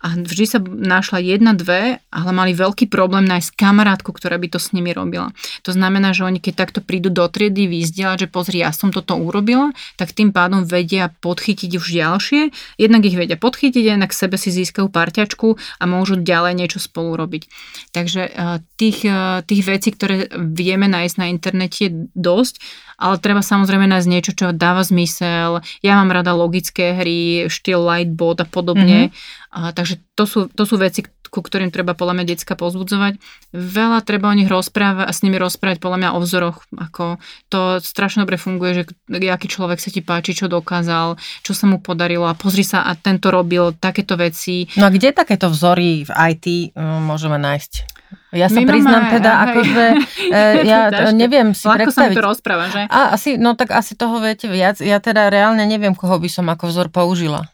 a 0.00 0.16
vždy 0.16 0.44
sa 0.48 0.58
našla 0.64 1.20
jedna, 1.20 1.52
dve, 1.52 2.00
ale 2.08 2.30
mali 2.32 2.56
veľký 2.56 2.88
problém 2.88 3.28
nájsť 3.28 3.52
kamarátku, 3.52 4.16
ktorá 4.16 4.40
by 4.40 4.48
to 4.48 4.56
s 4.56 4.72
nimi 4.72 4.96
robila. 4.96 5.28
To 5.68 5.76
znamená, 5.76 6.16
že 6.16 6.24
oni 6.24 6.40
keď 6.40 6.54
takto 6.56 6.80
prídu 6.80 7.12
do 7.12 7.28
triedy 7.28 7.68
vyzdielať, 7.68 8.24
že 8.24 8.32
pozri, 8.32 8.64
ja 8.64 8.72
som 8.72 8.88
toto 8.88 9.12
urobila, 9.20 9.76
tak 10.00 10.16
tým 10.16 10.32
pádom 10.32 10.64
vedia 10.64 11.12
podchytiť 11.20 11.70
už 11.76 11.86
ďalšie. 11.92 12.40
Jednak 12.80 13.04
ich 13.04 13.16
vedia 13.20 13.36
podchytiť, 13.36 13.84
jednak 13.92 14.16
sebe 14.16 14.40
si 14.40 14.48
získajú 14.48 14.88
parťačku 14.88 15.60
a 15.78 15.84
môžu 15.84 16.16
ďalej 16.16 16.56
niečo 16.56 16.80
spolu 16.80 17.20
robiť. 17.20 17.44
Takže 17.92 18.22
eh, 18.24 18.64
tých, 18.80 19.04
eh, 19.04 19.44
tých 19.44 19.62
vecí, 19.68 19.92
ktoré 19.92 20.32
vieme 20.32 20.88
nájsť 20.88 21.16
na 21.20 21.28
internete 21.28 21.78
je 21.82 21.90
dosť 22.16 22.62
ale 22.98 23.20
treba 23.20 23.40
samozrejme 23.44 23.88
nájsť 23.88 24.08
niečo, 24.10 24.32
čo 24.32 24.46
dáva 24.56 24.82
zmysel. 24.82 25.64
Ja 25.80 25.98
mám 26.00 26.12
rada 26.12 26.32
logické 26.36 26.96
hry, 26.96 27.46
štýl 27.48 27.80
Lightbot 27.82 28.42
a 28.42 28.46
podobne. 28.46 29.10
Mm-hmm. 29.10 29.50
A, 29.52 29.76
takže 29.76 30.00
to 30.16 30.24
sú, 30.24 30.40
to 30.48 30.64
sú 30.64 30.80
veci, 30.80 31.04
ku 31.32 31.40
ktorým 31.40 31.72
treba 31.72 31.96
podľa 31.96 32.20
mňa 32.20 32.28
detská 32.28 32.60
pozbudzovať. 32.60 33.16
Veľa 33.56 34.04
treba 34.04 34.28
o 34.28 34.36
nich 34.36 34.52
rozprávať 34.52 35.08
a 35.08 35.12
s 35.16 35.24
nimi 35.24 35.40
rozprávať 35.40 35.80
podľa 35.80 35.98
mňa 36.04 36.10
o 36.12 36.18
vzoroch. 36.20 36.68
Ako 36.76 37.16
to 37.48 37.80
strašne 37.80 38.28
dobre 38.28 38.36
funguje, 38.36 38.84
že 38.84 38.84
aký 39.08 39.48
človek 39.48 39.80
sa 39.80 39.88
ti 39.88 40.04
páči, 40.04 40.36
čo 40.36 40.52
dokázal, 40.52 41.16
čo 41.40 41.52
sa 41.56 41.64
mu 41.64 41.80
podarilo 41.80 42.28
a 42.28 42.36
pozri 42.36 42.68
sa 42.68 42.84
a 42.84 42.92
tento 42.92 43.32
robil 43.32 43.72
takéto 43.72 44.20
veci. 44.20 44.68
No 44.76 44.88
a 44.88 44.92
kde 44.92 45.16
takéto 45.16 45.48
vzory 45.48 46.04
v 46.04 46.10
IT 46.12 46.76
um, 46.76 47.08
môžeme 47.08 47.40
nájsť? 47.40 47.91
Ja 48.32 48.48
sa 48.48 48.58
My 48.60 48.64
priznám 48.64 49.02
máme, 49.08 49.14
teda, 49.18 49.30
aj, 49.32 49.44
akože 49.44 49.84
e, 50.38 50.42
ja 50.64 50.80
neviem 51.12 51.52
si 51.52 51.68
Ľahko 51.68 51.92
predstaviť. 51.92 52.16
sa 52.16 52.20
to 52.20 52.24
rozpráva, 52.24 52.64
že? 52.72 52.80
A, 52.88 53.12
asi, 53.12 53.36
no 53.36 53.52
tak 53.52 53.76
asi 53.76 53.92
toho 53.92 54.20
viete 54.24 54.48
viac. 54.48 54.80
Ja 54.80 54.98
teda 55.04 55.28
reálne 55.28 55.68
neviem, 55.68 55.92
koho 55.92 56.16
by 56.16 56.28
som 56.32 56.48
ako 56.48 56.64
vzor 56.72 56.88
použila. 56.88 57.48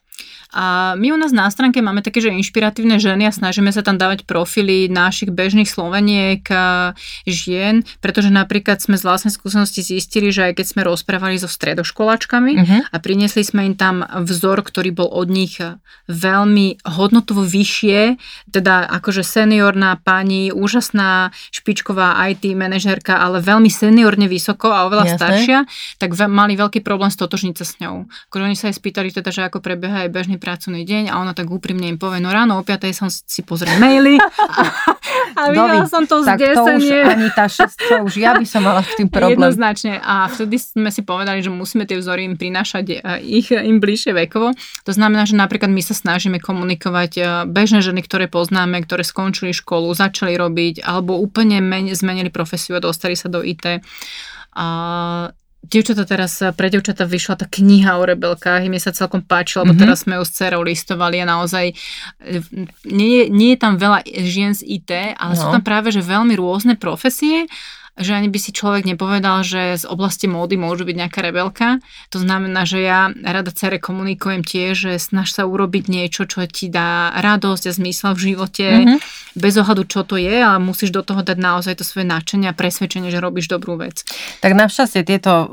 A 0.48 0.96
my 0.96 1.12
u 1.12 1.18
nás 1.20 1.28
na 1.28 1.44
stránke 1.52 1.84
máme 1.84 2.00
také, 2.00 2.24
že 2.24 2.32
inšpiratívne 2.32 2.96
ženy 2.96 3.28
a 3.28 3.32
snažíme 3.36 3.68
sa 3.68 3.84
tam 3.84 4.00
dávať 4.00 4.24
profily 4.24 4.88
našich 4.88 5.28
bežných 5.28 5.68
Sloveniek 5.68 6.40
žien, 7.28 7.84
pretože 8.00 8.32
napríklad 8.32 8.80
sme 8.80 8.96
z 8.96 9.04
vlastnej 9.04 9.32
skúsenosti 9.32 9.84
zistili, 9.84 10.32
že 10.32 10.48
aj 10.48 10.56
keď 10.56 10.66
sme 10.72 10.82
rozprávali 10.88 11.36
so 11.36 11.52
stredoškoláčkami 11.52 12.52
uh-huh. 12.56 12.80
a 12.88 12.96
priniesli 12.96 13.44
sme 13.44 13.68
im 13.68 13.76
tam 13.76 14.00
vzor, 14.00 14.64
ktorý 14.64 14.96
bol 14.96 15.12
od 15.12 15.28
nich 15.28 15.60
veľmi 16.08 16.80
hodnotovo 16.96 17.44
vyššie, 17.44 18.16
teda 18.48 18.88
akože 18.88 19.20
seniorná 19.20 20.00
pani, 20.00 20.48
úžasná 20.48 21.28
špičková 21.52 22.16
IT 22.32 22.56
manažérka, 22.56 23.20
ale 23.20 23.44
veľmi 23.44 23.68
seniorne 23.68 24.24
vysoko 24.24 24.72
a 24.72 24.88
oveľa 24.88 25.12
Jasne. 25.12 25.18
staršia, 25.20 25.58
tak 26.00 26.16
mali 26.32 26.56
veľký 26.56 26.80
problém 26.80 27.12
stotožniť 27.12 27.54
sa 27.60 27.64
s 27.68 27.76
ňou. 27.84 28.08
Akože 28.32 28.42
oni 28.48 28.56
sa 28.56 28.72
aj 28.72 28.80
spýtali 28.80 29.12
teda, 29.12 29.28
že 29.28 29.44
ako 29.44 29.60
prebieha 29.60 30.08
aj 30.08 30.10
bežný 30.14 30.37
pracovný 30.38 30.86
deň 30.86 31.12
a 31.12 31.20
ona 31.20 31.34
tak 31.34 31.50
úprimne 31.50 31.90
im 31.90 31.98
povie, 31.98 32.22
no 32.22 32.30
ráno 32.32 32.56
o 32.58 32.62
5 32.62 32.90
som 32.94 33.08
si 33.10 33.42
pozrel 33.42 33.76
maily 33.76 34.16
a, 34.22 34.62
a 35.34 35.42
videla 35.50 35.84
som 35.90 36.06
to 36.06 36.22
zdesenie. 36.22 36.54
Tak 36.54 36.58
to 36.58 36.72
už 36.78 36.86
ani 36.88 37.28
tá 37.34 37.46
šestka, 37.50 37.94
už 38.06 38.14
ja 38.16 38.38
by 38.38 38.46
som 38.46 38.62
mala 38.62 38.86
s 38.86 38.94
tým 38.94 39.10
problém. 39.10 39.36
Jednoznačne. 39.36 39.98
A 40.00 40.30
vtedy 40.30 40.56
sme 40.62 40.90
si 40.94 41.02
povedali, 41.02 41.42
že 41.42 41.50
musíme 41.50 41.84
tie 41.84 41.98
vzory 41.98 42.24
im 42.24 42.38
prinášať 42.38 42.84
e, 42.88 42.96
ich 43.26 43.50
im 43.50 43.82
bližšie 43.82 44.14
vekovo. 44.14 44.54
To 44.86 44.92
znamená, 44.94 45.26
že 45.26 45.34
napríklad 45.34 45.68
my 45.68 45.82
sa 45.82 45.94
snažíme 45.98 46.38
komunikovať 46.38 47.12
e, 47.18 47.22
bežné 47.50 47.82
ženy, 47.82 48.06
ktoré 48.06 48.30
poznáme, 48.30 48.78
ktoré 48.86 49.02
skončili 49.02 49.50
školu, 49.50 49.90
začali 49.92 50.38
robiť 50.38 50.86
alebo 50.86 51.18
úplne 51.18 51.58
men- 51.58 51.90
zmenili 51.90 52.30
profesiu 52.30 52.78
a 52.78 52.84
dostali 52.84 53.18
sa 53.18 53.26
do 53.26 53.42
IT. 53.42 53.82
A 54.58 54.66
Dievčata 55.68 56.08
teraz, 56.08 56.40
pre 56.56 56.72
dievčata 56.72 57.04
vyšla 57.04 57.44
tá 57.44 57.46
kniha 57.46 58.00
o 58.00 58.08
rebelkách, 58.08 58.64
im 58.64 58.76
sa 58.80 58.88
celkom 58.90 59.20
páčila, 59.20 59.68
lebo 59.68 59.76
mm-hmm. 59.76 59.84
teraz 59.84 60.08
sme 60.08 60.16
ju 60.16 60.24
s 60.24 60.32
dcerou 60.32 60.64
listovali 60.64 61.20
a 61.20 61.28
naozaj 61.28 61.76
nie, 62.88 63.28
nie 63.28 63.52
je 63.52 63.58
tam 63.60 63.76
veľa 63.76 64.00
žien 64.08 64.56
z 64.56 64.64
IT, 64.64 64.90
ale 65.20 65.36
no. 65.36 65.40
sú 65.40 65.46
tam 65.52 65.60
práve 65.60 65.92
že 65.92 66.00
veľmi 66.00 66.32
rôzne 66.40 66.80
profesie 66.80 67.44
že 67.98 68.14
ani 68.14 68.30
by 68.30 68.38
si 68.38 68.50
človek 68.54 68.86
nepovedal, 68.86 69.42
že 69.42 69.82
z 69.82 69.84
oblasti 69.84 70.30
módy 70.30 70.54
môžu 70.54 70.86
byť 70.86 70.96
nejaká 70.96 71.20
rebelka. 71.20 71.82
To 72.14 72.18
znamená, 72.22 72.64
že 72.64 72.82
ja 72.82 73.10
rada 73.12 73.50
cere 73.50 73.82
komunikujem 73.82 74.46
tiež, 74.46 74.74
že 74.88 74.92
snaž 75.02 75.34
sa 75.34 75.44
urobiť 75.44 75.90
niečo, 75.90 76.24
čo 76.24 76.46
ti 76.46 76.70
dá 76.70 77.10
radosť 77.18 77.68
a 77.68 77.72
zmysel 77.74 78.14
v 78.14 78.20
živote, 78.32 78.66
mm-hmm. 78.66 78.98
bez 79.34 79.54
ohľadu, 79.58 79.82
čo 79.90 80.06
to 80.06 80.14
je, 80.16 80.38
ale 80.38 80.62
musíš 80.62 80.94
do 80.94 81.02
toho 81.02 81.26
dať 81.26 81.38
naozaj 81.38 81.82
to 81.82 81.84
svoje 81.84 82.06
nadšenie 82.06 82.48
a 82.50 82.54
presvedčenie, 82.54 83.10
že 83.10 83.18
robíš 83.18 83.50
dobrú 83.50 83.76
vec. 83.76 84.06
Tak 84.38 84.54
navšťastie 84.54 85.02
tieto 85.02 85.32
uh, 85.32 85.48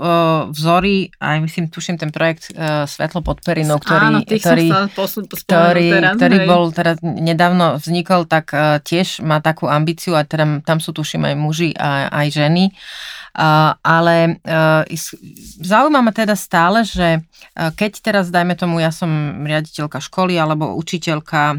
vzory, 0.53 1.09
aj 1.17 1.37
myslím, 1.41 1.65
tuším 1.73 1.97
ten 1.97 2.13
projekt 2.13 2.53
uh, 2.53 2.85
Svetlo 2.85 3.25
pod 3.25 3.41
perinou, 3.41 3.81
ktorý, 3.81 4.05
Áno, 4.05 4.19
ktorý, 4.21 4.67
posl- 4.93 5.25
ktorý, 5.25 5.87
teraz, 5.89 6.13
ktorý 6.15 6.37
bol 6.45 6.63
teraz 6.69 7.01
nedávno 7.01 7.81
vznikol, 7.81 8.29
tak 8.29 8.53
uh, 8.53 8.77
tiež 8.83 9.25
má 9.25 9.41
takú 9.41 9.65
ambíciu 9.65 10.13
a 10.13 10.21
teda 10.21 10.61
tam 10.61 10.77
sú 10.77 10.93
tuším 10.93 11.25
aj 11.25 11.35
muži 11.35 11.69
a 11.73 12.11
aj 12.11 12.27
ženy. 12.35 12.75
Ale 13.83 14.39
e, 14.47 14.95
zaujíma 15.59 15.99
ma 15.99 16.15
teda 16.15 16.39
stále, 16.39 16.87
že 16.87 17.19
e, 17.19 17.21
keď 17.75 17.91
teraz, 17.99 18.25
dajme 18.31 18.55
tomu, 18.55 18.79
ja 18.79 18.95
som 18.95 19.43
riaditeľka 19.43 19.99
školy 19.99 20.39
alebo 20.39 20.71
učiteľka 20.79 21.41
e, 21.51 21.57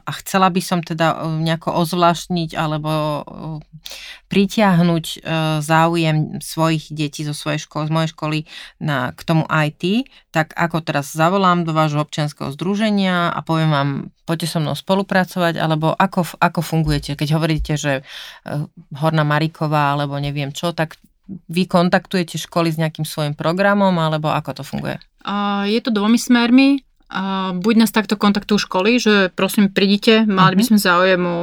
a 0.00 0.10
chcela 0.24 0.48
by 0.48 0.62
som 0.64 0.80
teda 0.80 1.20
nejako 1.44 1.76
ozvláštniť 1.84 2.56
alebo 2.56 2.90
pritiahnuť 4.30 5.26
záujem 5.60 6.38
svojich 6.38 6.94
detí 6.94 7.26
zo 7.26 7.34
svojej 7.34 7.58
školy, 7.58 7.90
z 7.90 7.92
mojej 7.92 8.10
školy 8.14 8.38
na, 8.78 9.10
k 9.10 9.20
tomu 9.26 9.42
IT, 9.50 10.06
tak 10.30 10.54
ako 10.54 10.84
teraz 10.84 11.10
zavolám 11.10 11.66
do 11.66 11.74
vášho 11.74 11.98
občianského 11.98 12.54
združenia 12.54 13.34
a 13.34 13.40
poviem 13.42 13.70
vám, 13.72 13.90
poďte 14.28 14.54
so 14.54 14.58
mnou 14.62 14.78
spolupracovať, 14.78 15.58
alebo 15.58 15.90
ako, 15.90 16.38
ako 16.38 16.60
fungujete, 16.62 17.18
keď 17.18 17.28
hovoríte, 17.34 17.74
že 17.74 18.06
Horná 18.94 19.26
Mariková 19.26 19.98
alebo 19.98 20.14
neviem 20.22 20.54
čo, 20.54 20.70
tak 20.70 20.94
vy 21.48 21.62
kontaktujete 21.66 22.36
školy 22.38 22.74
s 22.74 22.80
nejakým 22.80 23.06
svojim 23.06 23.34
programom, 23.38 23.94
alebo 23.98 24.30
ako 24.30 24.60
to 24.60 24.62
funguje? 24.66 24.96
Je 25.68 25.80
to 25.84 25.90
dvomi 25.94 26.18
smermi. 26.18 26.82
Buď 27.60 27.74
nás 27.74 27.90
takto 27.90 28.14
kontaktujú 28.14 28.70
školy, 28.70 29.02
že 29.02 29.14
prosím 29.34 29.70
prídite, 29.70 30.22
mali 30.26 30.54
uh-huh. 30.54 30.58
by 30.58 30.62
mhm. 30.62 30.68
sme 30.70 30.78
záujem 30.78 31.22
o 31.22 31.36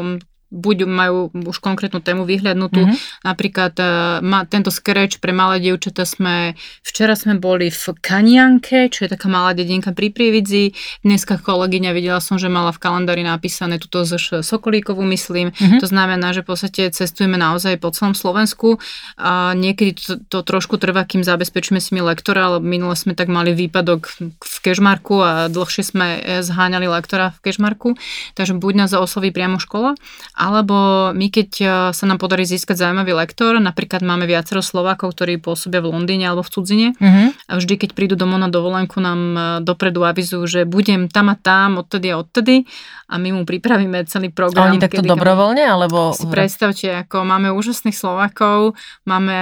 buď 0.48 0.88
majú 0.88 1.28
už 1.34 1.60
konkrétnu 1.60 2.00
tému 2.00 2.24
vyhľadnutú. 2.24 2.88
Mm-hmm. 2.88 3.28
Napríklad 3.28 3.74
uh, 3.78 3.88
ma, 4.24 4.48
tento 4.48 4.72
scratch 4.72 5.20
pre 5.20 5.36
malé 5.36 5.60
dievčatá 5.60 6.08
sme, 6.08 6.56
včera 6.82 7.20
sme 7.20 7.36
boli 7.36 7.68
v 7.68 7.84
Kanianke, 8.00 8.88
čo 8.88 9.04
je 9.04 9.10
taká 9.12 9.28
malá 9.28 9.52
dedinka 9.52 9.92
pri 9.92 10.08
Prievidzi. 10.08 10.72
Dneska 11.04 11.44
kolegyňa 11.44 11.92
videla 11.92 12.24
som, 12.24 12.40
že 12.40 12.48
mala 12.48 12.72
v 12.72 12.80
kalendári 12.80 13.28
napísané 13.28 13.76
túto 13.76 14.08
z 14.08 14.16
Sokolíkovú, 14.40 15.04
myslím. 15.12 15.52
Mm-hmm. 15.52 15.80
To 15.84 15.88
znamená, 15.88 16.32
že 16.32 16.48
v 16.48 16.56
podstate 16.56 16.82
cestujeme 16.96 17.36
naozaj 17.36 17.76
po 17.84 17.92
celom 17.92 18.16
Slovensku 18.16 18.80
a 19.20 19.52
niekedy 19.52 20.00
to, 20.00 20.14
to 20.32 20.40
trošku 20.48 20.80
trvá, 20.80 21.04
kým 21.04 21.28
zabezpečíme 21.28 21.84
si 21.84 21.92
mi 21.92 22.00
lektora, 22.00 22.56
ale 22.56 22.58
minule 22.64 22.96
sme 22.96 23.12
tak 23.12 23.28
mali 23.28 23.52
výpadok 23.52 24.08
v 24.40 24.56
Kešmarku 24.64 25.16
a 25.20 25.32
dlhšie 25.52 25.84
sme 25.84 26.08
e, 26.24 26.40
zháňali 26.40 26.88
lektora 26.88 27.36
v 27.36 27.52
Kešmarku. 27.52 28.00
Takže 28.40 28.56
buď 28.56 28.74
nás 28.88 28.92
osloví 28.96 29.36
priamo 29.36 29.60
škola, 29.60 30.00
alebo 30.38 31.10
my 31.18 31.28
keď 31.34 31.50
sa 31.90 32.06
nám 32.06 32.22
podarí 32.22 32.46
získať 32.46 32.86
zaujímavý 32.86 33.18
lektor, 33.18 33.58
napríklad 33.58 34.06
máme 34.06 34.30
viacero 34.30 34.62
Slovákov, 34.62 35.18
ktorí 35.18 35.42
pôsobia 35.42 35.82
v 35.82 35.90
Londýne 35.90 36.30
alebo 36.30 36.46
v 36.46 36.54
cudzine 36.54 36.88
uh-huh. 36.94 37.34
a 37.50 37.54
vždy 37.58 37.74
keď 37.82 37.90
prídu 37.98 38.14
domov 38.14 38.38
na 38.38 38.54
dovolenku 38.54 39.02
nám 39.02 39.20
dopredu 39.66 40.06
avizujú, 40.06 40.46
že 40.46 40.62
budem 40.70 41.10
tam 41.10 41.34
a 41.34 41.36
tam, 41.36 41.82
odtedy 41.82 42.14
a 42.14 42.22
odtedy 42.22 42.70
a 43.08 43.16
my 43.16 43.34
mu 43.34 43.44
pripravíme 43.48 44.04
celý 44.04 44.30
program. 44.36 44.68
A 44.68 44.76
oni 44.76 44.84
takto 44.84 45.00
dobrovoľne? 45.00 45.64
Alebo... 45.64 46.12
Si 46.12 46.28
predstavte, 46.28 47.08
ako 47.08 47.24
máme 47.24 47.56
úžasných 47.56 47.96
Slovákov, 47.96 48.76
máme 49.08 49.36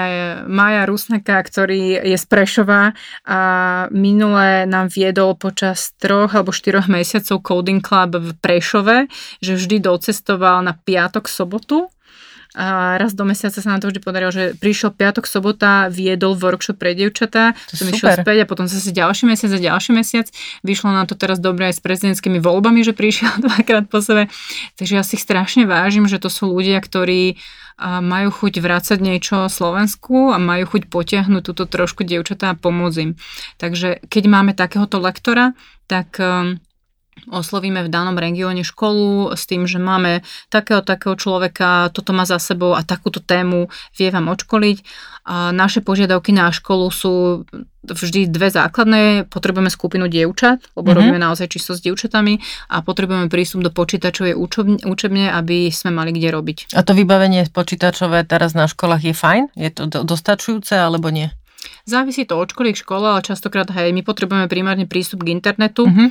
Maja 0.45 0.85
Rusnaka, 0.85 1.41
ktorý 1.41 1.97
je 1.97 2.13
z 2.13 2.25
Prešova 2.29 2.93
a 3.25 3.39
minule 3.89 4.69
nám 4.69 4.93
viedol 4.93 5.33
počas 5.33 5.97
troch 5.97 6.37
alebo 6.37 6.53
štyroch 6.53 6.85
mesiacov 6.85 7.41
Coding 7.41 7.81
Club 7.81 8.21
v 8.21 8.31
Prešove, 8.37 9.09
že 9.41 9.57
vždy 9.57 9.81
docestoval 9.81 10.61
na 10.61 10.77
piatok, 10.85 11.27
sobotu 11.27 11.89
a 12.55 12.95
raz 12.95 13.11
do 13.11 13.27
mesiaca 13.27 13.59
sa 13.59 13.67
nám 13.67 13.83
to 13.83 13.91
vždy 13.91 13.99
podarilo, 13.99 14.31
že 14.31 14.55
prišiel 14.55 14.95
piatok, 14.95 15.27
sobota, 15.27 15.91
viedol 15.91 16.39
workshop 16.39 16.79
pre 16.79 16.95
dievčatá, 16.95 17.51
som 17.67 17.91
išiel 17.91 18.15
späť 18.15 18.47
a 18.47 18.49
potom 18.49 18.63
zase 18.63 18.95
ďalší 18.95 19.27
mesiac 19.27 19.51
a 19.51 19.59
ďalší 19.59 19.91
mesiac. 19.91 20.31
Vyšlo 20.63 20.95
nám 20.95 21.11
to 21.11 21.19
teraz 21.19 21.43
dobre 21.43 21.67
aj 21.67 21.75
s 21.77 21.81
prezidentskými 21.83 22.39
voľbami, 22.39 22.79
že 22.87 22.95
prišiel 22.95 23.27
dvakrát 23.45 23.91
po 23.91 23.99
sebe. 23.99 24.31
Takže 24.79 24.93
ja 24.95 25.03
si 25.03 25.19
ich 25.19 25.23
strašne 25.27 25.67
vážim, 25.67 26.07
že 26.07 26.15
to 26.15 26.31
sú 26.31 26.47
ľudia, 26.47 26.79
ktorí 26.79 27.35
majú 27.83 28.31
chuť 28.31 28.63
vrácať 28.63 29.03
niečo 29.03 29.51
Slovensku 29.51 30.31
a 30.31 30.39
majú 30.39 30.63
chuť 30.63 30.87
potiahnuť 30.87 31.43
túto 31.43 31.67
trošku 31.67 32.07
dievčatá 32.07 32.55
a 32.55 32.59
pomôcť 32.59 32.97
im. 33.03 33.11
Takže 33.59 33.99
keď 34.07 34.23
máme 34.31 34.55
takéhoto 34.55 35.03
lektora, 35.03 35.51
tak 35.91 36.15
um, 36.23 36.63
oslovíme 37.31 37.81
v 37.85 37.89
danom 37.89 38.19
regióne 38.19 38.61
školu 38.61 39.33
s 39.33 39.47
tým, 39.47 39.65
že 39.65 39.79
máme 39.79 40.21
takého 40.51 40.83
takého 40.83 41.15
človeka, 41.15 41.89
toto 41.95 42.11
má 42.11 42.27
za 42.27 42.37
sebou 42.37 42.75
a 42.75 42.83
takúto 42.83 43.23
tému 43.23 43.71
vie 43.95 44.11
vám 44.11 44.29
odškoliť. 44.29 44.77
A 45.25 45.49
naše 45.49 45.81
požiadavky 45.81 46.29
na 46.29 46.53
školu 46.53 46.85
sú 46.93 47.45
vždy 47.81 48.29
dve 48.29 48.53
základné. 48.53 49.25
Potrebujeme 49.25 49.73
skupinu 49.73 50.05
dievčat, 50.05 50.61
lebo 50.77 50.93
mm-hmm. 50.93 50.97
robíme 51.01 51.17
naozaj 51.17 51.49
čisto 51.49 51.73
s 51.73 51.81
dievčatami 51.81 52.37
a 52.69 52.85
potrebujeme 52.85 53.25
prístup 53.25 53.65
do 53.65 53.73
počítačovej 53.73 54.37
učebne, 54.85 55.33
aby 55.33 55.73
sme 55.73 55.97
mali 55.97 56.13
kde 56.13 56.29
robiť. 56.29 56.77
A 56.77 56.85
to 56.85 56.93
vybavenie 56.93 57.49
počítačové 57.49 58.21
teraz 58.29 58.53
na 58.53 58.69
školách 58.69 59.01
je 59.01 59.13
fajn? 59.17 59.43
Je 59.57 59.69
to 59.73 59.89
dostačujúce 59.89 60.77
alebo 60.77 61.09
nie? 61.09 61.33
Závisí 61.85 62.25
to 62.25 62.39
od 62.39 62.49
školy 62.49 62.73
k 62.73 62.81
škole, 62.81 63.05
ale 63.05 63.21
častokrát 63.21 63.69
hej, 63.71 63.93
my 63.93 64.01
potrebujeme 64.01 64.49
primárne 64.49 64.89
prístup 64.89 65.21
k 65.21 65.37
internetu 65.37 65.85
uh-huh. 65.85 66.09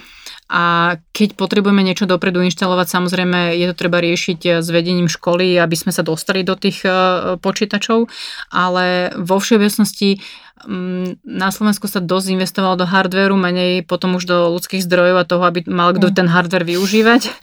a 0.50 0.62
keď 1.10 1.34
potrebujeme 1.34 1.82
niečo 1.82 2.06
dopredu 2.06 2.44
inštalovať, 2.46 2.86
samozrejme 2.86 3.58
je 3.58 3.66
to 3.70 3.74
treba 3.74 3.98
riešiť 3.98 4.40
eh, 4.46 4.52
s 4.62 4.68
vedením 4.70 5.10
školy, 5.10 5.58
aby 5.58 5.76
sme 5.78 5.90
sa 5.90 6.06
dostali 6.06 6.46
do 6.46 6.54
tých 6.54 6.86
uh, 6.86 7.36
počítačov, 7.40 8.06
ale 8.52 9.14
vo 9.18 9.40
všeobecnosti 9.40 10.20
Mm, 10.64 11.20
na 11.24 11.52
Slovensku 11.52 11.84
sa 11.90 12.00
dosť 12.00 12.40
investovalo 12.40 12.78
do 12.80 12.86
hardwareu, 12.88 13.36
menej 13.36 13.84
potom 13.84 14.16
už 14.16 14.24
do 14.24 14.38
ľudských 14.56 14.80
zdrojov 14.86 15.16
a 15.20 15.28
toho, 15.28 15.42
aby 15.44 15.66
mal 15.68 15.92
kto 15.92 16.08
mm. 16.08 16.14
ten 16.16 16.26
hardware 16.30 16.64
využívať. 16.64 17.22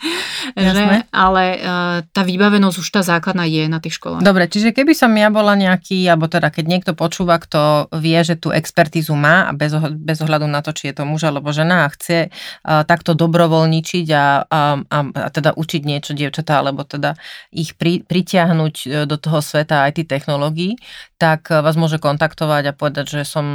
že? 0.55 1.07
Ale 1.11 1.43
uh, 1.57 1.97
tá 2.11 2.21
vybavenosť 2.21 2.77
už 2.77 2.87
tá 2.91 3.01
základná 3.01 3.47
je 3.47 3.67
na 3.67 3.79
tých 3.79 3.97
školách. 3.99 4.23
Dobre, 4.23 4.47
čiže 4.47 4.75
keby 4.75 4.93
som 4.95 5.11
ja 5.15 5.31
bola 5.31 5.55
nejaký, 5.55 6.07
alebo 6.07 6.27
teda 6.27 6.51
keď 6.51 6.65
niekto 6.67 6.91
počúva, 6.97 7.39
kto 7.39 7.91
vie, 7.97 8.19
že 8.23 8.39
tú 8.39 8.51
expertízu 8.51 9.15
má 9.15 9.47
a 9.47 9.51
bez, 9.55 9.71
bez 9.99 10.19
ohľadu 10.19 10.47
na 10.47 10.59
to, 10.59 10.75
či 10.75 10.91
je 10.91 11.01
to 11.01 11.03
muž 11.07 11.27
alebo 11.27 11.49
žena 11.51 11.87
a 11.87 11.91
chce 11.93 12.29
uh, 12.31 12.83
takto 12.83 13.15
dobrovoľničiť 13.15 14.07
a, 14.11 14.25
a, 14.45 14.59
a, 14.81 14.97
a 15.11 15.27
teda 15.31 15.55
učiť 15.55 15.81
niečo 15.83 16.11
dievčatá, 16.17 16.59
alebo 16.59 16.83
teda 16.83 17.15
ich 17.51 17.75
pri, 17.75 18.03
pritiahnuť 18.05 18.75
e, 18.83 18.87
do 19.07 19.15
toho 19.17 19.39
sveta 19.43 19.87
IT 19.89 20.07
technológií, 20.07 20.77
tak 21.21 21.53
vás 21.53 21.77
môže 21.77 22.01
kontaktovať 22.01 22.73
a 22.73 22.73
povedať, 22.73 23.21
že 23.21 23.29
som 23.29 23.45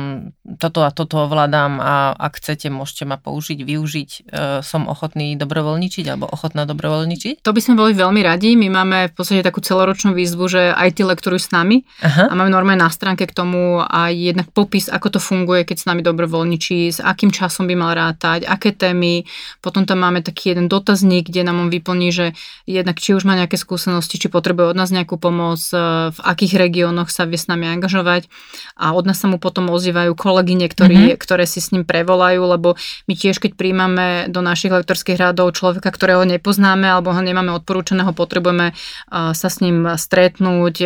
toto 0.62 0.86
a 0.86 0.94
toto 0.94 1.26
ovládam 1.26 1.82
a 1.82 2.14
ak 2.14 2.38
chcete, 2.38 2.70
môžete 2.70 3.10
ma 3.10 3.18
použiť, 3.18 3.58
využiť. 3.66 4.10
E, 4.10 4.20
som 4.62 4.86
ochotný 4.86 5.34
dobrovoľničiť 5.34 6.06
alebo 6.06 6.30
ochotná 6.30 6.62
dobrovoľničiť? 6.62 7.42
To 7.42 7.50
by 7.50 7.58
sme 7.58 7.74
boli 7.74 7.90
veľmi 7.98 8.22
radi. 8.22 8.54
My 8.54 8.70
máme 8.70 9.10
v 9.10 9.14
podstate 9.18 9.42
takú 9.42 9.58
celoročnú 9.58 10.14
výzvu, 10.14 10.46
že 10.46 10.70
IT 10.70 11.02
lektorujú 11.02 11.42
s 11.42 11.50
nami 11.50 11.82
Aha. 12.06 12.30
a 12.30 12.32
máme 12.38 12.54
normálne 12.54 12.86
na 12.86 12.90
stránke 12.92 13.26
k 13.26 13.34
tomu 13.34 13.82
aj 13.82 14.14
jednak 14.14 14.46
popis, 14.54 14.86
ako 14.86 15.18
to 15.18 15.20
funguje, 15.20 15.66
keď 15.66 15.76
s 15.82 15.88
nami 15.90 16.06
dobrovoľničí, 16.06 16.94
s 16.94 17.02
akým 17.02 17.34
časom 17.34 17.66
by 17.66 17.74
mal 17.74 17.98
rátať, 17.98 18.46
aké 18.46 18.78
témy. 18.78 19.26
Potom 19.58 19.82
tam 19.82 20.06
máme 20.06 20.22
taký 20.22 20.54
jeden 20.54 20.70
dotazník, 20.70 21.34
kde 21.34 21.42
nám 21.42 21.66
on 21.66 21.74
vyplní, 21.74 22.14
že 22.14 22.38
jednak 22.62 23.02
či 23.02 23.18
už 23.18 23.26
má 23.26 23.34
nejaké 23.34 23.58
skúsenosti, 23.58 24.22
či 24.22 24.30
potrebuje 24.30 24.70
od 24.70 24.78
nás 24.78 24.94
nejakú 24.94 25.18
pomoc, 25.18 25.58
e, 25.74 26.14
v 26.14 26.18
akých 26.22 26.62
regiónoch 26.62 27.10
sa 27.10 27.26
vie 27.26 27.34
s 27.34 27.50
nami 27.50 27.55
angažovať 27.64 28.28
a 28.76 28.92
od 28.92 29.08
nás 29.08 29.16
sa 29.16 29.32
mu 29.32 29.40
potom 29.40 29.72
ozývajú 29.72 30.12
kolegyne, 30.12 30.68
ktorí, 30.68 31.16
mm-hmm. 31.16 31.22
ktoré 31.24 31.48
si 31.48 31.64
s 31.64 31.72
ním 31.72 31.88
prevolajú, 31.88 32.44
lebo 32.44 32.76
my 33.08 33.14
tiež, 33.16 33.40
keď 33.40 33.56
príjmame 33.56 34.28
do 34.28 34.44
našich 34.44 34.68
lektorských 34.68 35.16
radov 35.16 35.56
človeka, 35.56 35.88
ktorého 35.88 36.28
nepoznáme 36.28 36.84
alebo 36.84 37.16
ho 37.16 37.22
nemáme 37.24 37.56
odporúčaného, 37.56 38.12
potrebujeme 38.12 38.76
sa 39.08 39.48
s 39.48 39.64
ním 39.64 39.88
stretnúť, 39.96 40.76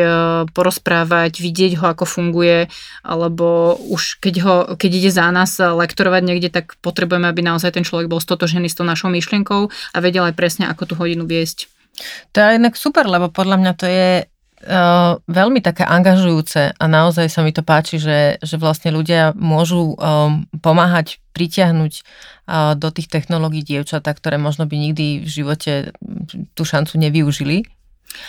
porozprávať, 0.52 1.40
vidieť 1.40 1.80
ho, 1.80 1.90
ako 1.90 2.04
funguje, 2.04 2.68
alebo 3.00 3.80
už 3.88 4.20
keď, 4.20 4.34
ho, 4.44 4.56
keď 4.76 4.90
ide 4.92 5.10
za 5.10 5.24
nás 5.32 5.56
lektorovať 5.56 6.22
niekde, 6.22 6.52
tak 6.52 6.76
potrebujeme, 6.84 7.24
aby 7.24 7.40
naozaj 7.40 7.80
ten 7.80 7.82
človek 7.88 8.12
bol 8.12 8.20
stotožený 8.20 8.68
s 8.68 8.76
tou 8.76 8.84
našou 8.84 9.08
myšlienkou 9.08 9.72
a 9.72 9.98
vedel 10.04 10.28
aj 10.28 10.36
presne, 10.36 10.68
ako 10.68 10.92
tú 10.92 10.94
hodinu 11.00 11.24
viesť. 11.24 11.72
To 12.36 12.36
je 12.44 12.60
jednak 12.60 12.76
super, 12.76 13.08
lebo 13.08 13.32
podľa 13.32 13.56
mňa 13.60 13.72
to 13.74 13.86
je 13.88 14.29
Uh, 14.60 15.16
veľmi 15.24 15.64
také 15.64 15.88
angažujúce 15.88 16.76
a 16.76 16.84
naozaj 16.84 17.32
sa 17.32 17.40
mi 17.40 17.48
to 17.48 17.64
páči, 17.64 17.96
že, 17.96 18.36
že 18.44 18.60
vlastne 18.60 18.92
ľudia 18.92 19.32
môžu 19.32 19.96
um, 19.96 20.44
pomáhať 20.60 21.16
pritiahnuť 21.32 21.92
uh, 21.96 22.76
do 22.76 22.92
tých 22.92 23.08
technológií 23.08 23.64
dievčatá, 23.64 24.12
ktoré 24.12 24.36
možno 24.36 24.68
by 24.68 24.76
nikdy 24.76 25.24
v 25.24 25.28
živote 25.28 25.96
tú 26.52 26.68
šancu 26.68 27.00
nevyužili 27.00 27.64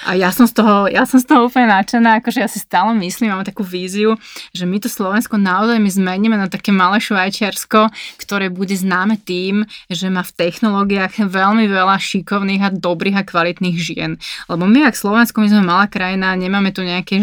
a 0.06 0.18
ja 0.18 0.34
som, 0.34 0.50
z 0.50 0.58
toho, 0.58 0.90
ja 0.90 1.06
som 1.06 1.22
z 1.22 1.30
toho 1.30 1.46
úplne 1.46 1.70
nadšená, 1.70 2.22
akože 2.22 2.42
ja 2.42 2.50
si 2.50 2.58
stále 2.58 2.94
myslím, 2.98 3.34
mám 3.34 3.46
takú 3.46 3.62
víziu, 3.62 4.18
že 4.50 4.66
my 4.66 4.82
to 4.82 4.90
Slovensko 4.90 5.38
naozaj 5.38 5.78
my 5.78 5.90
zmeníme 5.90 6.36
na 6.38 6.50
také 6.50 6.74
malé 6.74 6.98
Švajčiarsko, 6.98 7.94
ktoré 8.18 8.50
bude 8.50 8.74
známe 8.74 9.22
tým, 9.22 9.66
že 9.90 10.10
má 10.10 10.26
v 10.26 10.34
technológiách 10.34 11.22
veľmi 11.22 11.70
veľa 11.70 12.02
šikovných 12.02 12.62
a 12.66 12.70
dobrých 12.74 13.22
a 13.22 13.28
kvalitných 13.28 13.78
žien. 13.78 14.12
Lebo 14.50 14.66
my, 14.66 14.90
ak 14.90 14.98
Slovensko, 14.98 15.42
my 15.42 15.50
sme 15.54 15.62
malá 15.62 15.86
krajina, 15.86 16.34
nemáme 16.34 16.74
tu 16.74 16.82
nejaké 16.82 17.22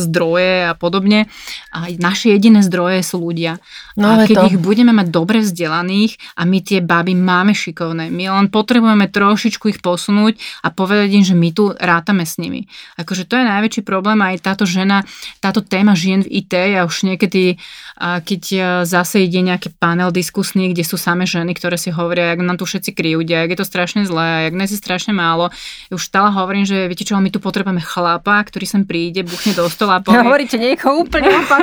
zdroje 0.00 0.68
a 0.68 0.72
podobne. 0.72 1.28
A 1.76 1.92
naše 2.00 2.32
jediné 2.32 2.64
zdroje 2.64 3.04
sú 3.04 3.20
ľudia. 3.20 3.60
No, 4.00 4.16
a 4.16 4.24
keď 4.24 4.36
to... 4.36 4.48
ich 4.54 4.58
budeme 4.60 4.94
mať 4.94 5.12
dobre 5.12 5.44
vzdelaných 5.44 6.16
a 6.40 6.48
my 6.48 6.58
tie 6.64 6.80
baby 6.80 7.12
máme 7.18 7.52
šikovné, 7.52 8.08
my 8.08 8.24
len 8.30 8.46
potrebujeme 8.48 9.10
trošičku 9.10 9.74
ich 9.74 9.80
posunúť 9.82 10.38
a 10.64 10.70
povedať 10.70 11.08
im, 11.18 11.24
že 11.26 11.34
my 11.34 11.48
tu 11.50 11.74
rátame 11.78 12.26
s 12.26 12.36
nimi. 12.36 12.66
Akože 12.98 13.24
to 13.24 13.38
je 13.38 13.44
najväčší 13.46 13.82
problém 13.86 14.18
aj 14.20 14.42
táto 14.42 14.66
žena, 14.66 15.06
táto 15.38 15.62
téma 15.64 15.94
žien 15.94 16.26
v 16.26 16.42
IT, 16.42 16.52
ja 16.52 16.82
už 16.84 17.06
niekedy, 17.06 17.56
keď 17.98 18.42
zase 18.84 19.24
ide 19.24 19.40
nejaký 19.40 19.74
panel 19.78 20.10
diskusný, 20.10 20.74
kde 20.74 20.82
sú 20.82 20.98
samé 20.98 21.24
ženy, 21.24 21.54
ktoré 21.54 21.78
si 21.78 21.94
hovoria, 21.94 22.34
jak 22.34 22.42
nám 22.42 22.58
tu 22.58 22.66
všetci 22.66 22.90
kriúdia, 22.92 23.46
jak 23.46 23.54
je 23.54 23.58
to 23.62 23.66
strašne 23.66 24.02
zlé, 24.04 24.50
jak 24.50 24.54
nás 24.58 24.70
je 24.74 24.78
strašne 24.78 25.14
málo. 25.14 25.54
Ja 25.88 25.94
už 25.94 26.04
stále 26.04 26.34
hovorím, 26.34 26.66
že 26.66 26.90
viete 26.90 27.06
čo, 27.06 27.18
my 27.18 27.30
tu 27.30 27.38
potrebujeme 27.38 27.80
chlapa, 27.80 28.42
ktorý 28.42 28.66
sem 28.66 28.82
príde, 28.82 29.22
buchne 29.22 29.54
do 29.54 29.70
stola 29.70 29.98
a 29.98 30.02
povie... 30.02 30.24
Hovoríte 30.28 30.58
niekoho 30.58 31.04
úplne 31.04 31.30
opak. 31.44 31.62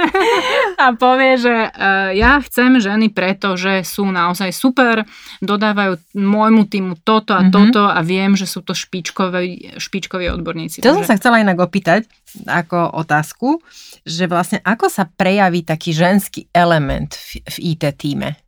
a 0.80 0.86
povie, 0.96 1.36
že 1.42 1.56
uh, 1.70 2.14
ja 2.16 2.40
chcem 2.40 2.80
ženy 2.80 3.12
preto, 3.12 3.60
že 3.60 3.84
sú 3.84 4.08
naozaj 4.08 4.54
super, 4.56 5.04
dodávajú 5.44 6.00
môjmu 6.16 6.64
týmu 6.70 6.94
toto 7.04 7.36
a 7.36 7.44
mm-hmm. 7.44 7.54
toto 7.54 7.84
a 7.90 8.00
viem, 8.06 8.38
že 8.38 8.48
sú 8.48 8.62
to 8.62 8.72
špičkové, 8.78 9.76
špičkové 9.76 10.05
špičkoví 10.06 10.30
odborníci. 10.30 10.86
To 10.86 10.94
takže... 10.94 10.96
som 11.02 11.04
sa 11.10 11.18
chcela 11.18 11.42
inak 11.42 11.58
opýtať 11.58 12.06
ako 12.46 12.94
otázku, 13.02 13.58
že 14.06 14.30
vlastne 14.30 14.62
ako 14.62 14.86
sa 14.86 15.10
prejaví 15.10 15.66
taký 15.66 15.98
ženský 15.98 16.46
element 16.54 17.18
v, 17.18 17.42
v 17.42 17.56
IT 17.74 17.84
týme? 17.98 18.45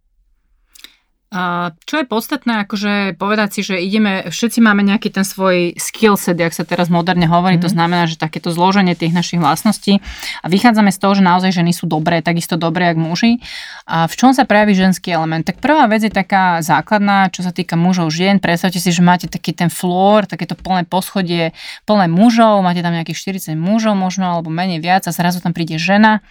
A 1.27 1.75
čo 1.83 1.99
je 1.99 2.07
podstatné, 2.07 2.63
akože 2.63 3.19
povedať 3.19 3.59
si, 3.59 3.61
že 3.67 3.75
ideme, 3.83 4.31
všetci 4.31 4.63
máme 4.63 4.79
nejaký 4.79 5.11
ten 5.11 5.27
svoj 5.27 5.75
skill 5.75 6.15
set, 6.15 6.39
jak 6.39 6.55
sa 6.55 6.63
teraz 6.63 6.87
moderne 6.87 7.27
hovorí, 7.27 7.59
mm. 7.59 7.63
to 7.67 7.69
mhm. 7.69 7.75
znamená, 7.75 8.03
že 8.07 8.15
takéto 8.15 8.47
zloženie 8.47 8.95
tých 8.95 9.11
našich 9.11 9.43
vlastností 9.43 9.99
a 10.39 10.47
vychádzame 10.47 10.87
z 10.87 10.99
toho, 11.03 11.19
že 11.19 11.23
naozaj 11.27 11.51
ženy 11.51 11.75
sú 11.75 11.83
dobré, 11.83 12.23
takisto 12.23 12.55
dobré, 12.55 12.95
jak 12.95 12.99
muži. 12.99 13.43
A 13.83 14.07
v 14.07 14.15
čom 14.15 14.31
sa 14.31 14.47
prejaví 14.47 14.71
ženský 14.71 15.11
element? 15.11 15.43
Tak 15.43 15.59
prvá 15.59 15.83
vec 15.91 16.07
je 16.07 16.11
taká 16.11 16.63
základná, 16.63 17.27
čo 17.27 17.43
sa 17.43 17.51
týka 17.51 17.75
mužov 17.75 18.07
žien. 18.07 18.39
Predstavte 18.39 18.79
si, 18.79 18.89
že 18.95 19.03
máte 19.03 19.27
taký 19.27 19.51
ten 19.51 19.67
floor, 19.67 20.31
takéto 20.31 20.55
plné 20.55 20.87
poschodie, 20.87 21.51
plné 21.83 22.07
mužov, 22.07 22.63
máte 22.63 22.79
tam 22.79 22.95
nejakých 22.95 23.51
40 23.51 23.59
mužov 23.59 23.99
možno, 23.99 24.31
alebo 24.31 24.47
menej 24.47 24.79
viac 24.79 25.03
a 25.07 25.11
zrazu 25.11 25.43
tam 25.43 25.51
príde 25.51 25.75
žena 25.75 26.23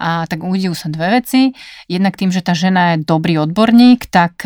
a 0.00 0.24
tak 0.24 0.40
uvidí 0.40 0.72
sa 0.72 0.88
dve 0.88 1.20
veci. 1.20 1.52
Jednak 1.86 2.16
tým, 2.16 2.32
že 2.32 2.40
tá 2.40 2.56
žena 2.56 2.96
je 2.96 3.04
dobrý 3.04 3.38
odborník, 3.40 4.08
tak 4.08 4.38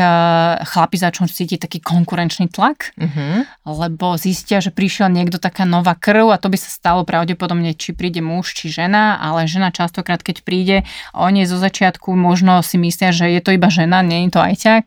chlapi 0.62 0.96
začnú 0.98 1.26
cítiť 1.30 1.58
taký 1.64 1.78
konkurenčný 1.82 2.50
tlak, 2.50 2.92
uh-huh. 2.94 3.46
lebo 3.66 4.18
zistia, 4.18 4.62
že 4.62 4.74
prišiel 4.74 5.08
niekto 5.08 5.38
taká 5.40 5.64
nová 5.64 5.94
krv 5.94 6.34
a 6.34 6.40
to 6.40 6.52
by 6.52 6.58
sa 6.58 6.70
stalo 6.70 7.06
pravdepodobne, 7.06 7.74
či 7.74 7.94
príde 7.94 8.20
muž, 8.20 8.54
či 8.54 8.68
žena, 8.68 9.18
ale 9.18 9.46
žena 9.46 9.70
častokrát, 9.72 10.20
keď 10.20 10.42
príde, 10.42 10.76
oni 11.14 11.46
zo 11.46 11.58
začiatku 11.58 12.12
možno 12.14 12.60
si 12.62 12.78
myslia, 12.78 13.10
že 13.10 13.30
je 13.30 13.40
to 13.40 13.54
iba 13.54 13.68
žena, 13.70 14.02
nie 14.02 14.26
je 14.26 14.30
to 14.34 14.40
ajťak. 14.42 14.84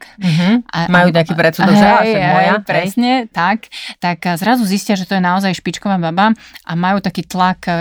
A, 0.71 0.77
Majú 0.87 1.09
taký 1.15 1.33
predsudok, 1.33 1.73
že 1.75 1.87
moja. 2.19 2.53
Presne, 2.63 3.13
hej. 3.25 3.31
tak. 3.31 3.69
Tak 3.99 4.37
zrazu 4.37 4.63
zistia, 4.65 4.97
že 4.99 5.07
to 5.07 5.17
je 5.17 5.23
naozaj 5.23 5.55
špičková 5.55 5.97
baba 5.97 6.33
a 6.65 6.71
majú 6.73 7.01
taký 7.01 7.25
tlak 7.25 7.67
e, 7.67 7.73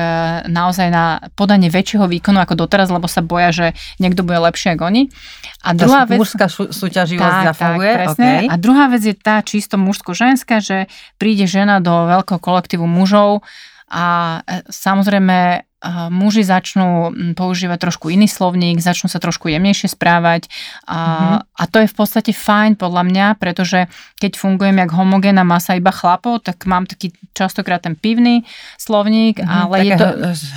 naozaj 0.49 0.89
na 0.93 1.05
podanie 1.39 1.72
väčšieho 1.72 2.07
výkonu 2.07 2.41
ako 2.41 2.55
doteraz, 2.55 2.93
lebo 2.93 3.09
sa 3.11 3.20
boja, 3.24 3.51
že 3.51 3.66
niekto 3.99 4.22
bude 4.22 4.41
lepšie 4.41 4.76
ako 4.76 4.82
oni. 4.89 5.03
A 5.64 5.72
druhá 5.72 6.05
vec... 6.05 6.20
Mužská 6.20 6.47
súťaživosť 7.15 7.39
tak, 7.39 7.47
zafunguje? 7.55 7.91
Tak, 7.91 7.99
presne. 7.99 8.31
Okay. 8.31 8.47
A 8.51 8.55
druhá 8.59 8.85
vec 8.91 9.03
je 9.07 9.15
tá 9.15 9.37
čisto 9.41 9.77
mužsko-ženská, 9.79 10.59
že 10.59 10.91
príde 11.17 11.47
žena 11.47 11.79
do 11.79 12.11
veľkého 12.11 12.41
kolektívu 12.43 12.87
mužov 12.87 13.47
a 13.91 14.41
e, 14.43 14.65
samozrejme 14.69 15.62
muži 16.09 16.43
začnú 16.47 17.12
používať 17.37 17.78
trošku 17.91 18.09
iný 18.09 18.24
slovník, 18.24 18.80
začnú 18.80 19.12
sa 19.12 19.20
trošku 19.20 19.53
jemnejšie 19.53 19.93
správať 19.93 20.49
a, 20.89 20.97
mm-hmm. 20.97 21.39
a 21.61 21.62
to 21.68 21.76
je 21.85 21.89
v 21.91 21.97
podstate 21.97 22.32
fajn 22.32 22.80
podľa 22.80 23.03
mňa, 23.05 23.26
pretože 23.37 23.87
keď 24.16 24.41
fungujem 24.41 24.80
jak 24.80 24.91
homogénna 24.93 25.45
masa 25.45 25.76
iba 25.76 25.93
chlapov, 25.93 26.41
tak 26.41 26.64
mám 26.64 26.89
taký 26.89 27.12
častokrát 27.37 27.85
ten 27.85 27.95
pivný 27.99 28.49
slovník, 28.80 29.45
mm-hmm, 29.45 29.61
ale 29.61 29.74
je 29.85 29.97
to... 30.01 30.09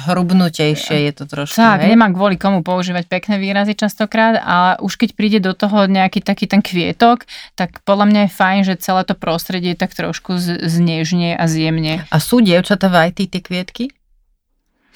hrubnutejšie 0.07 0.97
je 1.09 1.13
to 1.15 1.23
trošku. 1.27 1.59
Tak, 1.59 1.83
hej? 1.83 1.91
nemám 1.91 2.15
kvôli 2.15 2.39
komu 2.39 2.63
používať 2.63 3.11
pekné 3.11 3.35
výrazy 3.41 3.75
častokrát, 3.75 4.39
ale 4.39 4.79
už 4.79 4.95
keď 4.95 5.09
príde 5.17 5.39
do 5.43 5.51
toho 5.51 5.89
nejaký 5.89 6.23
taký 6.23 6.47
ten 6.47 6.63
kvietok, 6.63 7.27
tak 7.59 7.83
podľa 7.83 8.05
mňa 8.07 8.21
je 8.27 8.31
fajn, 8.31 8.59
že 8.63 8.73
celé 8.79 9.03
to 9.03 9.17
prostredie 9.17 9.75
tak 9.75 9.91
trošku 9.91 10.39
znežne 10.39 11.35
a 11.35 11.43
zjemne. 11.49 12.07
A 12.07 12.17
sú 12.21 12.39
dievčatá 12.39 12.87
v 12.87 13.11
IT 13.11 13.19
tie 13.33 13.41
kvietky? 13.43 13.96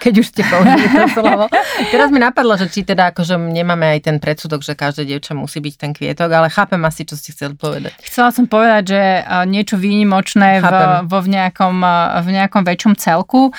keď 0.00 0.14
už 0.24 0.26
ste 0.32 0.42
použili 0.48 0.88
to 0.88 1.06
slovo. 1.12 1.52
Teraz 1.92 2.08
mi 2.08 2.16
napadlo, 2.16 2.56
že 2.56 2.72
či 2.72 2.88
teda 2.88 3.12
akože 3.12 3.36
nemáme 3.36 4.00
aj 4.00 4.08
ten 4.08 4.16
predsudok, 4.16 4.64
že 4.64 4.72
každé 4.72 5.04
dievča 5.04 5.36
musí 5.36 5.60
byť 5.60 5.74
ten 5.76 5.92
kvietok, 5.92 6.32
ale 6.32 6.48
chápem 6.48 6.80
asi, 6.88 7.04
čo 7.04 7.20
ste 7.20 7.36
chceli 7.36 7.52
povedať. 7.52 7.92
Chcela 8.00 8.32
som 8.32 8.48
povedať, 8.48 8.82
že 8.96 9.02
niečo 9.44 9.76
výnimočné 9.76 10.64
v, 10.64 10.72
vo 11.04 11.18
v, 11.20 11.28
nejakom, 11.28 11.76
v 12.24 12.28
nejakom 12.32 12.62
väčšom 12.64 12.96
celku. 12.96 13.52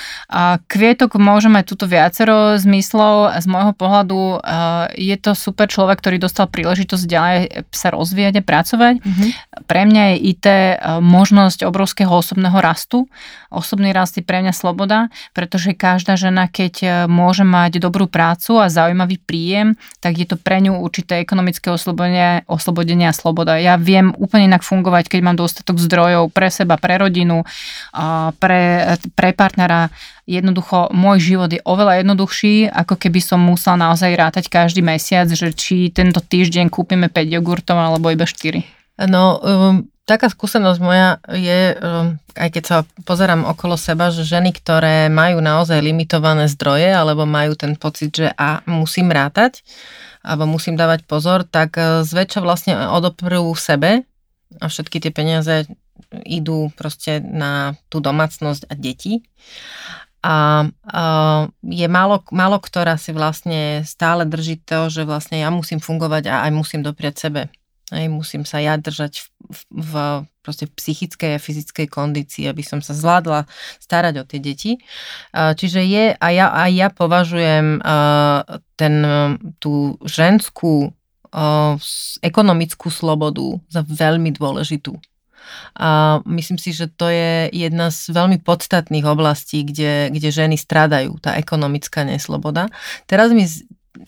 Kvietok 0.66 1.14
môže 1.22 1.46
mať 1.46 1.64
túto 1.70 1.86
viacero 1.86 2.58
zmyslov. 2.58 3.38
Z 3.38 3.46
môjho 3.46 3.72
pohľadu 3.78 4.42
je 4.98 5.16
to 5.22 5.38
super 5.38 5.70
človek, 5.70 6.02
ktorý 6.02 6.18
dostal 6.18 6.50
príležitosť 6.50 7.04
ďalej 7.06 7.38
sa 7.70 7.94
rozvíjať 7.94 8.40
a 8.40 8.42
pracovať. 8.42 8.94
Mm-hmm. 8.98 9.30
Pre 9.70 9.82
mňa 9.86 10.02
je 10.02 10.16
IT 10.34 10.46
možnosť 10.98 11.62
obrovského 11.68 12.10
osobného 12.10 12.58
rastu. 12.58 13.06
Osobný 13.52 13.92
rast 13.92 14.16
je 14.16 14.24
pre 14.24 14.40
mňa 14.40 14.56
sloboda, 14.56 15.12
pretože 15.36 15.76
každá 15.76 16.16
žena 16.16 16.31
žena, 16.32 16.48
keď 16.48 16.74
e, 16.80 16.88
môže 17.12 17.44
mať 17.44 17.76
dobrú 17.76 18.08
prácu 18.08 18.56
a 18.56 18.72
zaujímavý 18.72 19.20
príjem, 19.20 19.76
tak 20.00 20.16
je 20.16 20.24
to 20.24 20.40
pre 20.40 20.64
ňu 20.64 20.80
určité 20.80 21.20
ekonomické 21.20 21.68
oslobodenie, 21.68 22.48
oslobodenie 22.48 23.04
a 23.04 23.12
sloboda. 23.12 23.60
Ja 23.60 23.76
viem 23.76 24.16
úplne 24.16 24.48
inak 24.48 24.64
fungovať, 24.64 25.12
keď 25.12 25.20
mám 25.20 25.36
dostatok 25.36 25.76
zdrojov 25.76 26.32
pre 26.32 26.48
seba, 26.48 26.80
pre 26.80 26.96
rodinu, 26.96 27.44
pre, 28.40 28.96
pre 29.12 29.28
partnera. 29.36 29.92
Jednoducho, 30.24 30.88
môj 30.96 31.20
život 31.20 31.50
je 31.52 31.60
oveľa 31.66 32.00
jednoduchší, 32.00 32.72
ako 32.72 32.94
keby 32.96 33.20
som 33.20 33.42
musela 33.42 33.76
naozaj 33.76 34.14
rátať 34.16 34.48
každý 34.48 34.80
mesiac, 34.80 35.28
že 35.28 35.52
či 35.52 35.92
tento 35.92 36.22
týždeň 36.24 36.72
kúpime 36.72 37.12
5 37.12 37.36
jogurtov 37.36 37.76
alebo 37.76 38.08
iba 38.08 38.24
4. 38.24 38.62
No, 39.10 39.42
um, 39.42 39.91
taká 40.04 40.26
skúsenosť 40.26 40.80
moja 40.82 41.22
je, 41.30 41.78
um, 41.78 42.18
aj 42.34 42.48
keď 42.50 42.64
sa 42.66 42.76
pozerám 43.06 43.46
okolo 43.46 43.78
seba, 43.78 44.10
že 44.10 44.26
ženy, 44.26 44.50
ktoré 44.50 45.06
majú 45.06 45.38
naozaj 45.38 45.78
limitované 45.78 46.50
zdroje 46.50 46.90
alebo 46.90 47.22
majú 47.22 47.54
ten 47.54 47.78
pocit, 47.78 48.10
že 48.10 48.28
a 48.34 48.60
musím 48.66 49.14
rátať 49.14 49.62
alebo 50.22 50.46
musím 50.46 50.78
dávať 50.78 51.06
pozor, 51.06 51.46
tak 51.46 51.78
uh, 51.78 52.02
zväčša 52.02 52.40
vlastne 52.42 52.74
odoprú 52.90 53.54
sebe 53.54 54.02
a 54.58 54.64
všetky 54.66 55.00
tie 55.00 55.12
peniaze 55.14 55.70
idú 56.26 56.68
proste 56.76 57.22
na 57.22 57.78
tú 57.88 58.02
domácnosť 58.02 58.68
a 58.68 58.74
deti. 58.76 59.24
A, 60.22 60.70
a 60.86 61.02
je 61.66 61.86
málo, 61.90 62.22
málo 62.30 62.62
ktorá 62.62 62.94
si 62.94 63.10
vlastne 63.10 63.82
stále 63.82 64.22
drží 64.22 64.62
to, 64.62 64.86
že 64.86 65.02
vlastne 65.02 65.42
ja 65.42 65.50
musím 65.50 65.82
fungovať 65.82 66.30
a 66.30 66.46
aj 66.46 66.50
musím 66.54 66.86
dopriať 66.86 67.14
sebe. 67.18 67.42
Aj 67.92 68.08
musím 68.08 68.48
sa 68.48 68.56
ja 68.56 68.80
držať 68.80 69.28
v, 69.52 69.60
v, 69.68 69.92
proste 70.40 70.64
psychickej 70.64 71.36
a 71.36 71.42
fyzickej 71.44 71.86
kondícii, 71.92 72.48
aby 72.48 72.64
som 72.64 72.80
sa 72.80 72.96
zvládla 72.96 73.44
starať 73.78 74.14
o 74.16 74.24
tie 74.24 74.40
deti. 74.40 74.72
Čiže 75.36 75.84
je, 75.84 76.04
a 76.16 76.28
ja, 76.32 76.48
a 76.48 76.72
ja 76.72 76.88
považujem 76.88 77.84
ten, 78.80 78.94
tú 79.60 80.00
ženskú 80.08 80.96
ekonomickú 82.24 82.88
slobodu 82.88 83.60
za 83.68 83.84
veľmi 83.84 84.32
dôležitú. 84.32 84.96
A 85.74 86.22
myslím 86.24 86.56
si, 86.56 86.70
že 86.70 86.86
to 86.86 87.10
je 87.10 87.50
jedna 87.50 87.90
z 87.90 88.14
veľmi 88.14 88.40
podstatných 88.46 89.02
oblastí, 89.04 89.66
kde, 89.66 90.08
kde 90.14 90.28
ženy 90.30 90.56
stradajú, 90.56 91.18
tá 91.18 91.34
ekonomická 91.34 92.06
nesloboda. 92.06 92.70
Teraz 93.10 93.34
mi 93.34 93.44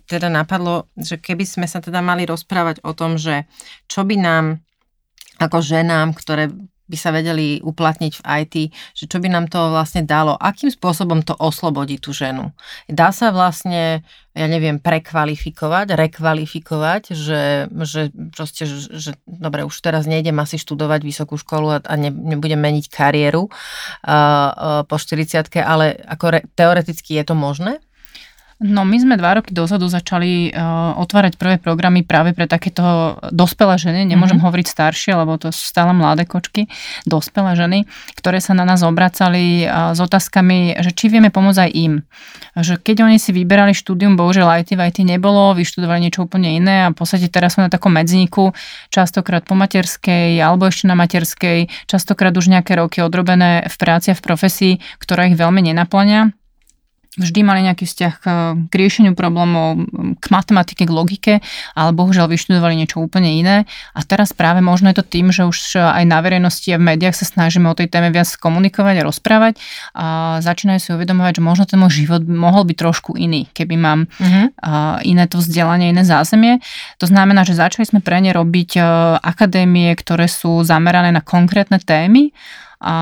teda 0.09 0.32
napadlo, 0.32 0.89
že 0.97 1.20
keby 1.20 1.45
sme 1.45 1.66
sa 1.68 1.80
teda 1.80 2.01
mali 2.01 2.24
rozprávať 2.24 2.80
o 2.85 2.93
tom, 2.97 3.20
že 3.20 3.45
čo 3.89 4.05
by 4.05 4.16
nám 4.16 4.45
ako 5.39 5.59
ženám, 5.61 6.14
ktoré 6.14 6.53
by 6.85 6.97
sa 7.01 7.16
vedeli 7.16 7.64
uplatniť 7.64 8.12
v 8.20 8.22
IT, 8.45 8.55
že 8.93 9.05
čo 9.09 9.16
by 9.16 9.32
nám 9.32 9.49
to 9.49 9.72
vlastne 9.72 10.05
dalo, 10.05 10.37
akým 10.37 10.68
spôsobom 10.68 11.24
to 11.24 11.32
oslobodí 11.41 11.97
tú 11.97 12.12
ženu. 12.12 12.53
Dá 12.85 13.09
sa 13.09 13.32
vlastne, 13.32 14.05
ja 14.37 14.47
neviem, 14.47 14.76
prekvalifikovať, 14.76 15.97
rekvalifikovať, 15.97 17.16
že, 17.16 17.72
že 17.72 18.12
proste, 18.37 18.68
že, 18.68 18.93
že 18.93 19.11
dobre, 19.24 19.64
už 19.64 19.80
teraz 19.80 20.05
nejdem 20.05 20.37
asi 20.37 20.61
študovať 20.61 21.01
vysokú 21.09 21.41
školu 21.41 21.68
a, 21.72 21.78
a 21.80 21.95
ne, 21.97 22.12
nebudem 22.12 22.61
meniť 22.61 22.93
kariéru 22.93 23.49
uh, 23.49 23.51
uh, 24.05 24.80
po 24.85 25.01
40 25.01 25.49
ale 25.64 25.97
ako 26.05 26.26
re, 26.37 26.41
teoreticky 26.53 27.16
je 27.16 27.24
to 27.24 27.32
možné? 27.32 27.80
No 28.65 28.89
my 28.89 28.97
sme 28.97 29.21
dva 29.21 29.37
roky 29.37 29.53
dozadu 29.53 29.93
začali 29.93 30.49
uh, 30.49 30.97
otvárať 30.97 31.37
prvé 31.37 31.61
programy 31.61 32.01
práve 32.01 32.33
pre 32.33 32.49
takéto 32.49 33.12
dospelé 33.29 33.77
ženy, 33.77 34.09
nemôžem 34.09 34.41
mm-hmm. 34.41 34.49
hovoriť 34.49 34.67
staršie, 34.73 35.12
lebo 35.12 35.37
to 35.37 35.53
sú 35.53 35.69
stále 35.69 35.93
mladé 35.93 36.25
kočky, 36.25 36.73
dospelé 37.05 37.61
ženy, 37.61 37.85
ktoré 38.17 38.41
sa 38.41 38.57
na 38.57 38.65
nás 38.65 38.81
obracali 38.81 39.69
uh, 39.69 39.93
s 39.93 40.01
otázkami, 40.01 40.81
že 40.81 40.97
či 40.97 41.12
vieme 41.12 41.29
pomôcť 41.29 41.61
aj 41.61 41.71
im. 41.77 42.09
Že 42.57 42.81
keď 42.81 42.97
oni 43.05 43.21
si 43.21 43.37
vyberali 43.37 43.77
štúdium, 43.77 44.17
bohužiaľ 44.17 44.65
IT 44.65 44.81
v 44.81 44.89
IT 44.89 44.99
nebolo, 45.05 45.53
vyštudovali 45.53 46.09
niečo 46.09 46.25
úplne 46.25 46.57
iné 46.57 46.89
a 46.89 46.93
v 46.93 46.97
podstate 46.97 47.29
teraz 47.29 47.61
sme 47.61 47.69
na 47.69 47.71
takom 47.71 47.93
medzníku, 47.93 48.57
častokrát 48.89 49.45
po 49.45 49.53
materskej 49.53 50.41
alebo 50.41 50.73
ešte 50.73 50.89
na 50.89 50.97
materskej, 50.97 51.69
častokrát 51.85 52.33
už 52.33 52.49
nejaké 52.49 52.81
roky 52.81 53.05
odrobené 53.05 53.69
v 53.69 53.77
práci 53.77 54.09
a 54.09 54.17
v 54.17 54.25
profesii, 54.25 54.73
ktorá 55.05 55.29
ich 55.29 55.37
veľmi 55.37 55.61
nenaplňa 55.69 56.43
vždy 57.15 57.41
mali 57.47 57.62
nejaký 57.62 57.87
vzťah 57.87 58.15
k 58.67 58.73
riešeniu 58.75 59.15
problémov, 59.15 59.87
k 60.19 60.27
matematike, 60.35 60.83
k 60.83 60.91
logike, 60.91 61.35
ale 61.79 61.91
bohužiaľ 61.95 62.27
vyštudovali 62.27 62.75
niečo 62.75 62.99
úplne 62.99 63.39
iné. 63.39 63.57
A 63.95 64.03
teraz 64.03 64.35
práve 64.35 64.59
možno 64.59 64.91
je 64.91 64.99
to 64.99 65.07
tým, 65.07 65.31
že 65.31 65.47
už 65.47 65.79
aj 65.79 66.05
na 66.05 66.19
verejnosti 66.19 66.67
a 66.75 66.81
v 66.81 66.91
médiách 66.95 67.15
sa 67.15 67.27
snažíme 67.27 67.71
o 67.71 67.79
tej 67.79 67.87
téme 67.87 68.11
viac 68.11 68.27
komunikovať 68.35 68.95
a 68.99 69.07
rozprávať 69.07 69.55
a 69.95 70.05
začínajú 70.43 70.79
si 70.83 70.91
uvedomovať, 70.91 71.39
že 71.39 71.43
možno 71.43 71.65
ten 71.71 71.79
môj 71.79 72.03
život 72.03 72.27
mohol 72.27 72.67
byť 72.67 72.77
trošku 72.77 73.15
iný, 73.15 73.47
keby 73.55 73.75
mám 73.79 74.11
uh-huh. 74.11 74.51
iné 75.07 75.25
to 75.31 75.39
vzdelanie, 75.39 75.95
iné 75.95 76.03
zázemie. 76.03 76.59
To 76.99 77.07
znamená, 77.07 77.47
že 77.47 77.55
začali 77.55 77.87
sme 77.87 78.01
pre 78.03 78.19
ne 78.19 78.35
robiť 78.35 78.83
akadémie, 79.23 79.95
ktoré 79.95 80.27
sú 80.27 80.67
zamerané 80.67 81.15
na 81.15 81.23
konkrétne 81.23 81.79
témy 81.79 82.35
a 82.85 82.95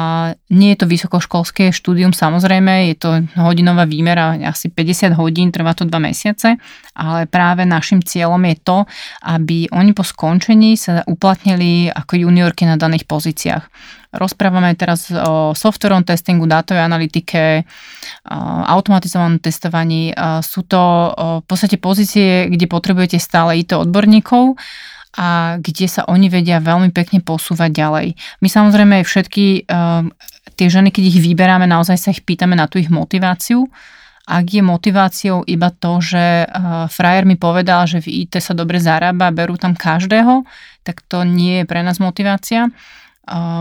nie 0.54 0.70
je 0.72 0.78
to 0.78 0.86
vysokoškolské 0.86 1.74
štúdium, 1.74 2.14
samozrejme, 2.14 2.94
je 2.94 2.96
to 3.02 3.10
hodinová 3.34 3.82
výmera, 3.82 4.38
asi 4.46 4.70
50 4.70 5.18
hodín, 5.18 5.50
trvá 5.50 5.74
to 5.74 5.82
2 5.82 5.90
mesiace, 5.98 6.54
ale 6.94 7.26
práve 7.26 7.66
našim 7.66 7.98
cieľom 7.98 8.38
je 8.46 8.56
to, 8.62 8.78
aby 9.26 9.66
oni 9.74 9.90
po 9.90 10.06
skončení 10.06 10.78
sa 10.78 11.02
uplatnili 11.02 11.90
ako 11.90 12.14
juniorky 12.14 12.62
na 12.62 12.78
daných 12.78 13.10
pozíciách. 13.10 13.66
Rozprávame 14.12 14.76
teraz 14.76 15.08
o 15.08 15.56
softwareovom 15.56 16.04
testingu, 16.04 16.44
dátovej 16.44 16.84
analytike, 16.84 17.64
automatizovanom 18.68 19.40
testovaní. 19.40 20.12
Sú 20.44 20.62
to 20.68 21.10
v 21.40 21.46
podstate 21.48 21.80
pozície, 21.80 22.52
kde 22.52 22.68
potrebujete 22.68 23.16
stále 23.16 23.64
IT 23.64 23.72
odborníkov, 23.72 24.54
a 25.12 25.60
kde 25.60 25.86
sa 25.88 26.08
oni 26.08 26.32
vedia 26.32 26.56
veľmi 26.56 26.88
pekne 26.88 27.20
posúvať 27.20 27.70
ďalej. 27.72 28.06
My 28.40 28.48
samozrejme 28.48 29.04
všetky 29.04 29.68
uh, 29.68 30.08
tie 30.56 30.68
ženy, 30.72 30.88
keď 30.88 31.04
ich 31.12 31.18
vyberáme, 31.20 31.68
naozaj 31.68 31.96
sa 32.00 32.08
ich 32.12 32.24
pýtame 32.24 32.56
na 32.56 32.64
tú 32.64 32.80
ich 32.80 32.88
motiváciu 32.88 33.68
ak 34.22 34.46
je 34.54 34.62
motiváciou 34.62 35.42
iba 35.50 35.74
to, 35.74 35.98
že 35.98 36.46
frajer 36.94 37.26
mi 37.26 37.34
povedal, 37.34 37.90
že 37.90 37.98
v 37.98 38.22
IT 38.22 38.38
sa 38.38 38.54
dobre 38.54 38.78
zarába, 38.78 39.34
berú 39.34 39.58
tam 39.58 39.74
každého, 39.74 40.46
tak 40.86 41.02
to 41.10 41.26
nie 41.26 41.62
je 41.62 41.64
pre 41.66 41.82
nás 41.82 41.98
motivácia 41.98 42.70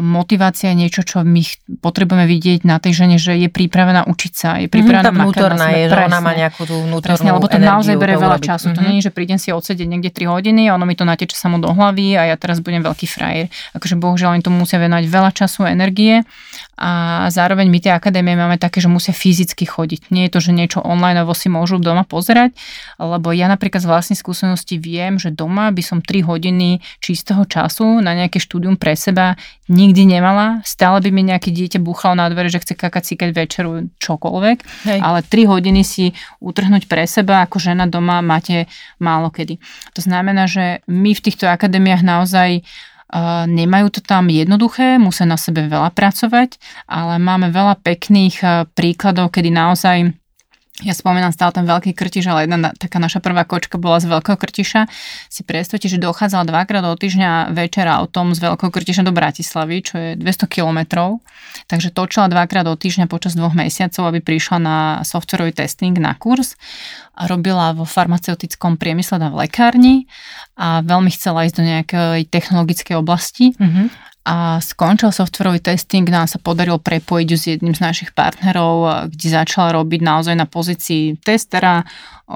motivácia 0.01 0.74
je 0.74 0.78
niečo, 0.78 1.05
čo 1.05 1.22
my 1.22 1.45
potrebujeme 1.86 2.26
vidieť 2.26 2.66
na 2.66 2.82
tej 2.82 3.05
žene, 3.05 3.22
že 3.22 3.38
je 3.38 3.45
pripravená 3.45 4.09
učiť 4.09 4.34
sa, 4.34 4.57
je 4.57 4.66
pripravená 4.66 5.14
mm, 5.14 5.14
tá 5.14 5.22
vnútorná 5.22 5.68
je, 5.78 5.84
že 5.86 6.01
ona 6.01 6.18
má 6.18 6.34
nejakú 6.34 6.66
tú 6.66 6.76
vnútornú 6.82 7.14
presne, 7.14 7.30
lebo 7.30 7.45
to 7.45 7.62
naozaj 7.62 7.93
bere 7.93 8.18
veľa 8.18 8.41
času. 8.41 8.74
Mm-hmm. 8.74 8.78
To 8.82 8.86
nie 8.89 8.95
je, 8.97 9.03
že 9.05 9.12
prídem 9.14 9.38
si 9.38 9.53
odsedieť 9.53 9.86
niekde 9.86 10.09
3 10.09 10.34
hodiny 10.34 10.66
a 10.66 10.82
ono 10.82 10.89
mi 10.89 10.97
to 10.97 11.05
nateče 11.05 11.38
samo 11.38 11.62
do 11.62 11.70
hlavy 11.70 12.18
a 12.18 12.34
ja 12.34 12.36
teraz 12.41 12.57
budem 12.57 12.82
veľký 12.82 13.05
frajer. 13.05 13.53
Akože 13.78 14.01
bohužiaľ 14.01 14.34
oni 14.34 14.41
tomu 14.41 14.66
musia 14.66 14.82
venovať 14.82 15.05
veľa 15.05 15.30
času, 15.30 15.70
energie 15.70 16.26
a 16.80 17.28
zároveň 17.30 17.69
my 17.69 17.80
tie 17.84 17.93
akadémie 17.93 18.34
máme 18.34 18.57
také, 18.57 18.82
že 18.82 18.89
musia 18.89 19.13
fyzicky 19.13 19.69
chodiť. 19.69 20.09
Nie 20.09 20.28
je 20.28 20.34
to, 20.34 20.39
že 20.39 20.51
niečo 20.55 20.80
online 20.82 21.19
si 21.38 21.47
môžu 21.47 21.78
doma 21.78 22.03
pozerať, 22.03 22.57
lebo 22.97 23.32
ja 23.32 23.45
napríklad 23.47 23.84
z 23.84 23.88
vlastnej 23.88 24.17
skúsenosti 24.17 24.82
viem, 24.82 25.22
že 25.22 25.30
doma 25.32 25.69
by 25.69 25.84
som 25.86 25.99
3 26.01 26.26
hodiny 26.26 26.82
čistého 26.99 27.45
času 27.45 28.01
na 28.01 28.17
nejaké 28.17 28.41
štúdium 28.41 28.76
pre 28.76 28.97
seba 28.97 29.38
nikdy 29.72 30.03
nemala. 30.03 30.59
Stále 30.67 30.99
by 30.99 31.09
mi 31.13 31.24
nejaké 31.24 31.53
dieťa 31.53 31.80
búchalo 31.80 32.19
na 32.19 32.28
dvere, 32.28 32.51
že 32.51 32.59
chce 32.59 32.74
kakať 32.76 33.03
cíkať 33.13 33.30
večeru 33.32 33.88
čokoľvek, 34.01 34.57
Hej. 34.91 34.99
ale 34.99 35.19
3 35.24 35.51
hodiny 35.51 35.82
si 35.88 36.11
utrhnúť 36.43 36.89
pre 36.91 37.07
seba 37.07 37.45
ako 37.47 37.61
žena 37.61 37.88
doma 37.88 38.19
máte 38.19 38.67
málo 38.99 39.32
kedy. 39.32 39.61
To 39.95 40.01
znamená, 40.03 40.49
že 40.49 40.84
my 40.91 41.15
v 41.15 41.24
týchto 41.24 41.47
akadémiách 41.47 42.03
naozaj 42.03 42.65
nemajú 43.47 43.91
to 43.91 43.99
tam 43.99 44.32
jednoduché, 44.32 44.95
musia 44.95 45.28
na 45.28 45.36
sebe 45.36 45.68
veľa 45.68 45.91
pracovať, 45.91 46.55
ale 46.88 47.20
máme 47.20 47.51
veľa 47.51 47.76
pekných 47.84 48.36
uh, 48.41 48.64
príkladov, 48.72 49.36
kedy 49.36 49.51
naozaj 49.51 50.16
ja 50.82 50.93
spomínam 50.97 51.29
stále 51.29 51.53
ten 51.53 51.65
veľký 51.69 51.93
krtiš, 51.93 52.29
ale 52.29 52.49
jedna 52.49 52.73
taká 52.73 52.97
naša 52.97 53.21
prvá 53.21 53.45
kočka 53.45 53.77
bola 53.77 54.01
z 54.01 54.09
veľkého 54.09 54.38
krtiša. 54.38 54.89
Si 55.29 55.45
predstavte, 55.45 55.86
že 55.86 56.01
dochádzala 56.01 56.49
dvakrát 56.49 56.82
do 56.82 56.93
týždňa 56.97 57.53
večer 57.53 57.86
autom 57.86 58.34
z 58.34 58.41
veľkého 58.41 58.73
krtiša 58.73 59.05
do 59.05 59.13
Bratislavy, 59.13 59.75
čo 59.86 59.95
je 59.97 60.09
200 60.17 60.49
kilometrov. 60.49 61.21
Takže 61.69 61.93
točila 61.93 62.27
dvakrát 62.27 62.65
do 62.65 62.73
týždňa 62.73 63.05
počas 63.05 63.38
dvoch 63.38 63.53
mesiacov, 63.53 64.09
aby 64.09 64.19
prišla 64.19 64.57
na 64.57 64.77
softwarový 65.05 65.53
testing 65.53 65.93
na 66.01 66.17
kurz. 66.17 66.57
A 67.13 67.29
robila 67.29 67.77
vo 67.77 67.86
farmaceutickom 67.86 68.82
priemysle 68.82 69.21
v 69.21 69.45
lekárni 69.45 69.95
a 70.57 70.82
veľmi 70.82 71.11
chcela 71.13 71.45
ísť 71.45 71.55
do 71.59 71.63
nejakej 71.67 72.21
technologickej 72.34 72.95
oblasti. 72.97 73.53
Mm-hmm 73.53 74.11
a 74.22 74.61
skončil 74.61 75.09
softwarový 75.09 75.65
testing, 75.65 76.05
nám 76.05 76.30
sa 76.30 76.38
podarilo 76.38 76.78
prepojiť 76.78 77.30
s 77.34 77.43
jedným 77.57 77.74
z 77.74 77.82
našich 77.82 78.13
partnerov, 78.13 79.09
kde 79.09 79.28
začala 79.34 79.74
robiť 79.82 79.99
naozaj 80.05 80.36
na 80.38 80.45
pozícii 80.45 81.17
testera. 81.26 81.82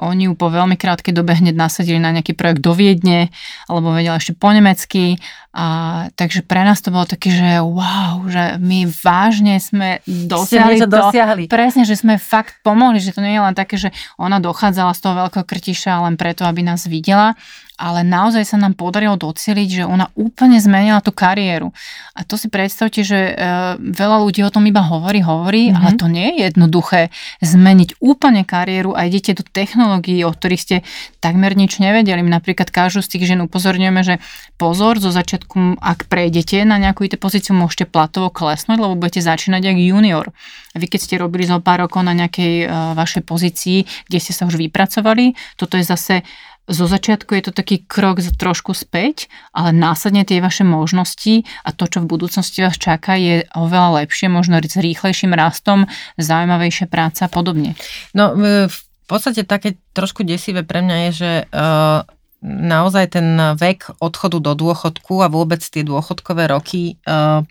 Oni 0.04 0.28
ju 0.28 0.34
po 0.36 0.52
veľmi 0.52 0.76
krátkej 0.76 1.16
dobe 1.16 1.32
hneď 1.32 1.56
nasadili 1.56 1.96
na 1.96 2.12
nejaký 2.12 2.36
projekt 2.36 2.60
do 2.60 2.76
Viedne, 2.76 3.32
alebo 3.70 3.94
vedela 3.94 4.20
ešte 4.20 4.36
po 4.36 4.52
nemecky. 4.52 5.16
A, 5.56 6.12
takže 6.20 6.44
pre 6.44 6.68
nás 6.68 6.84
to 6.84 6.92
bolo 6.92 7.08
také, 7.08 7.32
že 7.32 7.64
wow, 7.64 8.20
že 8.28 8.60
my 8.60 8.92
vážne 8.92 9.56
sme 9.56 10.04
dosiahli 10.04 10.84
to. 10.84 10.92
Dosiahli. 10.92 11.48
Presne, 11.48 11.88
že 11.88 11.96
sme 11.96 12.20
fakt 12.20 12.60
pomohli, 12.60 13.00
že 13.00 13.16
to 13.16 13.24
nie 13.24 13.32
je 13.32 13.40
len 13.40 13.56
také, 13.56 13.80
že 13.80 13.88
ona 14.20 14.36
dochádzala 14.36 14.92
z 14.92 15.00
toho 15.00 15.14
veľkého 15.16 15.48
krtiša 15.48 16.04
len 16.04 16.20
preto, 16.20 16.44
aby 16.44 16.60
nás 16.60 16.84
videla, 16.84 17.32
ale 17.76 18.04
naozaj 18.04 18.44
sa 18.44 18.56
nám 18.56 18.72
podarilo 18.72 19.20
docieliť, 19.20 19.68
že 19.68 19.84
ona 19.84 20.08
úplne 20.16 20.56
zmenila 20.56 21.04
tú 21.04 21.12
kariéru. 21.12 21.72
A 22.16 22.24
to 22.24 22.40
si 22.40 22.48
predstavte, 22.48 23.04
že 23.04 23.16
e, 23.16 23.34
veľa 23.76 24.16
ľudí 24.24 24.40
o 24.44 24.52
tom 24.52 24.64
iba 24.64 24.80
hovorí, 24.80 25.20
hovorí, 25.20 25.68
mm-hmm. 25.68 25.80
ale 25.80 25.90
to 26.00 26.08
nie 26.08 26.36
je 26.36 26.52
jednoduché 26.52 27.00
zmeniť 27.44 28.00
úplne 28.00 28.48
kariéru 28.48 28.96
a 28.96 29.04
idete 29.04 29.36
do 29.36 29.44
technológií, 29.44 29.85
o 29.94 30.30
ktorých 30.32 30.62
ste 30.62 30.76
takmer 31.22 31.54
nič 31.54 31.78
nevedeli. 31.78 32.20
My 32.22 32.40
napríklad 32.40 32.72
každú 32.74 33.04
z 33.06 33.16
tých 33.16 33.24
žien 33.32 33.40
upozorňujeme, 33.44 34.02
že 34.02 34.14
pozor, 34.58 34.98
zo 34.98 35.14
začiatku, 35.14 35.78
ak 35.78 36.10
prejdete 36.10 36.66
na 36.66 36.80
nejakú 36.80 37.06
IT 37.06 37.20
pozíciu, 37.22 37.54
môžete 37.54 37.86
platovo 37.86 38.32
klesnúť, 38.32 38.78
lebo 38.80 38.98
budete 38.98 39.22
začínať 39.22 39.62
ako 39.72 39.82
junior. 39.82 40.26
A 40.74 40.76
vy 40.76 40.86
keď 40.90 41.00
ste 41.02 41.14
robili 41.22 41.46
zo 41.46 41.62
pár 41.62 41.86
rokov 41.86 42.02
na 42.02 42.12
nejakej 42.12 42.66
uh, 42.66 42.92
vašej 42.98 43.22
pozícii, 43.22 43.78
kde 44.08 44.18
ste 44.18 44.32
sa 44.34 44.48
už 44.48 44.58
vypracovali, 44.58 45.38
toto 45.56 45.78
je 45.78 45.84
zase 45.86 46.26
zo 46.66 46.86
začiatku 46.90 47.30
je 47.38 47.42
to 47.46 47.52
taký 47.54 47.86
krok 47.86 48.18
trošku 48.18 48.74
späť, 48.74 49.30
ale 49.54 49.70
následne 49.70 50.26
tie 50.26 50.42
vaše 50.42 50.66
možnosti 50.66 51.46
a 51.62 51.70
to, 51.70 51.86
čo 51.86 52.02
v 52.02 52.10
budúcnosti 52.10 52.66
vás 52.66 52.74
čaká, 52.74 53.14
je 53.14 53.46
oveľa 53.54 54.02
lepšie, 54.02 54.26
možno 54.26 54.58
s 54.58 54.74
rýchlejším 54.74 55.30
rastom, 55.30 55.86
zaujímavejšia 56.18 56.90
práca 56.90 57.30
a 57.30 57.30
podobne. 57.30 57.78
No 58.18 58.34
v 58.66 58.74
podstate 59.06 59.46
také 59.46 59.78
trošku 59.94 60.26
desivé 60.26 60.66
pre 60.66 60.82
mňa 60.82 60.96
je, 61.08 61.10
že 61.14 61.32
uh, 61.50 62.02
naozaj 62.46 63.16
ten 63.16 63.38
vek 63.56 63.96
odchodu 64.02 64.38
do 64.38 64.52
dôchodku 64.54 65.24
a 65.24 65.32
vôbec 65.32 65.62
tie 65.62 65.86
dôchodkové 65.86 66.50
roky 66.50 66.98
uh, 67.06 67.46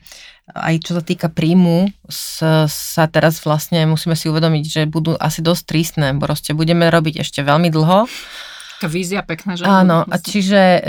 aj 0.54 0.76
čo 0.86 0.92
sa 0.94 1.02
týka 1.02 1.34
príjmu, 1.34 1.90
sa 2.06 3.04
teraz 3.10 3.42
vlastne 3.42 3.82
musíme 3.90 4.14
si 4.14 4.30
uvedomiť, 4.30 4.64
že 4.70 4.82
budú 4.86 5.18
asi 5.18 5.42
dosť 5.42 5.64
tristné, 5.66 6.08
proste 6.22 6.54
budeme 6.54 6.86
robiť 6.86 7.26
ešte 7.26 7.42
veľmi 7.42 7.74
dlho 7.74 8.06
Taká 8.76 8.92
vízia 8.92 9.24
pekná, 9.24 9.56
že? 9.56 9.64
Áno, 9.64 10.04
a 10.04 10.16
čiže 10.20 10.60
e, 10.60 10.80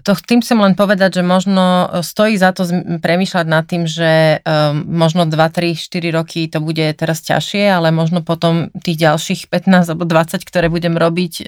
to 0.00 0.16
tým 0.16 0.40
chcem 0.40 0.56
len 0.56 0.72
povedať, 0.72 1.20
že 1.20 1.22
možno 1.22 1.92
stojí 2.00 2.32
za 2.40 2.56
to 2.56 2.64
premýšľať 3.04 3.46
nad 3.46 3.68
tým, 3.68 3.84
že 3.84 4.40
e, 4.40 4.56
možno 4.88 5.28
2, 5.28 5.36
3, 5.36 5.76
4 5.76 6.16
roky 6.16 6.48
to 6.48 6.64
bude 6.64 6.80
teraz 6.96 7.20
ťažšie, 7.20 7.68
ale 7.68 7.92
možno 7.92 8.24
potom 8.24 8.72
tých 8.80 9.04
ďalších 9.04 9.52
15 9.52 9.92
alebo 9.92 10.08
20, 10.08 10.48
ktoré 10.48 10.72
budem 10.72 10.96
robiť, 10.96 11.32
e, 11.40 11.44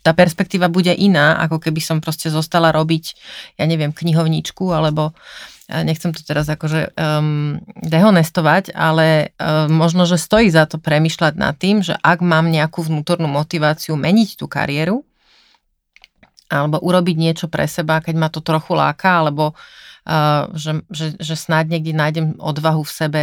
tá 0.00 0.12
perspektíva 0.16 0.72
bude 0.72 0.96
iná, 0.96 1.36
ako 1.44 1.60
keby 1.60 1.84
som 1.84 2.00
proste 2.00 2.32
zostala 2.32 2.72
robiť, 2.72 3.04
ja 3.60 3.68
neviem, 3.68 3.92
knihovníčku 3.92 4.72
alebo 4.72 5.12
nechcem 5.68 6.12
to 6.12 6.20
teraz 6.20 6.44
akože 6.52 6.92
um, 6.92 7.56
dehonestovať, 7.80 8.76
ale 8.76 9.32
um, 9.40 9.72
možno, 9.72 10.04
že 10.04 10.20
stojí 10.20 10.52
za 10.52 10.68
to 10.68 10.76
premyšľať 10.76 11.34
nad 11.40 11.56
tým, 11.56 11.80
že 11.80 11.96
ak 12.04 12.20
mám 12.20 12.52
nejakú 12.52 12.84
vnútornú 12.84 13.24
motiváciu 13.24 13.96
meniť 13.96 14.36
tú 14.36 14.44
kariéru, 14.44 15.08
alebo 16.52 16.76
urobiť 16.84 17.16
niečo 17.16 17.46
pre 17.48 17.64
seba, 17.64 18.04
keď 18.04 18.14
ma 18.14 18.28
to 18.28 18.44
trochu 18.44 18.76
láka, 18.76 19.24
alebo 19.24 19.56
že, 20.52 20.84
že, 20.92 21.16
že 21.16 21.34
snáď 21.34 21.76
niekde 21.76 21.96
nájdem 21.96 22.26
odvahu 22.36 22.84
v 22.84 22.92
sebe 22.92 23.22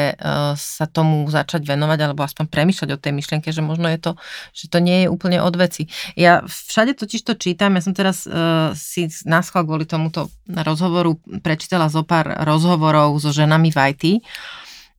sa 0.57 0.85
tomu 0.89 1.29
začať 1.29 1.61
venovať 1.69 1.99
alebo 2.09 2.25
aspoň 2.25 2.49
premýšľať 2.49 2.89
o 2.97 3.01
tej 3.01 3.13
myšlienke, 3.13 3.53
že 3.53 3.61
možno 3.61 3.85
je 3.85 4.01
to, 4.01 4.11
že 4.49 4.65
to 4.65 4.81
nie 4.81 5.05
je 5.05 5.07
úplne 5.13 5.37
od 5.45 5.53
veci. 5.61 5.85
Ja 6.17 6.41
všade 6.41 6.97
totiž 6.97 7.21
to 7.21 7.37
čítam, 7.37 7.77
ja 7.77 7.85
som 7.85 7.93
teraz 7.93 8.25
si 8.73 9.01
náschval 9.29 9.69
kvôli 9.69 9.85
tomuto 9.85 10.33
rozhovoru 10.49 11.21
prečítala 11.45 11.85
zo 11.85 12.01
pár 12.01 12.33
rozhovorov 12.41 13.13
so 13.21 13.29
ženami 13.29 13.69
v 13.69 13.77
IT, 13.93 14.03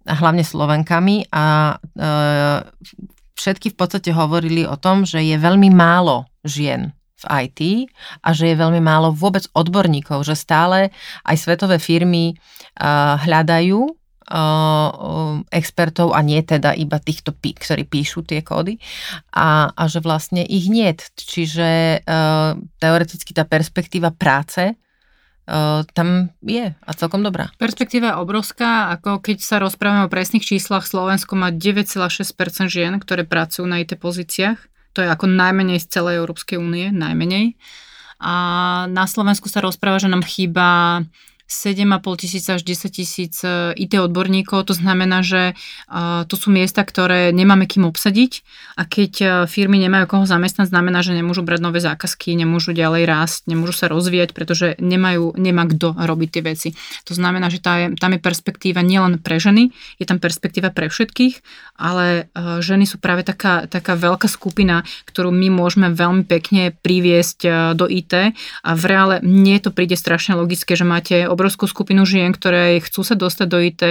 hlavne 0.06 0.46
Slovenkami 0.46 1.34
a 1.34 1.76
všetky 3.34 3.74
v 3.74 3.76
podstate 3.76 4.14
hovorili 4.14 4.62
o 4.62 4.78
tom, 4.78 5.02
že 5.02 5.18
je 5.18 5.34
veľmi 5.34 5.66
málo 5.74 6.30
žien 6.46 6.94
v 7.22 7.48
IT 7.48 7.60
a 8.22 8.34
že 8.34 8.52
je 8.52 8.56
veľmi 8.58 8.82
málo 8.82 9.14
vôbec 9.14 9.46
odborníkov, 9.54 10.26
že 10.26 10.34
stále 10.34 10.90
aj 11.22 11.36
svetové 11.38 11.78
firmy 11.78 12.34
uh, 12.34 13.16
hľadajú 13.22 13.80
uh, 13.86 15.40
expertov 15.54 16.12
a 16.12 16.20
nie 16.20 16.42
teda 16.42 16.74
iba 16.74 16.98
týchto, 16.98 17.32
ktorí 17.32 17.86
píšu 17.86 18.26
tie 18.26 18.42
kódy 18.42 18.82
a, 19.32 19.70
a 19.70 19.82
že 19.86 20.02
vlastne 20.02 20.42
ich 20.42 20.66
nie. 20.66 20.90
Čiže 21.14 22.02
uh, 22.02 22.58
teoreticky 22.82 23.30
tá 23.32 23.46
perspektíva 23.46 24.10
práce 24.10 24.74
tam 25.92 26.30
je 26.38 26.70
a 26.70 26.90
celkom 26.94 27.26
dobrá. 27.26 27.50
Perspektíva 27.58 28.14
je 28.14 28.20
obrovská, 28.22 28.94
ako 28.94 29.18
keď 29.18 29.42
sa 29.42 29.58
rozprávame 29.58 30.06
o 30.06 30.12
presných 30.12 30.46
číslach, 30.46 30.86
Slovensko 30.86 31.34
má 31.34 31.50
9,6% 31.50 32.70
žien, 32.70 32.94
ktoré 33.02 33.26
pracujú 33.26 33.66
na 33.66 33.82
IT 33.82 33.98
pozíciách. 33.98 34.71
To 34.92 35.04
je 35.04 35.08
ako 35.08 35.26
najmenej 35.28 35.80
z 35.80 35.88
celej 35.88 36.20
Európskej 36.20 36.60
únie, 36.60 36.92
najmenej. 36.92 37.56
A 38.22 38.34
na 38.86 39.04
Slovensku 39.08 39.50
sa 39.50 39.64
rozpráva, 39.64 39.98
že 39.98 40.06
nám 40.06 40.22
chýba 40.22 41.02
7,5 41.52 42.16
tisíc 42.16 42.48
až 42.48 42.64
10 42.64 42.88
tisíc 42.88 43.44
e, 43.44 43.76
IT 43.76 43.92
odborníkov. 44.00 44.72
To 44.72 44.74
znamená, 44.74 45.20
že 45.20 45.52
e, 45.52 45.54
to 46.24 46.34
sú 46.40 46.48
miesta, 46.48 46.80
ktoré 46.80 47.28
nemáme 47.28 47.68
kým 47.68 47.84
obsadiť 47.84 48.40
a 48.80 48.88
keď 48.88 49.12
e, 49.20 49.26
firmy 49.44 49.76
nemajú 49.84 50.08
koho 50.08 50.24
zamestnať, 50.24 50.72
znamená, 50.72 51.04
že 51.04 51.12
nemôžu 51.12 51.44
brať 51.44 51.60
nové 51.60 51.84
zákazky, 51.84 52.32
nemôžu 52.32 52.72
ďalej 52.72 53.04
rásť, 53.04 53.52
nemôžu 53.52 53.84
sa 53.84 53.92
rozvíjať, 53.92 54.32
pretože 54.32 54.80
nemajú, 54.80 55.36
nemá 55.36 55.68
kto 55.68 55.92
robiť 55.92 56.28
tie 56.32 56.42
veci. 56.42 56.68
To 57.04 57.12
znamená, 57.12 57.52
že 57.52 57.60
tá 57.60 57.76
je, 57.76 57.86
tam 58.00 58.16
je 58.16 58.20
perspektíva 58.24 58.80
nielen 58.80 59.20
pre 59.20 59.36
ženy, 59.36 59.76
je 60.00 60.08
tam 60.08 60.16
perspektíva 60.16 60.72
pre 60.72 60.88
všetkých, 60.88 61.44
ale 61.76 62.32
ženy 62.62 62.88
sú 62.88 62.96
práve 62.96 63.26
taká, 63.26 63.66
taká 63.66 63.98
veľká 63.98 64.30
skupina, 64.30 64.86
ktorú 65.10 65.34
my 65.34 65.52
môžeme 65.52 65.90
veľmi 65.92 66.24
pekne 66.24 66.72
priviesť 66.72 67.74
do 67.74 67.90
IT 67.90 68.32
a 68.62 68.70
v 68.72 68.84
reále 68.86 69.18
mne 69.20 69.58
to 69.58 69.74
príde 69.74 69.98
strašne 69.98 70.38
logické, 70.38 70.78
že 70.78 70.86
máte 70.86 71.26
obrovskú 71.42 71.66
skupinu 71.66 72.06
žien, 72.06 72.30
ktoré 72.30 72.78
chcú 72.78 73.02
sa 73.02 73.18
dostať 73.18 73.46
do 73.50 73.58
IT, 73.58 73.82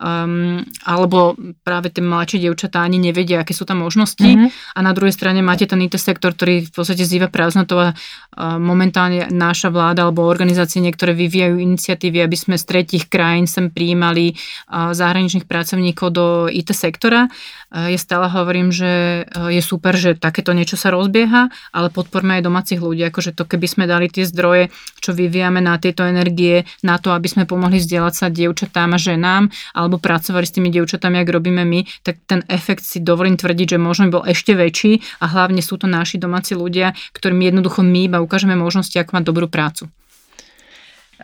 um, 0.00 0.64
alebo 0.88 1.36
práve 1.60 1.92
tie 1.92 2.00
mladšie 2.00 2.48
dievčatá 2.48 2.80
ani 2.80 2.96
nevedia, 2.96 3.44
aké 3.44 3.52
sú 3.52 3.68
tam 3.68 3.84
možnosti. 3.84 4.24
Mm-hmm. 4.24 4.72
A 4.72 4.78
na 4.80 4.96
druhej 4.96 5.12
strane 5.12 5.44
máte 5.44 5.68
ten 5.68 5.84
IT 5.84 6.00
sektor, 6.00 6.32
ktorý 6.32 6.64
v 6.64 6.72
podstate 6.72 7.04
zýva 7.04 7.28
prázdnotou 7.28 7.76
a 7.76 7.88
uh, 7.92 8.56
momentálne 8.56 9.28
naša 9.28 9.68
vláda 9.68 10.08
alebo 10.08 10.24
organizácie 10.24 10.80
niektoré 10.80 11.12
vyvíjajú 11.12 11.60
iniciatívy, 11.60 12.24
aby 12.24 12.36
sme 12.40 12.56
z 12.56 12.64
tretich 12.64 13.12
krajín 13.12 13.44
sem 13.44 13.68
prijímali 13.68 14.32
uh, 14.32 14.96
zahraničných 14.96 15.44
pracovníkov 15.44 16.08
do 16.08 16.24
IT 16.48 16.72
sektora. 16.72 17.28
Uh, 17.68 17.92
ja 17.92 18.00
stále 18.00 18.32
hovorím, 18.32 18.72
že 18.72 19.28
je 19.52 19.60
super, 19.60 19.92
že 19.92 20.16
takéto 20.16 20.56
niečo 20.56 20.80
sa 20.80 20.88
rozbieha, 20.88 21.52
ale 21.74 21.92
podporme 21.92 22.40
aj 22.40 22.46
domácich 22.48 22.80
ľudí, 22.80 23.04
akože 23.12 23.36
to 23.36 23.44
keby 23.44 23.66
sme 23.68 23.84
dali 23.84 24.08
tie 24.08 24.24
zdroje, 24.24 24.72
čo 25.04 25.12
vyvíjame 25.12 25.60
na 25.60 25.76
tieto 25.76 26.06
energie, 26.06 26.62
na 26.86 26.93
to, 26.98 27.14
aby 27.14 27.28
sme 27.30 27.44
pomohli 27.44 27.78
vzdelať 27.80 28.14
sa 28.14 28.26
dievčatám 28.28 28.94
a 28.94 28.98
ženám, 28.98 29.48
alebo 29.72 30.02
pracovali 30.02 30.44
s 30.44 30.54
tými 30.54 30.68
dievčatami, 30.74 31.22
ak 31.22 31.28
robíme 31.28 31.62
my, 31.62 31.86
tak 32.02 32.20
ten 32.26 32.42
efekt 32.50 32.84
si 32.84 33.00
dovolím 33.00 33.38
tvrdiť, 33.38 33.76
že 33.76 33.78
možno 33.78 34.10
bol 34.10 34.22
ešte 34.26 34.54
väčší 34.54 35.00
a 35.22 35.30
hlavne 35.30 35.62
sú 35.64 35.78
to 35.80 35.86
naši 35.90 36.20
domáci 36.20 36.54
ľudia, 36.58 36.92
ktorým 37.16 37.40
jednoducho 37.42 37.82
my 37.82 38.10
iba 38.10 38.18
ukážeme 38.20 38.54
možnosti, 38.54 38.94
ako 38.94 39.20
mať 39.20 39.24
dobrú 39.24 39.46
prácu. 39.50 39.90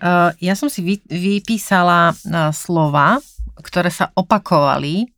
Uh, 0.01 0.33
ja 0.41 0.55
som 0.57 0.71
si 0.71 0.81
vy, 0.81 0.95
vypísala 1.11 2.15
uh, 2.15 2.55
slova, 2.55 3.21
ktoré 3.61 3.93
sa 3.93 4.09
opakovali 4.17 5.11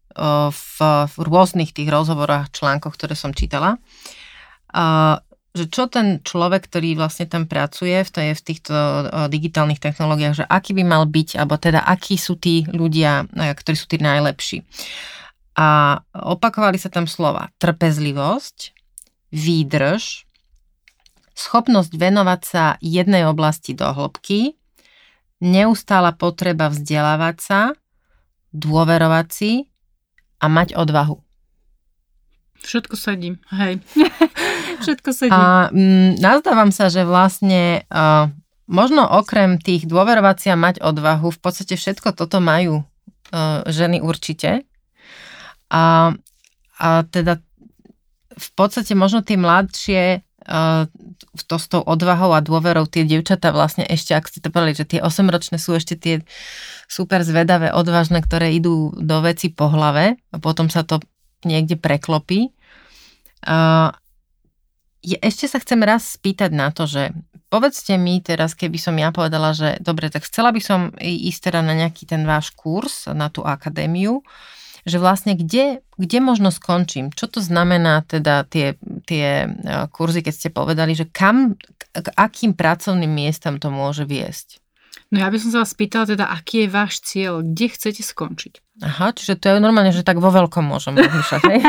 v, 0.52 0.76
v 1.08 1.16
rôznych 1.24 1.72
tých 1.72 1.88
rozhovoroch, 1.88 2.52
článkoch, 2.52 2.92
ktoré 3.00 3.16
som 3.16 3.32
čítala 3.32 3.80
že 5.52 5.68
čo 5.68 5.84
ten 5.84 6.24
človek, 6.24 6.64
ktorý 6.64 6.96
vlastne 6.96 7.28
tam 7.28 7.44
pracuje 7.44 8.00
v, 8.00 8.10
tej, 8.10 8.28
v 8.32 8.42
týchto 8.42 8.74
digitálnych 9.28 9.84
technológiách, 9.84 10.44
že 10.44 10.48
aký 10.48 10.72
by 10.72 10.84
mal 10.84 11.04
byť, 11.04 11.36
alebo 11.36 11.60
teda 11.60 11.84
akí 11.84 12.16
sú 12.16 12.40
tí 12.40 12.64
ľudia, 12.72 13.28
e, 13.28 13.52
ktorí 13.52 13.76
sú 13.76 13.86
tí 13.92 14.00
najlepší. 14.00 14.64
A 15.52 16.00
opakovali 16.16 16.80
sa 16.80 16.88
tam 16.88 17.04
slova 17.04 17.52
trpezlivosť, 17.60 18.72
výdrž, 19.36 20.24
schopnosť 21.36 21.92
venovať 21.92 22.40
sa 22.44 22.64
jednej 22.80 23.28
oblasti 23.28 23.76
do 23.76 23.92
hĺbky, 23.92 24.56
neustála 25.44 26.16
potreba 26.16 26.72
vzdelávať 26.72 27.36
sa, 27.44 27.60
dôverovať 28.56 29.28
si 29.28 29.52
a 30.40 30.48
mať 30.48 30.72
odvahu. 30.76 31.20
Všetko 32.62 32.94
sedí, 32.94 33.34
hej. 33.50 33.82
Všetko 34.86 35.10
sedí. 35.10 35.34
A 35.34 35.68
m, 35.70 35.76
mm, 35.76 36.10
nazdávam 36.22 36.70
sa, 36.70 36.86
že 36.88 37.02
vlastne 37.02 37.82
uh, 37.90 38.30
možno 38.70 39.02
okrem 39.04 39.58
tých 39.58 39.84
dôverovacia 39.90 40.54
mať 40.54 40.78
odvahu, 40.80 41.34
v 41.34 41.40
podstate 41.42 41.74
všetko 41.74 42.14
toto 42.14 42.38
majú 42.38 42.82
uh, 42.82 43.66
ženy 43.66 43.98
určite. 43.98 44.62
A, 45.72 46.14
a 46.78 46.88
teda 47.10 47.42
v 48.32 48.48
podstate 48.56 48.96
možno 48.96 49.20
tie 49.20 49.36
mladšie 49.36 50.02
uh, 50.48 50.86
to 51.48 51.56
s 51.56 51.66
tou 51.68 51.80
odvahou 51.80 52.32
a 52.32 52.44
dôverou 52.44 52.84
tie 52.88 53.04
dievčatá 53.04 53.52
vlastne 53.52 53.84
ešte, 53.88 54.12
ak 54.12 54.28
ste 54.28 54.40
to 54.40 54.52
povedali, 54.52 54.76
že 54.76 54.88
tie 54.88 55.00
8-ročné 55.00 55.56
sú 55.56 55.76
ešte 55.76 55.94
tie 55.96 56.14
super 56.88 57.24
zvedavé, 57.24 57.72
odvážne, 57.72 58.20
ktoré 58.20 58.52
idú 58.52 58.92
do 58.96 59.16
veci 59.24 59.48
po 59.48 59.72
hlave 59.72 60.20
a 60.32 60.36
potom 60.36 60.68
sa 60.68 60.84
to 60.84 61.00
niekde 61.44 61.76
preklopí. 61.76 62.54
Uh, 63.42 63.90
ešte 65.02 65.50
sa 65.50 65.58
chcem 65.58 65.82
raz 65.82 66.14
spýtať 66.14 66.54
na 66.54 66.70
to, 66.70 66.86
že 66.86 67.10
povedzte 67.50 67.98
mi 67.98 68.22
teraz, 68.22 68.54
keby 68.54 68.78
som 68.78 68.94
ja 68.94 69.10
povedala, 69.10 69.50
že 69.50 69.76
dobre, 69.82 70.08
tak 70.08 70.24
chcela 70.24 70.54
by 70.54 70.62
som 70.62 70.80
ísť 71.02 71.50
teda 71.50 71.60
na 71.60 71.74
nejaký 71.74 72.06
ten 72.06 72.22
váš 72.22 72.54
kurz, 72.54 73.10
na 73.10 73.26
tú 73.28 73.42
akadémiu, 73.42 74.22
že 74.86 75.02
vlastne 75.02 75.34
kde, 75.34 75.82
kde 75.98 76.18
možno 76.22 76.54
skončím? 76.54 77.10
Čo 77.10 77.28
to 77.28 77.38
znamená 77.42 78.06
teda 78.06 78.46
tie, 78.46 78.78
tie 79.06 79.50
kurzy, 79.90 80.22
keď 80.22 80.34
ste 80.34 80.48
povedali, 80.54 80.94
že 80.94 81.10
kam, 81.10 81.58
k 81.92 82.08
akým 82.14 82.54
pracovným 82.54 83.10
miestam 83.10 83.58
to 83.58 83.74
môže 83.74 84.06
viesť? 84.06 84.61
No 85.12 85.20
ja 85.20 85.28
by 85.28 85.36
som 85.36 85.52
sa 85.52 85.60
vás 85.60 85.76
pýtala 85.76 86.08
teda, 86.08 86.24
aký 86.32 86.64
je 86.64 86.68
váš 86.72 87.04
cieľ, 87.04 87.44
kde 87.44 87.68
chcete 87.68 88.00
skončiť? 88.00 88.64
Aha, 88.80 89.12
čiže 89.12 89.36
to 89.36 89.52
je 89.52 89.60
normálne, 89.60 89.92
že 89.92 90.00
tak 90.00 90.16
vo 90.16 90.32
veľkom 90.32 90.64
môžem 90.64 90.96
rozmýšľať, 90.96 91.42
hej? 91.52 91.60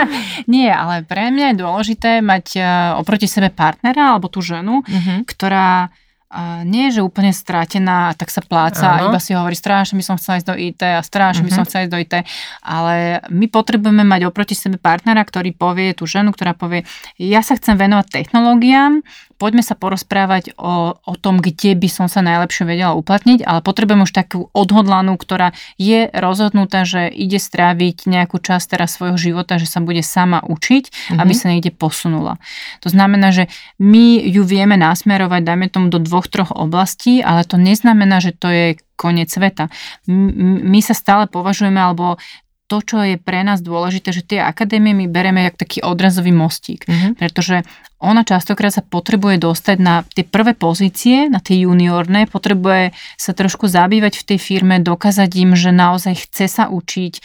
Nie, 0.54 0.70
ale 0.70 1.02
pre 1.02 1.34
mňa 1.34 1.50
je 1.50 1.60
dôležité 1.60 2.10
mať 2.22 2.46
uh, 2.56 2.66
oproti 3.02 3.26
sebe 3.26 3.50
partnera 3.50 4.14
alebo 4.14 4.30
tú 4.30 4.38
ženu, 4.38 4.86
uh-huh. 4.86 5.26
ktorá 5.26 5.90
uh, 5.90 6.62
nie 6.62 6.88
je, 6.88 7.02
že 7.02 7.06
úplne 7.06 7.34
stratená, 7.34 8.14
tak 8.14 8.30
sa 8.30 8.46
pláca 8.46 8.86
a 8.86 9.10
iba 9.10 9.18
si 9.18 9.34
hovorí, 9.34 9.58
strašne 9.58 9.98
by 9.98 10.04
som 10.06 10.14
chcela 10.14 10.38
ísť 10.38 10.48
do 10.48 10.56
IT 10.56 10.82
a 10.86 11.02
strašne 11.02 11.42
uh-huh. 11.42 11.50
by 11.50 11.56
som 11.58 11.66
chcela 11.66 11.90
ísť 11.90 11.92
do 11.92 11.98
IT, 11.98 12.14
ale 12.62 13.26
my 13.26 13.46
potrebujeme 13.50 14.06
mať 14.06 14.30
oproti 14.30 14.54
sebe 14.54 14.78
partnera, 14.78 15.26
ktorý 15.26 15.50
povie, 15.50 15.98
tú 15.98 16.06
ženu, 16.06 16.30
ktorá 16.30 16.54
povie, 16.54 16.86
ja 17.18 17.42
sa 17.42 17.58
chcem 17.58 17.74
venovať 17.74 18.22
technológiám, 18.22 19.02
poďme 19.36 19.62
sa 19.62 19.74
porozprávať 19.74 20.54
o, 20.56 20.96
o 20.98 21.14
tom, 21.18 21.42
kde 21.42 21.74
by 21.74 21.88
som 21.90 22.06
sa 22.06 22.22
najlepšie 22.22 22.64
vedela 22.64 22.94
uplatniť, 22.94 23.42
ale 23.44 23.60
potrebujem 23.60 24.06
už 24.06 24.12
takú 24.14 24.48
odhodlanú, 24.54 25.18
ktorá 25.18 25.52
je 25.76 26.08
rozhodnutá, 26.14 26.86
že 26.86 27.10
ide 27.10 27.42
stráviť 27.42 28.06
nejakú 28.06 28.38
časť 28.38 28.78
teraz 28.78 28.96
svojho 28.96 29.18
života, 29.18 29.58
že 29.58 29.66
sa 29.66 29.82
bude 29.82 30.00
sama 30.00 30.42
učiť, 30.42 30.84
mm-hmm. 30.90 31.20
aby 31.20 31.32
sa 31.34 31.46
niekde 31.50 31.74
posunula. 31.74 32.38
To 32.86 32.88
znamená, 32.88 33.34
že 33.34 33.50
my 33.82 34.22
ju 34.22 34.42
vieme 34.46 34.78
nasmerovať, 34.78 35.40
dajme 35.42 35.66
tomu 35.68 35.86
do 35.90 35.98
dvoch, 35.98 36.30
troch 36.30 36.54
oblastí, 36.54 37.20
ale 37.20 37.44
to 37.44 37.58
neznamená, 37.60 38.22
že 38.22 38.32
to 38.32 38.48
je 38.48 38.66
koniec 38.94 39.26
sveta. 39.26 39.68
My 40.06 40.78
sa 40.78 40.94
stále 40.94 41.26
považujeme, 41.26 41.82
alebo 41.82 42.22
to, 42.64 42.80
čo 42.80 42.96
je 43.04 43.20
pre 43.20 43.44
nás 43.44 43.60
dôležité, 43.60 44.08
že 44.08 44.24
tie 44.24 44.40
akadémie 44.40 44.96
my 44.96 45.04
bereme 45.04 45.44
jak 45.44 45.60
taký 45.60 45.84
odrazový 45.84 46.32
mostík, 46.32 46.88
mm-hmm. 46.88 47.12
pretože 47.20 47.60
ona 48.00 48.24
častokrát 48.24 48.72
sa 48.72 48.80
potrebuje 48.84 49.40
dostať 49.40 49.76
na 49.80 50.04
tie 50.04 50.24
prvé 50.24 50.56
pozície, 50.56 51.28
na 51.28 51.40
tie 51.44 51.64
juniorné, 51.64 52.24
potrebuje 52.28 52.96
sa 53.20 53.32
trošku 53.36 53.68
zabývať 53.68 54.20
v 54.20 54.26
tej 54.32 54.38
firme, 54.40 54.80
dokázať 54.80 55.30
im, 55.40 55.52
že 55.56 55.72
naozaj 55.72 56.28
chce 56.28 56.46
sa 56.48 56.64
učiť, 56.72 57.20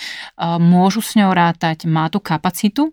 môžu 0.60 1.04
s 1.04 1.16
ňou 1.20 1.32
rátať, 1.32 1.88
má 1.88 2.08
tú 2.12 2.24
kapacitu. 2.24 2.92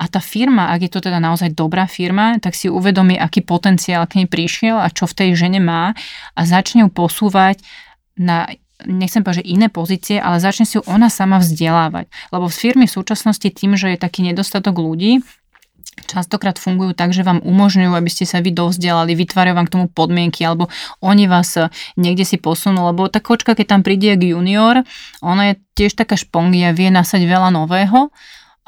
A 0.00 0.08
tá 0.08 0.16
firma, 0.16 0.72
ak 0.72 0.88
je 0.88 0.90
to 0.96 1.04
teda 1.04 1.20
naozaj 1.20 1.52
dobrá 1.52 1.84
firma, 1.84 2.40
tak 2.40 2.56
si 2.56 2.72
uvedomí, 2.72 3.20
aký 3.20 3.44
potenciál 3.44 4.08
k 4.08 4.24
nej 4.24 4.28
prišiel 4.32 4.80
a 4.80 4.88
čo 4.88 5.04
v 5.04 5.12
tej 5.12 5.30
žene 5.36 5.60
má 5.60 5.92
a 6.32 6.40
začne 6.48 6.88
ju 6.88 6.90
posúvať 6.90 7.60
na 8.16 8.48
nechcem 8.86 9.24
povedať, 9.24 9.44
že 9.44 9.50
iné 9.52 9.66
pozície, 9.68 10.16
ale 10.20 10.40
začne 10.40 10.68
si 10.68 10.78
ju 10.78 10.82
ona 10.86 11.08
sama 11.08 11.40
vzdelávať. 11.40 12.08
Lebo 12.32 12.46
v 12.46 12.54
firmy 12.54 12.84
v 12.88 12.96
súčasnosti 12.96 13.48
tým, 13.48 13.74
že 13.76 13.92
je 13.94 13.98
taký 13.98 14.24
nedostatok 14.24 14.78
ľudí, 14.78 15.24
častokrát 16.06 16.56
fungujú 16.56 16.96
tak, 16.96 17.12
že 17.12 17.26
vám 17.26 17.42
umožňujú, 17.44 17.92
aby 17.92 18.10
ste 18.10 18.24
sa 18.24 18.40
vy 18.40 18.54
dovzdelali, 18.54 19.12
vytvárajú 19.12 19.54
vám 19.56 19.66
k 19.68 19.74
tomu 19.78 19.86
podmienky, 19.90 20.46
alebo 20.46 20.72
oni 21.04 21.28
vás 21.28 21.56
eh, 21.60 21.68
niekde 22.00 22.24
si 22.24 22.36
posunú, 22.40 22.88
lebo 22.88 23.10
tá 23.10 23.20
kočka, 23.20 23.52
keď 23.52 23.78
tam 23.78 23.80
príde 23.84 24.16
k 24.16 24.32
junior, 24.32 24.82
ona 25.20 25.52
je 25.52 25.54
tiež 25.76 25.96
taká 25.96 26.16
špongia, 26.16 26.72
vie 26.76 26.88
nasať 26.88 27.24
veľa 27.26 27.52
nového, 27.52 28.12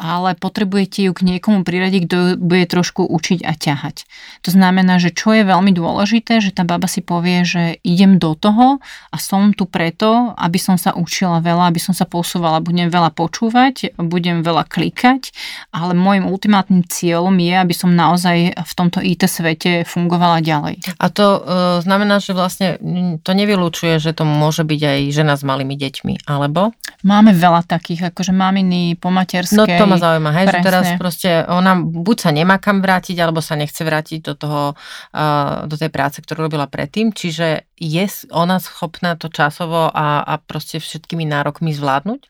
ale 0.02 0.34
potrebujete 0.34 1.06
ju 1.06 1.14
k 1.14 1.22
niekomu 1.22 1.62
priradiť, 1.62 2.02
kto 2.10 2.18
bude 2.42 2.66
trošku 2.66 3.06
učiť 3.06 3.46
a 3.46 3.54
ťahať. 3.54 4.02
To 4.42 4.50
znamená, 4.50 4.98
že 4.98 5.14
čo 5.14 5.30
je 5.30 5.46
veľmi 5.46 5.70
dôležité, 5.70 6.42
že 6.42 6.50
tá 6.50 6.66
baba 6.66 6.90
si 6.90 7.06
povie, 7.06 7.46
že 7.46 7.78
idem 7.86 8.18
do 8.18 8.34
toho 8.34 8.82
a 9.14 9.16
som 9.22 9.54
tu 9.54 9.70
preto, 9.70 10.34
aby 10.34 10.58
som 10.58 10.74
sa 10.74 10.90
učila 10.98 11.38
veľa, 11.38 11.70
aby 11.70 11.78
som 11.78 11.94
sa 11.94 12.02
posúvala, 12.02 12.58
budem 12.58 12.90
veľa 12.90 13.14
počúvať, 13.14 13.94
budem 13.94 14.42
veľa 14.42 14.66
klikať, 14.66 15.30
ale 15.70 15.94
môjim 15.94 16.26
ultimátnym 16.26 16.82
cieľom 16.82 17.38
je, 17.38 17.54
aby 17.54 17.74
som 17.76 17.94
naozaj 17.94 18.58
v 18.58 18.72
tomto 18.74 18.98
IT 18.98 19.30
svete 19.30 19.86
fungovala 19.86 20.42
ďalej. 20.42 20.82
A 20.98 21.06
to 21.14 21.38
e, 21.38 21.40
znamená, 21.86 22.18
že 22.18 22.34
vlastne 22.34 22.82
to 23.22 23.30
nevylúčuje, 23.30 24.02
že 24.02 24.10
to 24.10 24.26
môže 24.26 24.66
byť 24.66 24.80
aj 24.82 24.98
žena 25.14 25.38
s 25.38 25.46
malými 25.46 25.78
deťmi, 25.78 26.26
alebo? 26.26 26.74
Máme 27.06 27.30
veľa 27.30 27.62
takých, 27.70 28.10
akože 28.10 28.34
maminy 28.34 28.98
po 28.98 29.14
materskej. 29.14 29.62
No 29.62 29.66
to 29.66 29.91
ma 29.92 30.00
zaujíma, 30.00 30.30
hej, 30.40 30.46
že 30.48 30.58
teraz 30.64 30.86
proste 30.96 31.30
ona 31.44 31.76
buď 31.76 32.16
sa 32.16 32.30
nemá 32.32 32.56
kam 32.56 32.80
vrátiť, 32.80 33.16
alebo 33.20 33.44
sa 33.44 33.54
nechce 33.54 33.84
vrátiť 33.84 34.24
do 34.24 34.34
toho, 34.34 34.62
uh, 34.72 35.68
do 35.68 35.76
tej 35.76 35.92
práce, 35.92 36.24
ktorú 36.24 36.48
robila 36.48 36.64
predtým, 36.64 37.12
čiže 37.12 37.68
je 37.82 38.06
ona 38.30 38.62
schopná 38.62 39.18
to 39.18 39.26
časovo 39.26 39.90
a, 39.90 40.22
a 40.22 40.38
proste 40.38 40.78
všetkými 40.78 41.26
nárokmi 41.26 41.74
zvládnuť? 41.74 42.20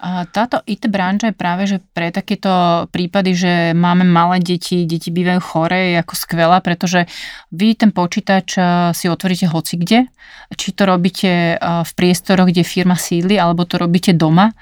A 0.00 0.24
táto 0.24 0.64
IT 0.64 0.88
branža 0.88 1.30
je 1.30 1.36
práve, 1.36 1.62
že 1.68 1.84
pre 1.92 2.08
takéto 2.08 2.88
prípady, 2.88 3.36
že 3.36 3.52
máme 3.76 4.08
malé 4.08 4.40
deti, 4.40 4.88
deti 4.88 5.12
bývajú 5.12 5.40
chore, 5.44 5.92
je 5.92 5.96
ako 6.00 6.14
skvelá, 6.16 6.64
pretože 6.64 7.04
vy 7.52 7.76
ten 7.76 7.92
počítač 7.92 8.56
si 8.96 9.06
otvoríte 9.12 9.52
hoci 9.52 9.76
kde, 9.76 10.08
či 10.56 10.72
to 10.72 10.88
robíte 10.88 11.60
v 11.60 11.92
priestoroch, 11.92 12.48
kde 12.48 12.64
firma 12.64 12.96
sídli, 12.96 13.36
alebo 13.36 13.68
to 13.68 13.76
robíte 13.76 14.16
doma, 14.16 14.56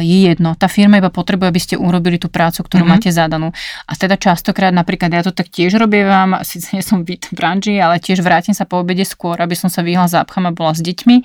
je 0.00 0.32
jedno. 0.32 0.56
Tá 0.56 0.70
firma 0.70 0.96
iba 1.02 1.12
potrebuje, 1.12 1.48
aby 1.50 1.60
ste 1.60 1.74
urobili 1.76 2.16
tú 2.16 2.32
prácu, 2.32 2.64
ktorú 2.64 2.86
mm-hmm. 2.86 3.02
máte 3.02 3.10
zadanú. 3.12 3.52
A 3.84 3.92
teda 3.92 4.16
častokrát, 4.16 4.72
napríklad 4.72 5.12
ja 5.12 5.26
to 5.26 5.34
tak 5.34 5.52
tiež 5.52 5.76
robievam, 5.76 6.38
síce 6.48 6.72
nie 6.72 6.80
som 6.80 7.04
v 7.04 7.18
branži, 7.34 7.76
ale 7.76 8.00
tiež 8.00 8.24
vrátim 8.24 8.56
sa 8.56 8.64
po 8.64 8.80
obede 8.80 9.04
skôr, 9.04 9.36
aby 9.36 9.52
som 9.52 9.68
sa 9.68 9.84
vyhla 9.84 10.08
zápcham 10.08 10.48
a 10.48 10.52
bola 10.54 10.72
s 10.72 10.80
deťmi 10.80 11.16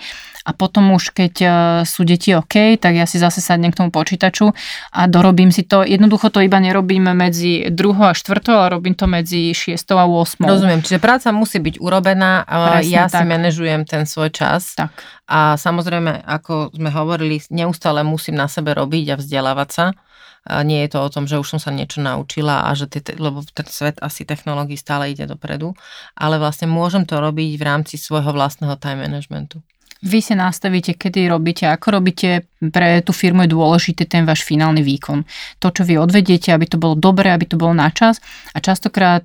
a 0.47 0.55
potom 0.55 0.95
už 0.95 1.11
keď 1.11 1.33
e, 1.43 1.47
sú 1.83 2.07
deti 2.07 2.31
OK, 2.31 2.79
tak 2.79 2.95
ja 2.95 3.03
si 3.03 3.19
zase 3.19 3.43
sadnem 3.43 3.75
k 3.75 3.83
tomu 3.83 3.91
počítaču 3.91 4.55
a 4.95 5.01
dorobím 5.11 5.51
si 5.51 5.67
to. 5.67 5.83
Jednoducho 5.83 6.31
to 6.31 6.39
iba 6.39 6.55
nerobím 6.63 7.11
medzi 7.11 7.67
druhou 7.67 8.07
a 8.07 8.15
štvrtou, 8.15 8.55
ale 8.55 8.79
robím 8.79 8.95
to 8.95 9.11
medzi 9.11 9.51
šiestou 9.51 9.99
a 9.99 10.07
8. 10.07 10.47
Rozumiem, 10.47 10.79
čiže 10.79 11.03
práca 11.03 11.35
musí 11.35 11.59
byť 11.59 11.83
urobená, 11.83 12.47
Presne 12.47 12.87
ja 12.87 13.11
tak. 13.11 13.19
si 13.19 13.23
manažujem 13.27 13.83
ten 13.83 14.07
svoj 14.07 14.31
čas. 14.31 14.79
Tak. 14.79 14.95
A 15.27 15.59
samozrejme, 15.59 16.23
ako 16.23 16.71
sme 16.71 16.87
hovorili, 16.87 17.43
neustále 17.51 17.99
musím 18.07 18.39
na 18.39 18.47
sebe 18.57 18.73
robiť 18.73 19.13
a 19.13 19.19
vzdelávať 19.21 19.69
sa. 19.69 19.85
A 20.47 20.63
nie 20.63 20.79
je 20.87 20.95
to 20.95 21.03
o 21.03 21.11
tom, 21.11 21.27
že 21.27 21.35
už 21.35 21.57
som 21.57 21.59
sa 21.59 21.75
niečo 21.75 21.99
naučila 21.99 22.65
a 22.65 22.71
že 22.71 22.87
tie, 22.87 23.03
lebo 23.19 23.43
ten 23.51 23.67
svet 23.67 23.99
asi 23.99 24.23
technológií 24.23 24.79
stále 24.79 25.11
ide 25.11 25.27
dopredu, 25.27 25.75
ale 26.15 26.39
vlastne 26.39 26.71
môžem 26.71 27.03
to 27.03 27.19
robiť 27.19 27.59
v 27.59 27.63
rámci 27.67 27.99
svojho 27.99 28.31
vlastného 28.31 28.79
time 28.79 29.03
managementu. 29.03 29.59
Vy 30.05 30.21
si 30.21 30.37
nastavíte, 30.37 30.93
kedy 30.93 31.25
robíte, 31.27 31.65
ako 31.65 31.99
robíte. 31.99 32.45
Pre 32.57 33.01
tú 33.05 33.13
firmu 33.13 33.45
je 33.45 33.53
dôležitý 33.53 34.09
ten 34.09 34.25
váš 34.25 34.41
finálny 34.41 34.81
výkon. 34.81 35.21
To, 35.61 35.67
čo 35.69 35.85
vy 35.85 36.01
odvediete, 36.01 36.49
aby 36.49 36.65
to 36.65 36.81
bolo 36.81 36.97
dobré, 36.97 37.29
aby 37.29 37.45
to 37.45 37.59
bolo 37.59 37.77
na 37.77 37.93
čas. 37.93 38.17
A 38.53 38.61
častokrát, 38.63 39.23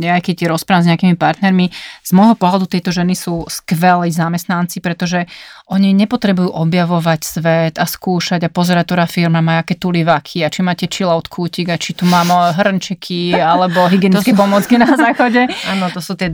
ja 0.00 0.16
keď 0.20 0.48
rozprávam 0.48 0.84
s 0.84 0.90
nejakými 0.92 1.16
partnermi, 1.20 1.68
z 2.00 2.10
môjho 2.16 2.36
pohľadu 2.40 2.68
tieto 2.68 2.88
ženy 2.88 3.12
sú 3.12 3.44
skvelí 3.48 4.08
zamestnanci, 4.08 4.80
pretože 4.80 5.28
oni 5.64 5.96
nepotrebujú 5.96 6.52
objavovať 6.52 7.20
svet 7.24 7.74
a 7.80 7.88
skúšať 7.88 8.44
a 8.44 8.52
pozerať, 8.52 8.84
ktorá 8.84 9.04
firma 9.08 9.40
má 9.40 9.64
aké 9.64 9.80
tulivaky 9.80 10.44
a 10.44 10.52
či 10.52 10.60
máte 10.60 10.84
chillout 10.92 11.24
kútik 11.32 11.72
a 11.72 11.80
či 11.80 11.96
tu 11.96 12.04
mám 12.04 12.28
hrnčeky 12.52 13.32
alebo 13.32 13.84
hygienické 13.92 14.36
sú... 14.36 14.40
pomocky 14.40 14.76
na 14.76 14.92
záchode. 14.92 15.48
Áno, 15.72 15.88
to 15.88 16.04
sú 16.04 16.20
tie 16.20 16.28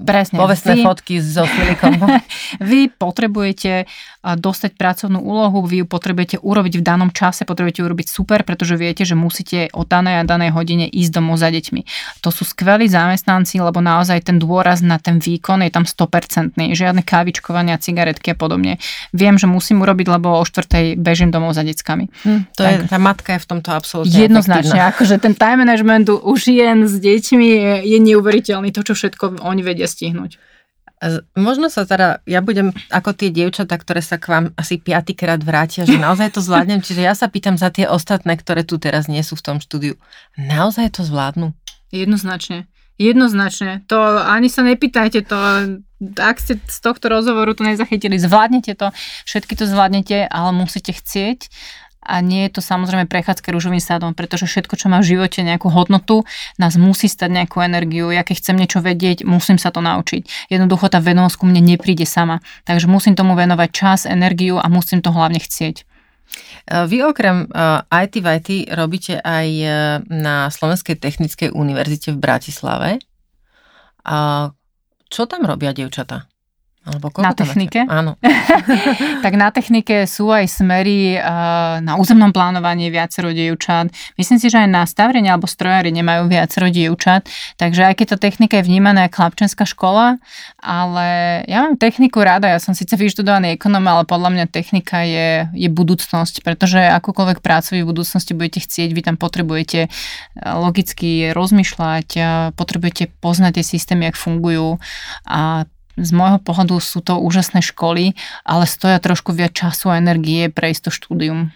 Presne, 0.00 0.40
povestné 0.40 0.80
vy... 0.80 0.82
fotky 0.84 1.20
so 1.20 1.44
silikom. 1.44 2.00
vy 2.72 2.88
potrebujete 2.88 3.84
dostať 4.20 4.80
pracovnú 4.80 5.20
úlohu, 5.20 5.60
vy 5.70 5.76
ju 5.82 5.86
potrebujete 5.86 6.42
urobiť 6.42 6.74
v 6.76 6.82
danom 6.82 7.14
čase, 7.14 7.46
potrebujete 7.46 7.86
urobiť 7.86 8.10
super, 8.10 8.42
pretože 8.42 8.74
viete, 8.74 9.06
že 9.06 9.14
musíte 9.14 9.70
o 9.70 9.86
danej 9.86 10.20
a 10.20 10.22
danej 10.26 10.50
hodine 10.50 10.90
ísť 10.90 11.22
domov 11.22 11.38
za 11.38 11.54
deťmi. 11.54 11.86
To 12.26 12.34
sú 12.34 12.42
skvelí 12.42 12.90
zamestnanci, 12.90 13.62
lebo 13.62 13.78
naozaj 13.78 14.26
ten 14.26 14.42
dôraz 14.42 14.82
na 14.82 14.98
ten 14.98 15.22
výkon 15.22 15.62
je 15.62 15.70
tam 15.70 15.86
100%. 15.86 16.58
Žiadne 16.58 17.06
kávičkovania, 17.06 17.78
cigaretky 17.78 18.34
a 18.34 18.36
podobne. 18.36 18.82
Viem, 19.14 19.38
že 19.38 19.46
musím 19.46 19.86
urobiť, 19.86 20.10
lebo 20.10 20.34
o 20.34 20.42
štvrtej 20.42 20.98
bežím 20.98 21.30
domov 21.30 21.54
za 21.54 21.62
deckami. 21.62 22.10
Hm, 22.26 22.40
to 22.58 22.62
tak. 22.66 22.72
je, 22.72 22.76
tá 22.90 22.98
matka 22.98 23.30
je 23.38 23.40
v 23.44 23.46
tomto 23.46 23.70
absolútne 23.70 24.16
Jednoznačne, 24.16 24.74
efektívna. 24.74 24.90
akože 24.90 25.14
ten 25.22 25.34
time 25.38 25.62
management 25.62 26.10
u 26.10 26.32
žien 26.34 26.88
s 26.88 26.98
deťmi 26.98 27.46
je, 27.46 27.72
je 27.86 27.98
neuveriteľný, 28.00 28.74
to, 28.74 28.82
čo 28.82 28.98
všetko 28.98 29.44
oni 29.44 29.62
vedia 29.62 29.86
stihnúť. 29.86 30.49
Možno 31.32 31.72
sa 31.72 31.88
teda, 31.88 32.20
ja 32.28 32.44
budem 32.44 32.76
ako 32.92 33.16
tie 33.16 33.32
dievčatá, 33.32 33.80
ktoré 33.80 34.04
sa 34.04 34.20
k 34.20 34.28
vám 34.28 34.44
asi 34.52 34.76
piatýkrát 34.76 35.40
vrátia, 35.40 35.88
že 35.88 35.96
naozaj 35.96 36.36
to 36.36 36.44
zvládnem. 36.44 36.84
Čiže 36.84 37.00
ja 37.00 37.16
sa 37.16 37.32
pýtam 37.32 37.56
za 37.56 37.72
tie 37.72 37.88
ostatné, 37.88 38.36
ktoré 38.36 38.68
tu 38.68 38.76
teraz 38.76 39.08
nie 39.08 39.24
sú 39.24 39.32
v 39.40 39.44
tom 39.44 39.56
štúdiu. 39.64 39.96
Naozaj 40.36 41.00
to 41.00 41.02
zvládnu? 41.02 41.56
Jednoznačne. 41.88 42.68
Jednoznačne. 43.00 43.80
To 43.88 43.96
ani 44.20 44.52
sa 44.52 44.60
nepýtajte, 44.60 45.24
to 45.24 45.36
ak 46.20 46.36
ste 46.40 46.56
z 46.60 46.78
tohto 46.80 47.12
rozhovoru 47.12 47.52
to 47.52 47.64
nezachytili, 47.64 48.16
zvládnete 48.16 48.72
to, 48.76 48.88
všetky 49.28 49.52
to 49.56 49.68
zvládnete, 49.68 50.28
ale 50.28 50.52
musíte 50.52 50.96
chcieť 50.96 51.48
a 52.10 52.18
nie 52.18 52.50
je 52.50 52.58
to 52.58 52.60
samozrejme 52.60 53.06
prechádzka 53.06 53.54
rúžovým 53.54 53.78
sadom, 53.78 54.18
pretože 54.18 54.50
všetko, 54.50 54.74
čo 54.74 54.90
má 54.90 54.98
v 54.98 55.14
živote 55.14 55.46
nejakú 55.46 55.70
hodnotu, 55.70 56.26
nás 56.58 56.74
musí 56.74 57.06
stať 57.06 57.30
nejakú 57.30 57.62
energiu. 57.62 58.10
Ja 58.10 58.26
keď 58.26 58.42
chcem 58.42 58.58
niečo 58.58 58.82
vedieť, 58.82 59.22
musím 59.22 59.62
sa 59.62 59.70
to 59.70 59.78
naučiť. 59.78 60.50
Jednoducho 60.50 60.90
tá 60.90 60.98
vedomosť 60.98 61.38
ku 61.38 61.46
mne 61.46 61.62
nepríde 61.62 62.02
sama. 62.02 62.42
Takže 62.66 62.90
musím 62.90 63.14
tomu 63.14 63.38
venovať 63.38 63.68
čas, 63.70 64.00
energiu 64.10 64.58
a 64.58 64.66
musím 64.66 64.98
to 64.98 65.14
hlavne 65.14 65.38
chcieť. 65.38 65.76
E, 65.78 65.84
vy 66.90 67.06
okrem 67.06 67.46
IT 67.90 68.14
v 68.18 68.26
IT 68.26 68.48
robíte 68.74 69.18
aj 69.22 69.48
e, 69.50 69.66
na 70.10 70.50
Slovenskej 70.50 70.98
technickej 70.98 71.54
univerzite 71.54 72.14
v 72.14 72.18
Bratislave. 72.18 72.90
A 74.06 74.50
čo 75.10 75.26
tam 75.26 75.46
robia 75.46 75.74
dievčatá? 75.74 76.29
Alebo 76.90 77.14
na 77.22 77.30
technike? 77.30 77.86
Áno. 77.86 78.18
tak 79.24 79.32
na 79.38 79.54
technike 79.54 80.10
sú 80.10 80.34
aj 80.34 80.50
smery 80.50 81.14
uh, 81.16 81.78
na 81.78 81.94
územnom 81.94 82.34
plánovaní 82.34 82.90
viacero 82.90 83.30
dievčat. 83.30 83.94
Myslím 84.18 84.42
si, 84.42 84.50
že 84.50 84.66
aj 84.66 84.68
na 84.68 84.82
stavrenie 84.84 85.30
alebo 85.30 85.46
strojári 85.46 85.94
nemajú 85.94 86.26
viacero 86.26 86.66
dievčat. 86.66 87.30
Takže 87.56 87.86
aj 87.86 87.94
keď 87.94 88.06
to 88.12 88.16
technika 88.18 88.58
je 88.58 88.66
vnímaná 88.66 89.06
ako 89.06 89.16
chlapčenská 89.20 89.68
škola, 89.68 90.16
ale 90.58 91.08
ja 91.44 91.68
mám 91.68 91.76
techniku 91.76 92.24
rada. 92.24 92.48
Ja 92.48 92.56
som 92.56 92.72
síce 92.72 92.96
vyštudovaný 92.96 93.54
ekonom, 93.54 93.84
ale 93.84 94.08
podľa 94.08 94.32
mňa 94.32 94.46
technika 94.48 95.04
je, 95.04 95.44
je 95.52 95.68
budúcnosť, 95.68 96.40
pretože 96.40 96.80
akúkoľvek 96.80 97.44
prácu 97.44 97.84
v 97.84 97.88
budúcnosti 97.88 98.32
budete 98.32 98.64
chcieť, 98.64 98.90
vy 98.96 99.02
tam 99.04 99.16
potrebujete 99.20 99.92
logicky 100.40 101.36
rozmýšľať, 101.36 102.08
potrebujete 102.56 103.12
poznať 103.20 103.60
tie 103.60 103.64
systémy, 103.76 104.08
jak 104.08 104.16
fungujú 104.16 104.80
a 105.28 105.68
z 105.98 106.10
môjho 106.14 106.38
pohľadu 106.42 106.78
sú 106.78 107.02
to 107.02 107.18
úžasné 107.18 107.64
školy, 107.64 108.14
ale 108.46 108.64
stoja 108.68 109.02
trošku 109.02 109.34
viac 109.34 109.56
času 109.56 109.90
a 109.90 109.98
energie 109.98 110.46
prejsť 110.50 110.80
to 110.86 110.90
štúdium. 110.90 111.50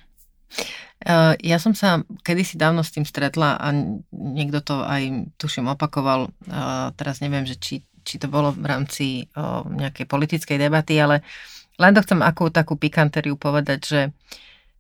Eh, 1.04 1.32
ja 1.44 1.60
som 1.60 1.76
sa 1.76 2.00
kedysi 2.24 2.56
dávno 2.56 2.80
s 2.80 2.96
tým 2.96 3.04
stretla 3.04 3.60
a 3.60 3.68
niekto 4.08 4.64
to 4.64 4.80
aj 4.80 5.28
tuším 5.36 5.68
opakoval, 5.76 6.32
eh, 6.48 6.88
teraz 6.96 7.20
neviem, 7.20 7.44
že 7.44 7.60
či, 7.60 7.84
či 8.08 8.16
to 8.16 8.24
bolo 8.32 8.56
v 8.56 8.64
rámci 8.64 9.06
eh, 9.28 9.60
nejakej 9.68 10.08
politickej 10.08 10.56
debaty, 10.56 10.96
ale 10.96 11.20
len 11.76 11.92
to 11.92 12.00
chcem 12.00 12.24
akú 12.24 12.48
takú 12.48 12.80
pikantériu 12.80 13.34
povedať, 13.36 13.80
že 13.82 14.00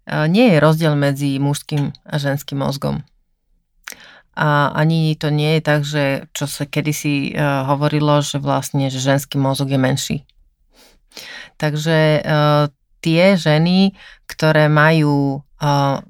nie 0.04 0.52
je 0.52 0.60
rozdiel 0.60 0.92
medzi 1.00 1.40
mužským 1.40 1.88
a 2.04 2.14
ženským 2.20 2.60
mozgom. 2.60 3.00
A 4.34 4.74
ani 4.74 5.14
to 5.14 5.30
nie 5.30 5.58
je 5.58 5.62
tak, 5.62 5.80
že 5.86 6.26
čo 6.34 6.50
sa 6.50 6.66
kedysi 6.66 7.34
uh, 7.34 7.70
hovorilo, 7.70 8.18
že 8.18 8.42
vlastne, 8.42 8.90
že 8.90 8.98
ženský 8.98 9.38
mozog 9.38 9.70
je 9.70 9.78
menší. 9.78 10.16
Takže 11.58 12.26
uh, 12.26 12.66
tie 12.98 13.38
ženy, 13.38 13.94
ktoré 14.26 14.66
majú 14.66 15.38
uh, 15.40 16.02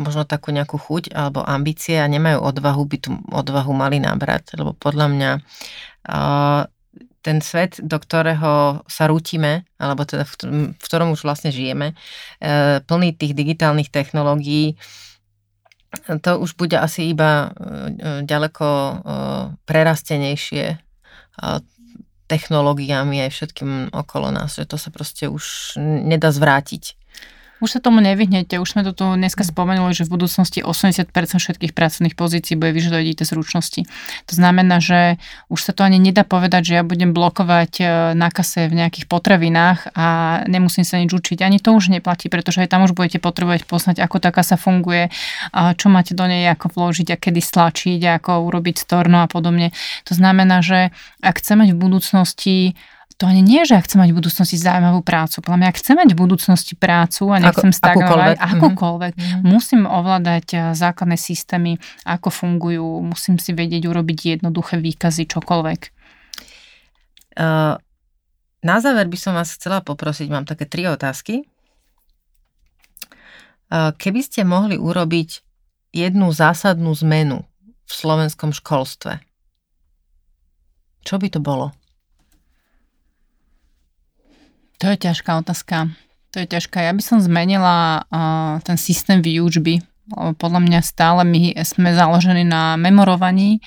možno 0.00 0.24
takú 0.24 0.56
nejakú 0.56 0.80
chuť 0.80 1.12
alebo 1.12 1.44
ambície 1.44 2.00
a 2.00 2.08
nemajú 2.08 2.40
odvahu, 2.40 2.82
by 2.88 2.96
tú 2.96 3.10
odvahu 3.28 3.76
mali 3.76 4.00
nabrať, 4.00 4.56
lebo 4.56 4.72
podľa 4.72 5.06
mňa 5.12 5.30
ten 7.20 7.44
svet, 7.44 7.76
do 7.84 8.00
ktorého 8.00 8.80
sa 8.88 9.04
rútime, 9.04 9.68
alebo 9.76 10.08
teda 10.08 10.24
v, 10.24 10.32
ktorom 10.80 11.12
už 11.12 11.28
vlastne 11.28 11.52
žijeme, 11.52 11.92
plný 12.88 13.12
tých 13.12 13.36
digitálnych 13.36 13.92
technológií, 13.92 14.80
to 16.22 16.38
už 16.38 16.54
bude 16.54 16.78
asi 16.78 17.10
iba 17.10 17.50
e, 17.50 18.22
ďaleko 18.22 18.66
e, 18.66 18.94
prerastenejšie 19.66 20.78
technológiami 22.30 23.24
aj 23.26 23.30
všetkým 23.32 23.70
okolo 23.96 24.28
nás, 24.30 24.60
že 24.60 24.68
to 24.68 24.76
sa 24.76 24.92
proste 24.92 25.26
už 25.26 25.74
nedá 25.80 26.28
zvrátiť. 26.28 26.99
Už 27.60 27.76
sa 27.76 27.80
tomu 27.80 28.00
nevyhnete, 28.00 28.56
už 28.56 28.72
sme 28.72 28.82
to 28.88 28.96
tu 28.96 29.04
dneska 29.04 29.44
spomenuli, 29.44 29.92
že 29.92 30.08
v 30.08 30.16
budúcnosti 30.16 30.64
80% 30.64 31.12
všetkých 31.12 31.76
pracovných 31.76 32.16
pozícií 32.16 32.56
bude 32.56 32.72
vyžadovať 32.72 33.04
IT 33.04 33.20
zručnosti. 33.28 33.84
To 34.28 34.34
znamená, 34.34 34.80
že 34.80 35.20
už 35.52 35.60
sa 35.60 35.72
to 35.76 35.84
ani 35.84 36.00
nedá 36.00 36.24
povedať, 36.24 36.72
že 36.72 36.72
ja 36.80 36.82
budem 36.82 37.12
blokovať 37.12 37.72
e, 37.80 37.84
na 38.16 38.32
kase 38.32 38.64
v 38.72 38.80
nejakých 38.80 39.04
potravinách 39.12 39.92
a 39.92 40.06
nemusím 40.48 40.88
sa 40.88 40.96
nič 40.96 41.12
učiť. 41.12 41.44
Ani 41.44 41.60
to 41.60 41.76
už 41.76 41.92
neplatí, 41.92 42.32
pretože 42.32 42.64
aj 42.64 42.72
tam 42.72 42.88
už 42.88 42.96
budete 42.96 43.20
potrebovať 43.20 43.68
poznať, 43.68 43.96
ako 44.00 44.16
tá 44.24 44.32
kasa 44.32 44.56
funguje, 44.56 45.12
čo 45.52 45.86
máte 45.92 46.16
do 46.16 46.24
nej, 46.24 46.48
ako 46.48 46.72
vložiť 46.72 47.12
a 47.12 47.20
kedy 47.20 47.40
stlačiť, 47.44 48.00
ako 48.20 48.48
urobiť 48.48 48.80
storno 48.80 49.20
a 49.20 49.28
podobne. 49.28 49.76
To 50.08 50.16
znamená, 50.16 50.64
že 50.64 50.96
ak 51.20 51.44
chceme 51.44 51.68
v 51.68 51.76
budúcnosti 51.76 52.74
to 53.20 53.28
ani 53.28 53.44
nie, 53.44 53.68
že 53.68 53.76
ja 53.76 53.84
chcem 53.84 54.00
mať 54.00 54.16
v 54.16 54.18
budúcnosti 54.24 54.56
zaujímavú 54.56 55.04
prácu. 55.04 55.44
Podľa 55.44 55.58
mňa, 55.60 55.68
ak 55.68 55.80
chcem 55.84 55.96
mať 56.00 56.08
v 56.16 56.18
budúcnosti 56.24 56.72
prácu 56.72 57.28
a 57.28 57.36
nechcem 57.36 57.68
Ako, 57.68 57.76
stagnovať, 57.76 58.36
akúkoľvek, 58.40 58.56
akúkoľvek 58.56 59.12
mm-hmm. 59.12 59.44
musím 59.44 59.84
ovládať 59.84 60.46
eh, 60.56 60.60
základné 60.72 61.20
systémy, 61.20 61.76
ako 62.08 62.32
fungujú, 62.32 63.04
musím 63.04 63.36
si 63.36 63.52
vedieť 63.52 63.92
urobiť 63.92 64.40
jednoduché 64.40 64.80
výkazy, 64.80 65.28
čokoľvek. 65.28 65.80
Uh, 67.30 67.76
na 68.64 68.76
záver 68.80 69.06
by 69.06 69.18
som 69.20 69.36
vás 69.36 69.52
chcela 69.52 69.84
poprosiť, 69.84 70.26
mám 70.32 70.48
také 70.48 70.64
tri 70.64 70.88
otázky. 70.88 71.44
Uh, 73.70 73.94
keby 74.00 74.20
ste 74.24 74.48
mohli 74.48 74.80
urobiť 74.80 75.44
jednu 75.92 76.32
zásadnú 76.32 76.90
zmenu 77.04 77.44
v 77.84 77.92
slovenskom 77.92 78.50
školstve, 78.50 79.20
čo 81.04 81.14
by 81.20 81.28
to 81.28 81.40
bolo? 81.40 81.76
To 84.80 84.88
je 84.88 84.96
ťažká 84.96 85.36
otázka. 85.44 85.92
To 86.32 86.40
je 86.40 86.46
ťažké. 86.48 86.88
Ja 86.88 86.96
by 86.96 87.02
som 87.04 87.20
zmenila 87.20 88.06
uh, 88.06 88.58
ten 88.64 88.80
systém 88.80 89.20
výučby. 89.20 89.84
Podľa 90.10 90.60
mňa 90.66 90.80
stále 90.82 91.22
my 91.22 91.54
sme 91.62 91.94
založení 91.94 92.42
na 92.42 92.74
memorovaní 92.74 93.62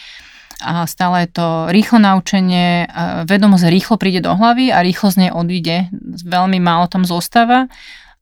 a 0.59 0.83
stále 0.83 1.23
je 1.23 1.39
to 1.39 1.47
rýchlo 1.71 2.03
naučenie, 2.03 2.87
vedomosť 3.27 3.71
rýchlo 3.71 3.95
príde 3.95 4.19
do 4.23 4.35
hlavy 4.35 4.71
a 4.71 4.83
rýchlo 4.83 5.07
z 5.11 5.27
nej 5.27 5.31
odíde. 5.31 5.87
Veľmi 6.23 6.59
málo 6.59 6.91
tam 6.91 7.07
zostáva 7.07 7.71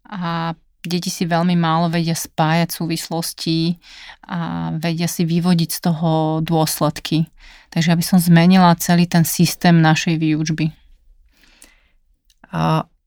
a 0.06 0.54
deti 0.86 1.10
si 1.10 1.26
veľmi 1.26 1.58
málo 1.58 1.90
vedia 1.90 2.18
spájať 2.18 2.70
súvislosti 2.74 3.78
a 4.30 4.70
vedia 4.78 5.10
si 5.10 5.26
vyvodiť 5.26 5.70
z 5.70 5.80
toho 5.82 6.42
dôsledky. 6.46 7.26
Takže 7.74 7.94
aby 7.94 8.04
som 8.06 8.22
zmenila 8.22 8.78
celý 8.78 9.10
ten 9.10 9.26
systém 9.26 9.82
našej 9.82 10.18
výučby. 10.18 10.81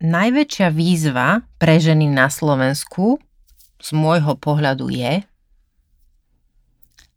Najväčšia 0.05 0.69
výzva 0.73 1.45
pre 1.61 1.77
ženy 1.81 2.09
na 2.09 2.33
Slovensku 2.33 3.21
z 3.81 3.89
môjho 3.93 4.37
pohľadu 4.41 4.89
je? 4.89 5.25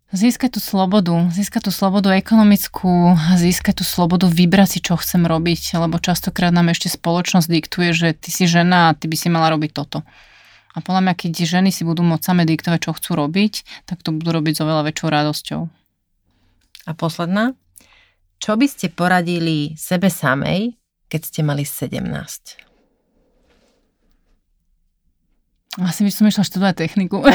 Získať 0.08 0.56
tú 0.56 0.64
slobodu, 0.64 1.12
získať 1.36 1.68
tú 1.68 1.72
slobodu 1.76 2.16
ekonomickú, 2.16 3.20
získať 3.36 3.84
tú 3.84 3.86
slobodu 3.88 4.32
vybrať 4.32 4.68
si, 4.76 4.80
čo 4.80 4.96
chcem 4.96 5.28
robiť, 5.28 5.76
lebo 5.76 6.00
častokrát 6.00 6.56
nám 6.56 6.72
ešte 6.72 6.88
spoločnosť 6.88 7.48
diktuje, 7.52 7.92
že 7.92 8.08
ty 8.16 8.32
si 8.32 8.48
žena 8.48 8.92
a 8.92 8.96
ty 8.96 9.12
by 9.12 9.20
si 9.20 9.28
mala 9.28 9.52
robiť 9.52 9.72
toto. 9.76 10.08
A 10.72 10.80
podľa 10.80 11.12
mňa, 11.12 11.14
keď 11.18 11.32
ženy 11.44 11.76
si 11.76 11.84
budú 11.84 12.08
môcť 12.08 12.24
same 12.24 12.48
diktovať, 12.48 12.88
čo 12.88 12.96
chcú 12.96 13.20
robiť, 13.20 13.84
tak 13.84 14.00
to 14.00 14.16
budú 14.16 14.32
robiť 14.32 14.54
s 14.56 14.64
oveľa 14.64 14.88
väčšou 14.88 15.08
radosťou. 15.12 15.62
A 16.88 16.92
posledná. 16.96 17.52
Čo 18.40 18.56
by 18.56 18.68
ste 18.70 18.88
poradili 18.94 19.76
sebe 19.76 20.08
samej, 20.08 20.72
keď 21.08 21.22
ste 21.24 21.42
mali 21.44 21.64
17? 21.64 22.68
Asi 25.78 26.02
by 26.02 26.10
som 26.10 26.26
išla 26.26 26.42
študovať 26.42 26.74
techniku. 26.74 27.22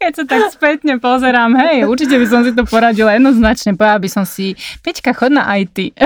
Keď 0.00 0.12
sa 0.12 0.24
tak 0.28 0.52
spätne 0.52 1.00
pozerám, 1.00 1.56
hej, 1.56 1.88
určite 1.88 2.20
by 2.20 2.26
som 2.28 2.44
si 2.44 2.52
to 2.52 2.68
poradila 2.68 3.16
jednoznačne. 3.16 3.72
Povedala 3.72 4.04
by 4.04 4.10
som 4.12 4.24
si, 4.28 4.52
Peťka, 4.84 5.16
chod 5.16 5.32
na 5.32 5.48
IT. 5.56 5.96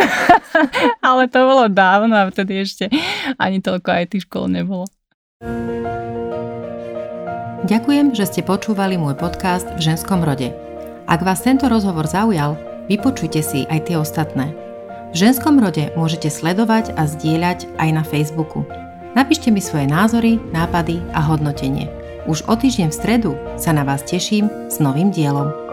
Ale 1.07 1.26
to 1.26 1.42
bolo 1.42 1.66
dávno 1.66 2.14
a 2.14 2.30
vtedy 2.30 2.62
ešte 2.62 2.86
ani 3.42 3.59
toľko 3.59 3.90
IT 4.07 4.30
škôl 4.30 4.47
nebolo. 4.47 4.86
Ďakujem, 7.66 8.14
že 8.14 8.30
ste 8.30 8.47
počúvali 8.47 8.95
môj 8.95 9.18
podcast 9.18 9.66
v 9.74 9.82
ženskom 9.82 10.22
rode. 10.22 10.55
Ak 11.11 11.26
vás 11.26 11.42
tento 11.42 11.66
rozhovor 11.66 12.07
zaujal, 12.07 12.55
vypočujte 12.86 13.42
si 13.42 13.66
aj 13.66 13.90
tie 13.90 13.99
ostatné. 13.99 14.63
V 15.14 15.22
ženskom 15.22 15.62
rode 15.62 15.94
môžete 15.94 16.26
sledovať 16.26 16.90
a 16.98 17.06
zdieľať 17.06 17.70
aj 17.78 17.88
na 17.94 18.02
Facebooku. 18.02 18.66
Napíšte 19.14 19.46
mi 19.54 19.62
svoje 19.62 19.86
názory, 19.86 20.42
nápady 20.50 20.98
a 21.14 21.22
hodnotenie. 21.22 21.86
Už 22.26 22.42
o 22.50 22.58
týždeň 22.58 22.90
v 22.90 22.98
stredu 22.98 23.30
sa 23.54 23.70
na 23.70 23.86
vás 23.86 24.02
teším 24.02 24.50
s 24.66 24.82
novým 24.82 25.14
dielom. 25.14 25.63